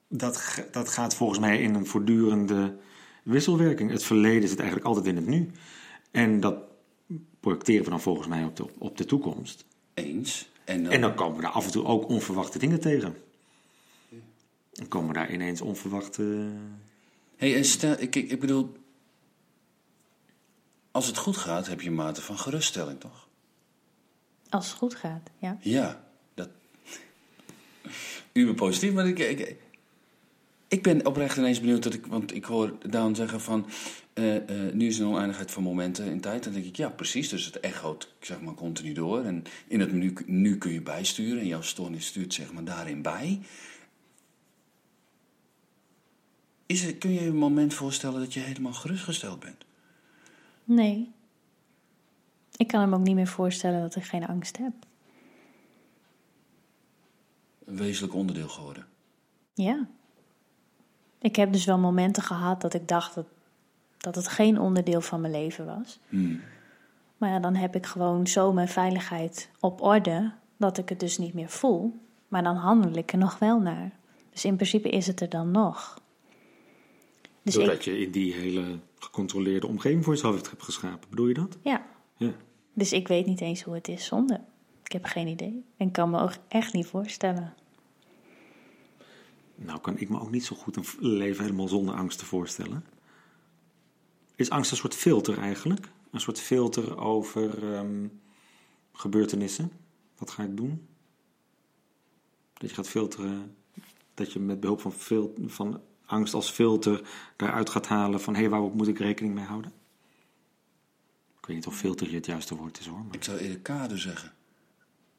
dat, 0.07 0.65
dat 0.71 0.89
gaat 0.89 1.15
volgens 1.15 1.39
mij 1.39 1.61
in 1.61 1.73
een 1.73 1.85
voortdurende 1.85 2.77
wisselwerking. 3.23 3.91
Het 3.91 4.03
verleden 4.03 4.49
zit 4.49 4.59
eigenlijk 4.59 4.87
altijd 4.87 5.05
in 5.05 5.15
het 5.15 5.27
nu. 5.27 5.51
En 6.11 6.39
dat 6.39 6.55
projecteren 7.39 7.83
we 7.83 7.89
dan 7.89 8.01
volgens 8.01 8.27
mij 8.27 8.43
op 8.43 8.55
de, 8.55 8.65
op 8.77 8.97
de 8.97 9.05
toekomst. 9.05 9.65
Eens. 9.93 10.49
En 10.65 10.83
dan, 10.83 10.91
En 10.91 11.01
dan 11.01 11.15
komen 11.15 11.35
we 11.35 11.41
daar 11.41 11.51
af 11.51 11.65
en 11.65 11.71
toe 11.71 11.85
ook 11.85 12.09
onverwachte 12.09 12.59
dingen 12.59 12.79
tegen. 12.79 13.15
Dan 14.71 14.87
komen 14.87 15.13
daar 15.13 15.33
ineens 15.33 15.61
onverwachte. 15.61 16.51
hey, 17.35 17.55
en 17.55 17.65
stel, 17.65 17.95
ik, 17.99 18.15
ik 18.15 18.39
bedoel, 18.39 18.71
als 20.91 21.07
het 21.07 21.17
goed 21.17 21.37
gaat, 21.37 21.67
heb 21.67 21.81
je 21.81 21.87
een 21.87 21.95
mate 21.95 22.21
van 22.21 22.37
geruststelling, 22.37 22.99
toch? 22.99 23.27
Als 24.49 24.67
het 24.67 24.77
goed 24.77 24.95
gaat, 24.95 25.29
ja. 25.37 25.57
Ja, 25.61 26.03
dat. 26.33 26.49
Uber 28.31 28.53
positief, 28.53 28.93
maar 28.93 29.07
ik, 29.07 29.19
ik, 29.19 29.55
ik 30.67 30.83
ben 30.83 31.05
oprecht 31.05 31.37
ineens 31.37 31.59
benieuwd 31.59 31.83
dat 31.83 31.93
ik, 31.93 32.05
want 32.05 32.33
ik 32.35 32.43
hoor 32.45 32.77
Daan 32.89 33.15
zeggen 33.15 33.41
van. 33.41 33.65
eh, 34.13 34.35
eh, 34.35 34.73
nu 34.73 34.87
is 34.87 34.99
er 34.99 35.05
een 35.05 35.11
oneindigheid 35.11 35.51
van 35.51 35.63
momenten 35.63 36.05
in 36.05 36.21
tijd. 36.21 36.43
Dan 36.43 36.53
denk 36.53 36.65
ik, 36.65 36.75
ja, 36.75 36.89
precies. 36.89 37.29
Dus 37.29 37.45
het 37.45 37.59
echoot 37.59 38.13
zeg 38.21 38.41
maar 38.41 38.53
continu 38.53 38.93
door. 38.93 39.23
En 39.23 39.43
in 39.67 39.79
het 39.79 39.91
menu 39.91 40.13
nu 40.25 40.57
kun 40.57 40.71
je 40.71 40.81
bijsturen. 40.81 41.39
En 41.39 41.47
jouw 41.47 41.61
stoornis 41.61 42.05
stuurt 42.05 42.33
zeg 42.33 42.53
maar 42.53 42.63
daarin 42.63 43.01
bij. 43.01 43.39
Is 46.65 46.83
er, 46.83 46.95
kun 46.95 47.11
je 47.13 47.21
je 47.21 47.27
een 47.27 47.35
moment 47.35 47.73
voorstellen 47.73 48.19
dat 48.19 48.33
je 48.33 48.39
helemaal 48.39 48.73
gerustgesteld 48.73 49.39
bent? 49.39 49.65
Nee. 50.69 51.11
Ik 52.57 52.67
kan 52.67 52.79
hem 52.79 52.93
ook 52.93 53.03
niet 53.03 53.15
meer 53.15 53.27
voorstellen 53.27 53.81
dat 53.81 53.95
ik 53.95 54.03
geen 54.03 54.27
angst 54.27 54.57
heb. 54.57 54.73
Een 57.65 57.77
wezenlijk 57.77 58.13
onderdeel 58.13 58.49
geworden. 58.49 58.85
Ja. 59.53 59.87
Ik 61.19 61.35
heb 61.35 61.53
dus 61.53 61.65
wel 61.65 61.77
momenten 61.77 62.23
gehad 62.23 62.61
dat 62.61 62.73
ik 62.73 62.87
dacht 62.87 63.15
dat, 63.15 63.25
dat 63.97 64.15
het 64.15 64.27
geen 64.27 64.59
onderdeel 64.59 65.01
van 65.01 65.21
mijn 65.21 65.33
leven 65.33 65.65
was. 65.65 65.99
Hmm. 66.09 66.41
Maar 67.17 67.29
ja, 67.29 67.39
dan 67.39 67.55
heb 67.55 67.75
ik 67.75 67.85
gewoon 67.85 68.27
zo 68.27 68.53
mijn 68.53 68.67
veiligheid 68.67 69.49
op 69.59 69.81
orde 69.81 70.31
dat 70.57 70.77
ik 70.77 70.89
het 70.89 70.99
dus 70.99 71.17
niet 71.17 71.33
meer 71.33 71.49
voel. 71.49 71.99
Maar 72.27 72.43
dan 72.43 72.55
handel 72.55 72.93
ik 72.95 73.11
er 73.11 73.17
nog 73.17 73.39
wel 73.39 73.59
naar. 73.59 73.91
Dus 74.29 74.45
in 74.45 74.55
principe 74.55 74.89
is 74.89 75.07
het 75.07 75.21
er 75.21 75.29
dan 75.29 75.51
nog. 75.51 76.01
Dus 77.41 77.53
Doordat 77.53 77.75
ik, 77.75 77.81
je 77.81 77.99
in 77.99 78.11
die 78.11 78.33
hele 78.33 78.79
gecontroleerde 78.99 79.67
omgeving 79.67 80.03
voor 80.03 80.13
jezelf 80.13 80.49
hebt 80.49 80.63
geschapen. 80.63 81.09
Bedoel 81.09 81.27
je 81.27 81.33
dat? 81.33 81.57
ja, 81.61 81.85
Ja. 82.17 82.31
dus 82.73 82.93
ik 82.93 83.07
weet 83.07 83.25
niet 83.25 83.41
eens 83.41 83.61
hoe 83.61 83.73
het 83.73 83.87
is 83.87 84.05
zonder. 84.05 84.41
Ik 84.83 84.91
heb 84.91 85.05
geen 85.05 85.27
idee. 85.27 85.63
En 85.77 85.91
kan 85.91 86.09
me 86.09 86.19
ook 86.19 86.33
echt 86.47 86.73
niet 86.73 86.85
voorstellen. 86.87 87.53
Nou, 89.55 89.79
kan 89.79 89.97
ik 89.97 90.09
me 90.09 90.19
ook 90.19 90.31
niet 90.31 90.45
zo 90.45 90.55
goed 90.55 90.75
een 90.75 90.85
leven 90.99 91.43
helemaal 91.43 91.67
zonder 91.67 91.95
angst 91.95 92.19
te 92.19 92.25
voorstellen. 92.25 92.85
Is 94.35 94.49
angst 94.49 94.71
een 94.71 94.77
soort 94.77 94.95
filter 94.95 95.37
eigenlijk? 95.37 95.89
Een 96.11 96.19
soort 96.19 96.39
filter 96.39 96.97
over 96.97 97.73
ehm, 97.73 98.07
gebeurtenissen? 98.93 99.71
Wat 100.17 100.31
ga 100.31 100.43
ik 100.43 100.57
doen? 100.57 100.87
Dat 102.53 102.69
je 102.69 102.75
gaat 102.75 102.89
filteren, 102.89 103.55
dat 104.13 104.33
je 104.33 104.39
met 104.39 104.59
behulp 104.59 104.81
van, 104.81 104.93
van 105.47 105.81
angst 106.09 106.33
als 106.33 106.49
filter 106.49 107.01
daaruit 107.35 107.69
gaat 107.69 107.87
halen 107.87 108.21
van 108.21 108.33
hé, 108.33 108.39
hey, 108.39 108.49
waar 108.49 108.61
moet 108.61 108.87
ik 108.87 108.99
rekening 108.99 109.33
mee 109.33 109.45
houden? 109.45 109.71
Ik 111.39 111.45
weet 111.45 111.55
niet 111.55 111.67
of 111.67 111.77
filter 111.77 112.11
het 112.11 112.25
juiste 112.25 112.55
woord 112.55 112.79
is 112.79 112.85
hoor. 112.85 113.03
Maar... 113.03 113.15
Ik 113.15 113.23
zou 113.23 113.37
eerder 113.37 113.59
kader 113.59 113.99
zeggen. 113.99 114.33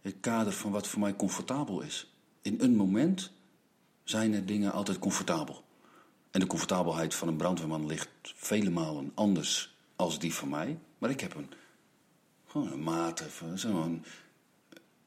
Het 0.01 0.16
kader 0.20 0.53
van 0.53 0.70
wat 0.70 0.86
voor 0.86 1.01
mij 1.01 1.16
comfortabel 1.16 1.80
is. 1.80 2.12
In 2.43 2.57
een 2.61 2.76
moment 2.76 3.32
zijn 4.05 4.34
er 4.34 4.47
dingen 4.47 4.72
altijd 4.72 4.99
comfortabel. 4.99 5.64
En 6.30 6.41
de 6.41 6.47
comfortabelheid 6.47 7.14
van 7.14 7.28
een 7.28 7.36
brandweerman 7.36 7.86
ligt 7.86 8.09
vele 8.22 8.70
malen 8.70 9.12
anders 9.14 9.76
als 9.97 10.18
die 10.18 10.34
van 10.34 10.49
mij. 10.49 10.78
Maar 10.99 11.11
ik 11.11 11.20
heb 11.20 11.34
een, 11.34 11.51
gewoon 12.47 12.72
een 12.72 12.82
mate, 12.82 13.30
van 13.30 13.59
zo'n 13.59 14.05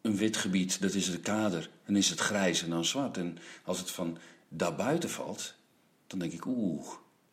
een 0.01 0.17
wit 0.17 0.37
gebied, 0.37 0.81
dat 0.81 0.93
is 0.93 1.07
het 1.07 1.21
kader. 1.21 1.69
Dan 1.85 1.95
is 1.95 2.09
het 2.09 2.19
grijs 2.19 2.63
en 2.63 2.69
dan 2.69 2.85
zwart. 2.85 3.17
En 3.17 3.37
als 3.63 3.79
het 3.79 3.91
van 3.91 4.17
daarbuiten 4.47 5.09
valt, 5.09 5.55
dan 6.19 6.29
denk 6.29 6.41
ik, 6.41 6.45
oeh, 6.45 6.85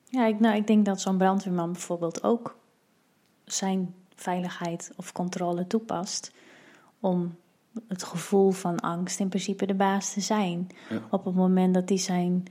Ja, 0.04 0.26
ik, 0.26 0.40
nou, 0.40 0.56
ik 0.56 0.66
denk 0.66 0.84
dat 0.84 1.00
zo'n 1.00 1.16
brandweerman 1.16 1.72
bijvoorbeeld 1.72 2.22
ook 2.22 2.58
zijn 3.44 3.94
veiligheid 4.14 4.92
of 4.96 5.12
controle 5.12 5.66
toepast 5.66 6.32
om 7.00 7.36
het 7.88 8.02
gevoel 8.02 8.50
van 8.50 8.80
angst 8.80 9.20
in 9.20 9.28
principe 9.28 9.66
de 9.66 9.74
baas 9.74 10.12
te 10.12 10.20
zijn. 10.20 10.68
Ja. 10.88 11.02
Op 11.10 11.24
het 11.24 11.34
moment 11.34 11.74
dat 11.74 11.88
hij 11.88 11.98
zijn 11.98 12.44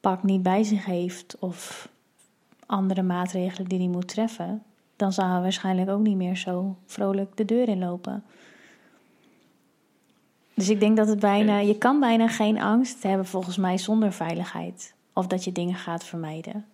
pak 0.00 0.22
niet 0.22 0.42
bij 0.42 0.62
zich 0.62 0.84
heeft 0.84 1.36
of 1.38 1.88
andere 2.66 3.02
maatregelen 3.02 3.68
die 3.68 3.78
hij 3.78 3.88
moet 3.88 4.08
treffen, 4.08 4.62
dan 4.96 5.12
zal 5.12 5.28
hij 5.28 5.40
waarschijnlijk 5.40 5.90
ook 5.90 6.00
niet 6.00 6.16
meer 6.16 6.36
zo 6.36 6.76
vrolijk 6.86 7.36
de 7.36 7.44
deur 7.44 7.68
inlopen. 7.68 8.24
Dus 10.54 10.68
ik 10.68 10.80
denk 10.80 10.96
dat 10.96 11.08
het 11.08 11.20
bijna, 11.20 11.58
je 11.58 11.78
kan 11.78 12.00
bijna 12.00 12.28
geen 12.28 12.60
angst 12.60 13.02
hebben 13.02 13.26
volgens 13.26 13.56
mij 13.56 13.78
zonder 13.78 14.12
veiligheid. 14.12 14.94
Of 15.12 15.26
dat 15.26 15.44
je 15.44 15.52
dingen 15.52 15.74
gaat 15.74 16.04
vermijden. 16.04 16.66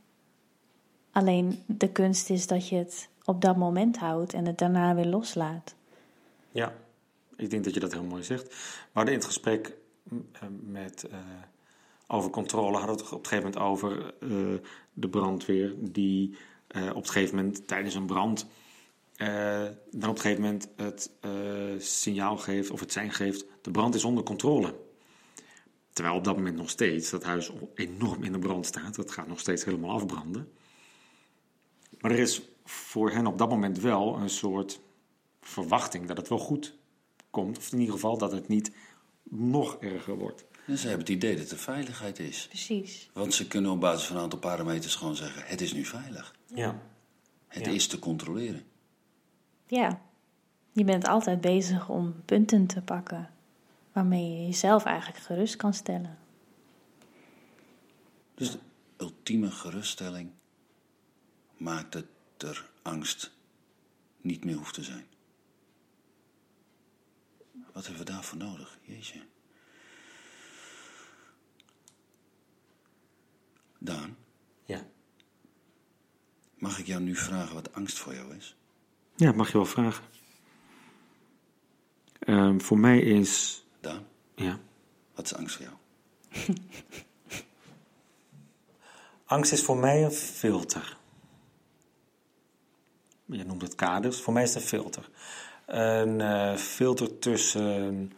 Alleen 1.11 1.63
de 1.67 1.89
kunst 1.89 2.31
is 2.31 2.47
dat 2.47 2.69
je 2.69 2.77
het 2.77 3.09
op 3.25 3.41
dat 3.41 3.57
moment 3.57 3.99
houdt 3.99 4.33
en 4.35 4.47
het 4.47 4.59
daarna 4.59 4.95
weer 4.95 5.07
loslaat. 5.07 5.75
Ja, 6.51 6.73
ik 7.37 7.51
denk 7.51 7.65
dat 7.65 7.75
je 7.75 7.81
dat 7.81 7.93
heel 7.93 8.05
mooi 8.05 8.23
zegt. 8.23 8.49
We 8.49 8.91
hadden 8.93 9.13
in 9.13 9.19
het 9.19 9.29
gesprek 9.29 9.77
m, 10.03 10.15
eh, 10.33 10.41
met, 10.61 11.05
eh, 11.05 11.19
over 12.07 12.31
controle, 12.31 12.77
hadden 12.77 12.97
we 12.97 13.03
het 13.03 13.13
op 13.13 13.19
een 13.19 13.27
gegeven 13.27 13.53
moment 13.53 13.71
over 13.71 14.15
eh, 14.21 14.69
de 14.93 15.09
brandweer 15.09 15.75
die 15.79 16.37
op 16.69 16.97
een 16.97 17.07
gegeven 17.07 17.37
moment 17.37 17.69
tijdens 17.69 17.95
een 17.95 18.07
brand 18.07 18.47
dan 19.91 20.11
op 20.11 20.17
een 20.17 20.21
gegeven 20.21 20.43
moment 20.43 20.69
het 20.77 21.11
signaal 21.79 22.37
geeft 22.37 22.71
of 22.71 22.81
het 22.81 22.93
zijn 22.93 23.13
geeft, 23.13 23.47
de 23.61 23.71
brand 23.71 23.95
is 23.95 24.05
onder 24.05 24.25
controle. 24.25 24.75
Terwijl 25.97 26.17
op 26.17 26.25
dat 26.25 26.37
moment 26.37 26.57
nog 26.57 26.71
steeds 26.71 27.11
dat 27.11 27.23
huis 27.25 27.51
enorm 27.75 28.23
in 28.23 28.33
de 28.33 28.39
brand 28.39 28.67
staat. 28.67 28.95
Dat 28.95 29.11
gaat 29.11 29.27
nog 29.27 29.41
steeds 29.41 29.65
helemaal 29.65 29.91
afbranden. 29.91 30.53
Maar 32.01 32.11
er 32.11 32.19
is 32.19 32.43
voor 32.65 33.11
hen 33.11 33.27
op 33.27 33.39
dat 33.39 33.49
moment 33.49 33.79
wel 33.79 34.17
een 34.17 34.31
soort 34.31 34.81
verwachting 35.41 36.07
dat 36.07 36.17
het 36.17 36.29
wel 36.29 36.39
goed 36.39 36.77
komt. 37.31 37.59
Of 37.59 37.73
in 37.73 37.79
ieder 37.79 37.95
geval 37.95 38.19
dat 38.19 38.33
het 38.33 38.49
niet 38.49 38.71
nog 39.23 39.77
erger 39.81 40.17
wordt. 40.19 40.45
en 40.67 40.79
ze 40.79 40.89
hebben 40.89 41.07
het 41.07 41.15
idee 41.17 41.37
dat 41.37 41.51
er 41.51 41.59
veiligheid 41.59 42.19
is. 42.19 42.47
Precies. 42.49 43.11
Want 43.13 43.35
ze 43.35 43.47
kunnen 43.49 43.71
op 43.71 43.81
basis 43.81 44.07
van 44.07 44.17
een 44.17 44.23
aantal 44.23 44.39
parameters 44.39 44.95
gewoon 44.95 45.17
zeggen: 45.17 45.43
het 45.47 45.61
is 45.61 45.73
nu 45.73 45.85
veilig. 45.85 46.35
Ja. 46.47 46.83
Het 47.49 47.65
Ja. 47.67 47.73
is 47.73 47.87
te 47.87 47.99
controleren. 47.99 48.65
Ja, 49.67 50.01
je 50.73 50.85
bent 50.85 51.07
altijd 51.09 51.41
bezig 51.41 51.89
om 51.89 52.15
punten 52.25 52.67
te 52.67 52.83
pakken 52.83 53.31
waarmee 53.97 54.31
je 54.31 54.47
jezelf 54.47 54.85
eigenlijk 54.85 55.25
gerust 55.25 55.57
kan 55.57 55.75
stellen. 55.75 56.19
Dus 58.35 58.51
de 58.51 58.59
ultieme 58.97 59.51
geruststelling 59.51 60.31
maakt 61.57 61.93
dat 61.93 62.05
er 62.39 62.71
angst 62.83 63.31
niet 64.21 64.45
meer 64.45 64.55
hoeft 64.57 64.75
te 64.75 64.83
zijn. 64.83 65.07
Wat 67.73 67.87
hebben 67.87 68.05
we 68.05 68.11
daarvoor 68.11 68.39
nodig? 68.39 68.79
Jeetje. 68.83 69.21
Daan, 73.79 74.17
Ja. 74.65 74.87
mag 76.59 76.79
ik 76.79 76.87
jou 76.87 77.03
nu 77.03 77.15
vragen 77.17 77.55
wat 77.55 77.73
angst 77.73 77.99
voor 77.99 78.15
jou 78.15 78.35
is? 78.37 78.57
Ja, 79.15 79.33
mag 79.33 79.47
je 79.47 79.53
wel 79.53 79.67
vragen. 79.67 80.05
Ehm, 82.19 82.59
voor 82.59 82.79
mij 82.79 83.01
is. 83.01 83.65
Daan, 83.87 84.07
Ja. 84.35 84.59
wat 85.15 85.25
is 85.25 85.35
angst 85.35 85.57
voor 85.57 85.67
jou? 85.67 85.77
Angst 89.25 89.53
is 89.53 89.63
voor 89.63 89.77
mij 89.77 90.05
een 90.05 90.11
filter. 90.13 90.97
Je 93.25 93.45
noemt 93.45 93.63
het 93.63 93.75
kaders. 93.75 94.21
Voor 94.21 94.33
mij 94.33 94.43
is 94.43 94.55
het 94.55 94.63
een 94.63 94.69
filter. 94.69 95.11
Een 95.67 96.21
eh, 96.21 96.57
filter 96.57 97.19
tussen 97.19 98.13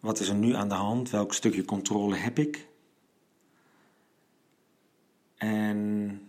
wat 0.00 0.20
is 0.20 0.28
er 0.28 0.34
nu 0.34 0.54
aan 0.54 0.68
de 0.68 0.74
hand, 0.74 1.10
welk 1.10 1.34
stukje 1.34 1.64
controle 1.64 2.16
heb 2.16 2.38
ik. 2.38 2.68
En 5.36 6.20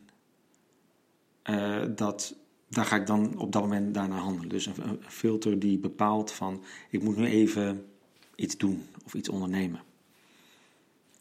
eh, 1.41 1.84
dat, 1.89 2.36
daar 2.70 2.86
ga 2.86 2.95
ik 2.95 3.07
dan 3.07 3.38
op 3.38 3.51
dat 3.51 3.61
moment 3.61 3.93
daarna 3.93 4.18
handelen. 4.18 4.49
Dus 4.49 4.65
een, 4.65 4.89
een 4.89 4.99
filter 5.07 5.59
die 5.59 5.78
bepaalt 5.78 6.32
van 6.32 6.63
ik 6.89 7.03
moet 7.03 7.18
nu 7.18 7.26
even 7.26 7.91
iets 8.38 8.58
doen 8.58 8.86
of 9.06 9.14
iets 9.14 9.30
ondernemen. 9.30 9.82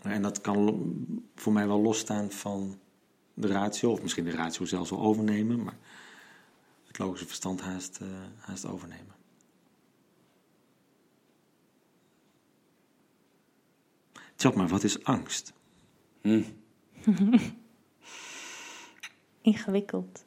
En 0.03 0.23
dat 0.23 0.41
kan 0.41 0.95
voor 1.35 1.53
mij 1.53 1.67
wel 1.67 1.81
losstaan 1.81 2.31
van 2.31 2.79
de 3.35 3.47
ratio, 3.47 3.91
of 3.91 4.03
misschien 4.03 4.25
de 4.25 4.31
ratio 4.31 4.65
zelfs 4.65 4.91
wel 4.91 5.01
overnemen, 5.01 5.63
maar 5.65 5.79
het 6.87 6.99
logische 6.99 7.27
verstand 7.27 7.61
haast, 7.61 7.99
eh, 8.01 8.09
haast 8.39 8.67
overnemen. 8.67 9.15
Tjop 14.37 14.55
maar, 14.55 14.69
wat 14.69 14.85
is 14.85 15.05
angst? 15.05 15.53
Ingewikkeld. 19.41 20.25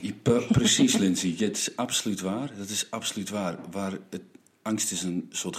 Je, 0.00 0.14
pe- 0.14 0.46
precies, 0.52 0.96
Lindsay. 0.96 1.36
Het 1.36 1.56
is 1.56 1.76
absoluut 1.76 2.20
waar. 2.20 2.56
Dat 2.56 2.68
is 2.68 2.90
absoluut 2.90 3.28
waar. 3.28 3.70
waar 3.70 3.98
het, 4.10 4.22
angst 4.62 4.92
is 4.92 5.02
een 5.02 5.26
soort 5.30 5.56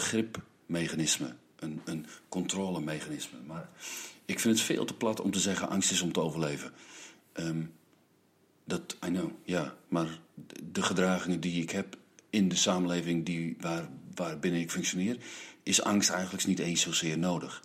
gripmechanisme. 0.72 1.36
Een, 1.60 1.82
een 1.86 2.06
controlemechanisme. 2.30 3.38
Maar 3.48 3.70
ik 4.26 4.40
vind 4.40 4.58
het 4.58 4.66
veel 4.66 4.86
te 4.86 4.94
plat 4.94 5.22
om 5.22 5.32
te 5.32 5.40
zeggen... 5.40 5.70
angst 5.70 5.92
is 5.92 6.02
om 6.02 6.12
te 6.12 6.20
overleven. 6.20 6.72
Ehm, 7.34 7.64
dat, 8.66 8.98
I 9.06 9.08
know, 9.08 9.32
ja. 9.44 9.76
Maar 9.88 10.20
de- 10.36 10.72
de 10.72 10.82
gedragingen 10.82 11.40
die 11.40 11.62
ik 11.62 11.70
heb 11.70 11.98
in 12.30 12.50
de 12.50 12.56
samenleving... 12.56 13.26
Die, 13.26 13.58
waar, 13.60 13.90
waarbinnen 14.16 14.62
ik 14.62 14.72
functioneer... 14.72 15.18
is 15.64 15.82
angst 15.84 16.10
eigenlijk 16.10 16.46
niet 16.46 16.60
eens 16.60 16.82
zozeer 16.82 17.18
nodig. 17.18 17.64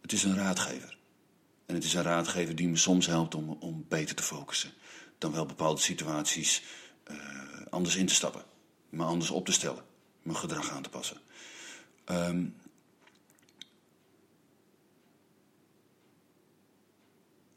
Het 0.00 0.12
is 0.12 0.22
een 0.22 0.36
raadgever. 0.36 0.98
En 1.66 1.74
het 1.74 1.84
is 1.84 1.94
een 1.94 2.02
raadgever 2.02 2.56
die 2.56 2.68
me 2.68 2.76
soms 2.76 3.06
helpt 3.06 3.34
om, 3.34 3.50
om 3.60 3.84
beter 3.88 4.16
te 4.16 4.22
focussen. 4.22 4.70
Dan 5.18 5.32
wel 5.32 5.46
bepaalde 5.46 5.80
situaties 5.80 6.62
eh, 7.04 7.16
anders 7.70 7.96
in 7.96 8.06
te 8.06 8.14
stappen. 8.14 8.44
Me 8.88 9.04
anders 9.04 9.30
op 9.30 9.44
te 9.44 9.52
stellen. 9.52 9.84
Mijn 10.22 10.36
gedrag 10.36 10.70
aan 10.70 10.82
te 10.82 10.88
passen. 10.88 11.16
Ehm, 12.10 12.46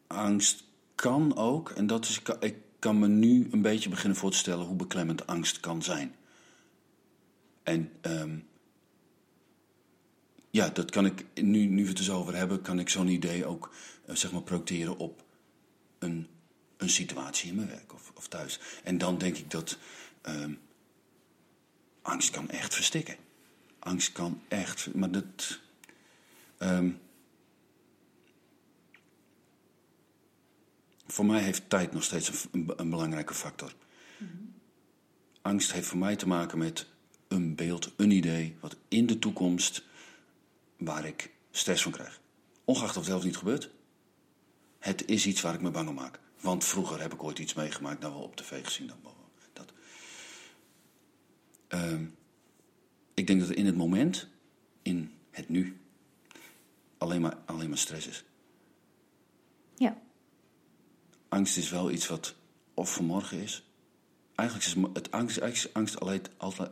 angst 0.08 0.64
kan 0.96 1.36
ook, 1.36 1.70
en 1.70 1.88
dat 1.88 2.06
is, 2.06 2.22
ik 2.40 2.56
kan 2.80 3.00
me 3.00 3.08
nu 3.08 3.48
een 3.52 3.62
beetje 3.62 3.90
beginnen 3.90 4.18
voor 4.18 4.32
te 4.32 4.38
stellen 4.38 4.66
hoe 4.66 4.76
beklemmend 4.76 5.28
angst 5.28 5.60
kan 5.60 5.84
zijn. 5.84 6.16
En 7.64 7.92
ehm, 8.02 8.38
ja, 10.50 10.70
dat 10.70 10.92
kan 10.92 11.06
ik, 11.06 11.26
nu, 11.34 11.66
nu 11.66 11.84
we 11.84 11.90
het 11.90 11.98
er 11.98 12.04
zo 12.04 12.18
over 12.18 12.36
hebben, 12.36 12.62
kan 12.62 12.80
ik 12.80 12.90
zo'n 12.90 13.08
idee 13.08 13.46
ook 13.46 13.74
eh, 14.06 14.16
zeg 14.16 14.32
maar 14.32 14.42
projecteren 14.42 14.98
op 14.98 15.24
een, 16.00 16.28
een 16.78 16.90
situatie 16.90 17.50
in 17.50 17.56
mijn 17.56 17.68
werk 17.68 17.94
of, 17.94 18.12
of 18.16 18.28
thuis. 18.28 18.60
En 18.84 18.98
dan 18.98 19.18
denk 19.18 19.38
ik 19.38 19.52
dat 19.52 19.78
ehm, 20.22 20.54
angst 22.02 22.30
kan 22.30 22.50
echt 22.50 22.74
verstikken. 22.74 23.23
Angst 23.84 24.12
kan 24.12 24.42
echt, 24.48 24.94
maar 24.94 25.12
dat. 25.12 25.60
ehm, 26.58 26.92
voor 31.08 31.26
mij 31.26 31.42
heeft 31.42 31.70
tijd 31.70 31.94
nog 31.94 32.04
steeds 32.04 32.48
een, 32.52 32.90
belangrijke 32.90 33.34
factor. 33.34 33.76
Angst 35.42 35.72
heeft 35.72 35.88
voor 35.88 35.98
mij 35.98 36.16
te 36.16 36.28
maken 36.28 36.58
met 36.58 36.88
een 37.28 37.56
beeld, 37.56 37.94
een 37.96 38.12
idee, 38.12 38.58
wat 38.60 38.76
in 38.88 39.06
de 39.06 39.20
toekomst 39.20 39.84
waar 40.78 41.06
ik 41.06 41.32
stress 41.52 41.84
van 41.84 41.92
krijg. 41.92 42.22
Ongeacht 42.64 42.90
of 42.90 42.96
het 42.96 43.06
zelfs 43.06 43.26
niet 43.26 43.38
gebeurt. 43.38 43.70
Het 44.80 45.08
is 45.08 45.26
iets 45.26 45.42
waar 45.42 45.54
ik 45.54 45.62
me 45.62 45.72
bang 45.72 45.90
om 45.90 45.96
maak. 45.96 46.20
Want 46.40 46.64
vroeger 46.64 47.02
heb 47.02 47.14
ik 47.14 47.24
ooit 47.24 47.40
iets 47.40 47.54
meegemaakt, 47.54 48.00
nou 48.00 48.14
wel 48.14 48.24
op 48.24 48.36
tv 48.36 48.66
gezien. 48.66 48.88
Dat, 48.88 48.98
dat. 49.54 49.74
Ehm, 51.68 52.06
ik 53.14 53.28
denk 53.28 53.40
dat 53.40 53.50
er 53.50 53.58
in 53.58 53.66
het 53.66 53.76
moment, 53.78 54.28
in 54.82 55.12
het 55.32 55.50
nu, 55.50 55.80
alleen 56.98 57.22
maar, 57.22 57.38
alleen 57.46 57.70
maar 57.70 57.78
stress 57.78 58.08
is. 58.08 58.24
Ja, 59.76 59.98
Angst 61.30 61.58
is 61.58 61.70
wel 61.70 61.92
iets 61.92 62.08
wat 62.08 62.36
of 62.74 62.94
vanmorgen 62.94 63.42
is. 63.42 63.64
Eigenlijk 64.36 64.68
is 64.70 64.76
het 64.94 65.12
angst, 65.12 65.38
eigenlijk 65.38 65.56
is 65.56 65.74
angst 65.74 66.00
altijd, 66.00 66.30
altijd, 66.38 66.72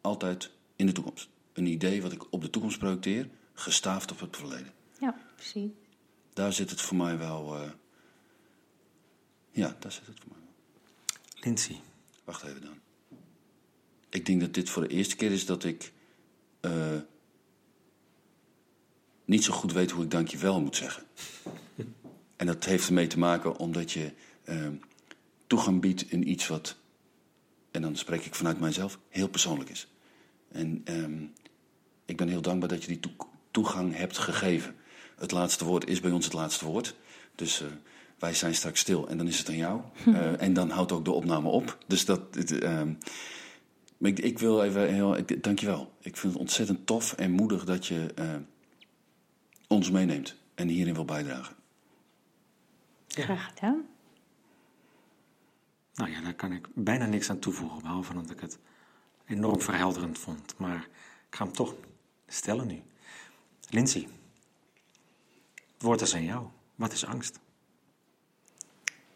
altijd 0.00 0.50
in 0.76 0.86
de 0.86 0.92
toekomst. 0.92 1.28
Een 1.52 1.66
idee 1.66 2.02
wat 2.02 2.12
ik 2.12 2.32
op 2.32 2.42
de 2.42 2.50
toekomst 2.50 2.78
projecteer, 2.78 3.28
gestaafd 3.54 4.10
op 4.12 4.20
het 4.20 4.36
verleden. 4.36 4.72
ja, 5.00 5.16
precies. 5.34 5.70
Daar 6.32 6.52
zit 6.52 6.70
het 6.70 6.80
voor 6.80 6.96
mij 6.96 7.18
wel. 7.18 7.54
eh, 7.56 7.70
ja, 9.50 9.76
daar 9.78 9.92
zit 9.92 10.06
het 10.06 10.18
voor 10.20 10.28
mij 10.32 10.40
wel. 10.40 10.54
Lindsay. 11.44 11.80
Wacht 12.24 12.42
even 12.42 12.60
dan. 12.60 12.78
Ik 14.10 14.26
denk 14.26 14.40
dat 14.40 14.54
dit 14.54 14.70
voor 14.70 14.82
de 14.88 14.94
eerste 14.94 15.16
keer 15.16 15.32
is 15.32 15.46
dat 15.46 15.64
ik. 15.64 15.92
eh, 16.60 16.96
niet 19.24 19.44
zo 19.44 19.52
goed 19.52 19.72
weet 19.72 19.90
hoe 19.90 20.04
ik 20.04 20.10
dankjewel 20.10 20.60
moet 20.60 20.76
zeggen. 20.76 21.02
en 22.36 22.46
dat 22.46 22.64
heeft 22.64 22.86
ermee 22.86 23.06
te 23.06 23.18
maken 23.18 23.56
omdat 23.58 23.92
je 23.92 24.12
eh, 24.44 24.66
toegang 25.46 25.80
biedt 25.80 26.10
in 26.10 26.30
iets 26.30 26.46
wat. 26.46 26.76
En 27.70 27.82
dan 27.82 27.96
spreek 27.96 28.24
ik 28.24 28.34
vanuit 28.34 28.60
mijzelf, 28.60 28.98
heel 29.08 29.28
persoonlijk 29.28 29.70
is. 29.70 29.88
En 30.52 30.80
ehm, 30.84 31.22
ik 32.04 32.16
ben 32.16 32.28
heel 32.28 32.40
dankbaar 32.42 32.68
dat 32.68 32.82
je 32.82 32.88
die 32.88 33.00
toe- 33.00 33.26
toegang 33.50 33.96
hebt 33.96 34.18
gegeven. 34.18 34.76
Het 35.16 35.30
laatste 35.30 35.64
woord 35.64 35.88
is 35.88 36.00
bij 36.00 36.10
ons 36.10 36.24
het 36.24 36.34
laatste 36.34 36.64
woord. 36.64 36.94
Dus 37.34 37.60
eh, 37.60 37.66
wij 38.18 38.34
zijn 38.34 38.54
straks 38.54 38.80
stil 38.80 39.08
en 39.08 39.16
dan 39.18 39.26
is 39.26 39.38
het 39.38 39.48
aan 39.48 39.56
jou. 39.56 39.80
Eh, 40.06 40.42
en 40.42 40.52
dan 40.52 40.70
houdt 40.70 40.92
ook 40.92 41.04
de 41.04 41.10
opname 41.10 41.48
op. 41.48 41.78
Dus 41.86 42.04
dat. 42.04 42.36
ehm, 42.36 42.92
maar 43.98 44.10
ik, 44.10 44.18
ik 44.18 44.38
wil 44.38 44.62
even 44.62 44.92
heel. 44.92 45.16
Ik, 45.16 45.42
dankjewel. 45.42 45.92
Ik 46.00 46.16
vind 46.16 46.32
het 46.32 46.42
ontzettend 46.42 46.86
tof 46.86 47.12
en 47.12 47.30
moedig 47.30 47.64
dat 47.64 47.86
je 47.86 48.12
eh, 48.14 48.34
ons 49.66 49.90
meeneemt 49.90 50.36
en 50.54 50.68
hierin 50.68 50.94
wil 50.94 51.04
bijdragen. 51.04 51.56
Graag 53.08 53.48
gedaan. 53.48 53.86
Nou 55.94 56.10
ja, 56.10 56.20
daar 56.20 56.34
kan 56.34 56.52
ik 56.52 56.68
bijna 56.74 57.06
niks 57.06 57.30
aan 57.30 57.38
toevoegen, 57.38 57.82
behalve 57.82 58.14
dat 58.14 58.30
ik 58.30 58.40
het 58.40 58.58
enorm 59.26 59.60
verhelderend 59.60 60.18
vond. 60.18 60.54
Maar 60.58 60.88
ik 61.28 61.36
ga 61.36 61.44
hem 61.44 61.52
toch 61.52 61.74
stellen 62.26 62.66
nu. 62.66 62.82
Lindsay, 63.68 64.08
het 65.54 65.82
woord 65.82 66.00
is 66.00 66.14
aan 66.14 66.24
jou. 66.24 66.46
Wat 66.74 66.92
is 66.92 67.04
angst? 67.04 67.40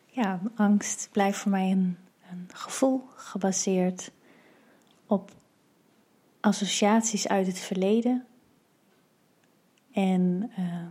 Ja, 0.07 0.41
angst 0.55 1.09
blijft 1.13 1.39
voor 1.39 1.51
mij 1.51 1.71
een, 1.71 1.99
een 2.31 2.49
gevoel 2.53 3.09
gebaseerd 3.17 4.11
op 5.13 5.33
associaties 6.41 7.29
uit 7.29 7.47
het 7.47 7.59
verleden. 7.59 8.27
En 9.93 10.51
eh, 10.57 10.87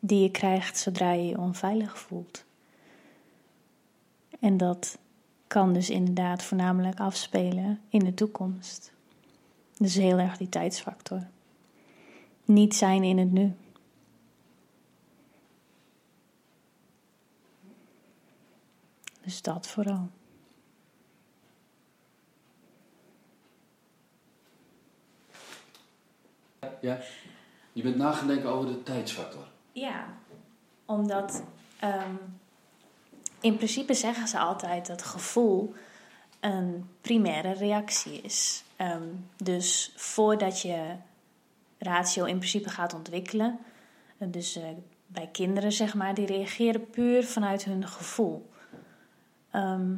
die 0.00 0.22
je 0.22 0.30
krijgt 0.30 0.78
zodra 0.78 1.12
je 1.12 1.26
je 1.26 1.38
onveilig 1.38 1.98
voelt. 1.98 2.44
En 4.40 4.56
dat 4.56 4.98
kan 5.46 5.72
dus 5.72 5.90
inderdaad 5.90 6.42
voornamelijk 6.42 7.00
afspelen 7.00 7.80
in 7.88 7.98
de 7.98 8.14
toekomst. 8.14 8.92
Dus 9.78 9.94
heel 9.94 10.18
erg 10.18 10.36
die 10.36 10.48
tijdsfactor. 10.48 11.26
Niet 12.44 12.74
zijn 12.74 13.02
in 13.02 13.18
het 13.18 13.32
nu. 13.32 13.54
Dus 19.22 19.42
dat 19.42 19.66
vooral. 19.66 20.08
Ja. 26.80 26.98
Je 27.72 27.82
bent 27.82 27.96
nagedenken 27.96 28.50
over 28.50 28.66
de 28.66 28.82
tijdsfactor. 28.82 29.46
Ja, 29.72 30.06
omdat 30.84 31.42
ehm, 31.78 32.14
in 33.40 33.56
principe 33.56 33.94
zeggen 33.94 34.28
ze 34.28 34.38
altijd 34.38 34.86
dat 34.86 35.02
gevoel 35.02 35.74
een 36.40 36.88
primaire 37.00 37.52
reactie 37.52 38.20
is. 38.20 38.64
Ehm, 38.76 39.08
dus 39.36 39.92
voordat 39.96 40.62
je 40.62 40.94
ratio 41.78 42.24
in 42.24 42.38
principe 42.38 42.68
gaat 42.68 42.94
ontwikkelen, 42.94 43.58
eh, 44.18 44.28
dus 44.30 44.56
eh, 44.56 44.64
bij 45.06 45.28
kinderen 45.32 45.72
zeg 45.72 45.94
maar, 45.94 46.14
die 46.14 46.26
reageren 46.26 46.90
puur 46.90 47.24
vanuit 47.24 47.64
hun 47.64 47.88
gevoel. 47.88 48.50
Ehm, 49.50 49.94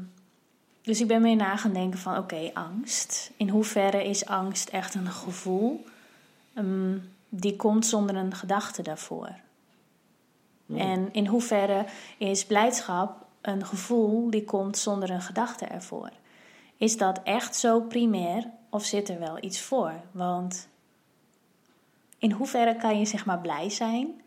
dus 0.82 1.00
ik 1.00 1.06
ben 1.06 1.22
meer 1.22 1.36
na 1.36 1.56
gaan 1.56 1.72
denken 1.72 1.98
van 1.98 2.16
oké, 2.16 2.50
angst. 2.54 3.30
In 3.36 3.48
hoeverre 3.48 4.04
is 4.04 4.26
angst 4.26 4.68
echt 4.68 4.94
een 4.94 5.10
gevoel? 5.10 5.84
Ehm, 6.58 6.98
die 7.28 7.56
komt 7.56 7.86
zonder 7.86 8.16
een 8.16 8.34
gedachte 8.34 8.82
daarvoor. 8.82 9.30
En 10.76 11.12
in 11.12 11.26
hoeverre 11.26 11.86
is 12.18 12.46
blijdschap 12.46 13.26
een 13.40 13.66
gevoel 13.66 14.30
die 14.30 14.44
komt 14.44 14.78
zonder 14.78 15.10
een 15.10 15.22
gedachte 15.22 15.64
ervoor? 15.64 16.10
Is 16.76 16.96
dat 16.96 17.20
echt 17.22 17.56
zo 17.56 17.80
primair 17.80 18.50
of 18.70 18.84
zit 18.84 19.08
er 19.08 19.18
wel 19.18 19.44
iets 19.44 19.60
voor? 19.60 19.92
Want 20.10 20.68
in 22.18 22.32
hoeverre 22.32 22.76
kan 22.76 22.98
je 22.98 23.04
zeg 23.04 23.26
maar 23.26 23.40
blij 23.40 23.70
zijn 23.70 24.20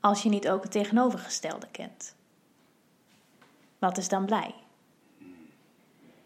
als 0.00 0.22
je 0.22 0.28
niet 0.28 0.48
ook 0.48 0.62
het 0.62 0.72
tegenovergestelde 0.72 1.68
kent? 1.70 2.14
Wat 3.78 3.98
is 3.98 4.08
dan 4.08 4.24
blij? 4.24 4.54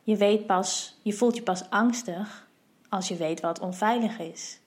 Je 0.02 0.16
weet 0.16 0.46
pas, 0.46 0.98
je 1.02 1.12
voelt 1.12 1.36
je 1.36 1.42
pas 1.42 1.70
angstig 1.70 2.46
als 2.88 3.08
je 3.08 3.16
weet 3.16 3.40
wat 3.40 3.60
onveilig 3.60 4.18
is. 4.18 4.60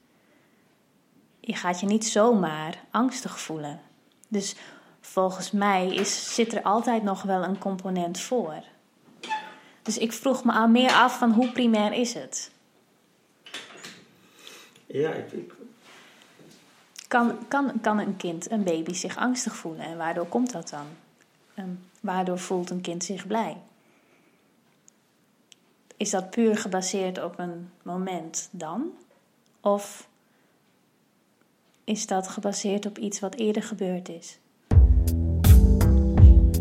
Je 1.46 1.56
gaat 1.56 1.80
je 1.80 1.86
niet 1.86 2.06
zomaar 2.06 2.84
angstig 2.92 3.40
voelen. 3.40 3.82
Dus 4.28 4.56
volgens 5.00 5.52
mij 5.52 5.96
is, 5.96 6.36
zit 6.36 6.54
er 6.54 6.62
altijd 6.62 7.04
nog 7.04 7.22
wel 7.22 7.44
een 7.44 7.58
component 7.58 8.20
voor. 8.20 8.64
Dus 9.82 9.98
ik 9.98 10.14
vroeg 10.14 10.44
me 10.44 10.52
aan 10.52 10.72
meer 10.72 10.92
af 10.92 11.18
van 11.18 11.32
hoe 11.32 11.52
primair 11.52 11.94
is 11.94 12.14
het? 12.14 12.52
Ja, 14.86 15.12
ik, 15.12 15.32
ik, 15.32 15.54
Kan, 17.08 17.48
kan, 17.48 17.72
kan 17.82 18.00
een 18.00 18.18
kind, 18.18 18.52
een 18.52 18.64
baby, 18.64 18.94
zich 18.94 19.18
angstig 19.18 19.56
voelen? 19.56 19.86
En 19.86 19.98
waardoor 19.98 20.26
komt 20.28 20.52
dat 20.52 20.70
dan? 20.70 20.86
En 21.54 21.90
waardoor 22.00 22.40
voelt 22.40 22.70
een 22.70 22.82
kind 22.82 23.04
zich 23.04 23.28
blij? 23.28 23.58
Is 25.98 26.10
dat 26.10 26.30
puur 26.30 26.58
gebaseerd 26.58 27.24
op 27.24 27.40
een 27.40 27.72
moment 27.84 28.50
dan? 28.52 28.92
Of 29.62 30.08
is 31.86 32.08
dat 32.08 32.28
gebaseerd 32.28 32.86
op 32.86 32.98
iets 32.98 33.20
wat 33.20 33.36
eerder 33.36 33.64
gebeurd 33.64 34.10
is? 34.10 34.40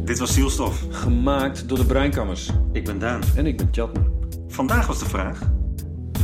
Dit 0.04 0.18
was 0.18 0.34
Zielstof. 0.34 0.86
Gemaakt 0.90 1.68
door 1.68 1.78
de 1.78 1.86
Breinkammers. 1.86 2.50
Ik 2.72 2.84
ben 2.84 2.98
Daan. 2.98 3.20
En 3.36 3.46
ik 3.46 3.56
ben 3.56 3.70
Tjatner. 3.70 4.10
Vandaag 4.48 4.86
was 4.86 4.98
de 4.98 5.04
vraag: 5.04 5.50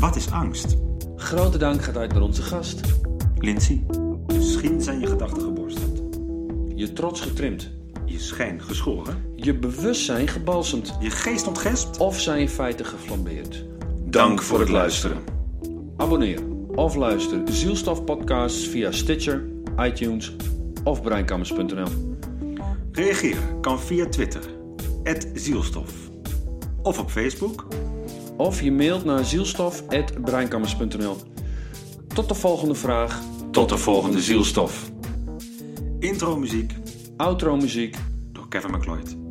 wat 0.00 0.16
is 0.16 0.30
angst? 0.30 0.76
Grote 1.16 1.58
dank 1.58 1.82
gaat 1.82 1.96
uit 1.96 2.12
naar 2.12 2.22
onze 2.22 2.42
gast. 2.42 2.80
Lindsay, 3.38 3.84
misschien 4.26 4.82
zijn 4.82 5.00
je 5.00 5.06
gedachten 5.06 5.42
geborsteld, 5.42 6.00
Je 6.74 6.92
trots 6.92 7.20
getrimd. 7.20 7.70
je 8.04 8.18
schijn 8.18 8.62
geschoren, 8.62 9.24
Je 9.36 9.54
bewustzijn 9.54 10.28
gebalsemd. 10.28 10.96
je 11.00 11.10
geest 11.10 11.46
ontgespt. 11.46 11.98
Of 11.98 12.20
zijn 12.20 12.40
je 12.40 12.48
feiten 12.48 12.86
geflambeerd. 12.86 13.64
Dank 14.04 14.42
voor 14.42 14.60
het 14.60 14.68
luisteren. 14.68 15.18
Abonneer 15.96 16.49
of 16.74 16.94
luister 16.94 17.42
Zielstof 17.44 18.04
podcasts 18.04 18.68
via 18.68 18.92
Stitcher, 18.92 19.44
iTunes 19.78 20.36
of 20.84 21.02
breinkammers.nl. 21.02 21.88
Reageer 22.92 23.38
kan 23.60 23.80
via 23.80 24.08
Twitter, 24.08 24.42
Zielstof. 25.34 25.92
Of 26.82 26.98
op 26.98 27.10
Facebook. 27.10 27.66
Of 28.36 28.62
je 28.62 28.72
mailt 28.72 29.04
naar 29.04 29.24
zielstof.breinkammers.nl. 29.24 31.16
Tot 32.14 32.28
de 32.28 32.34
volgende 32.34 32.74
vraag. 32.74 33.20
Tot 33.50 33.68
de 33.68 33.76
volgende 33.76 34.20
Zielstof. 34.20 34.90
Intro 35.98 36.36
muziek 36.36 36.72
Outro 37.16 37.56
muziek. 37.56 37.96
door 38.32 38.48
Kevin 38.48 38.70
McLeod. 38.70 39.29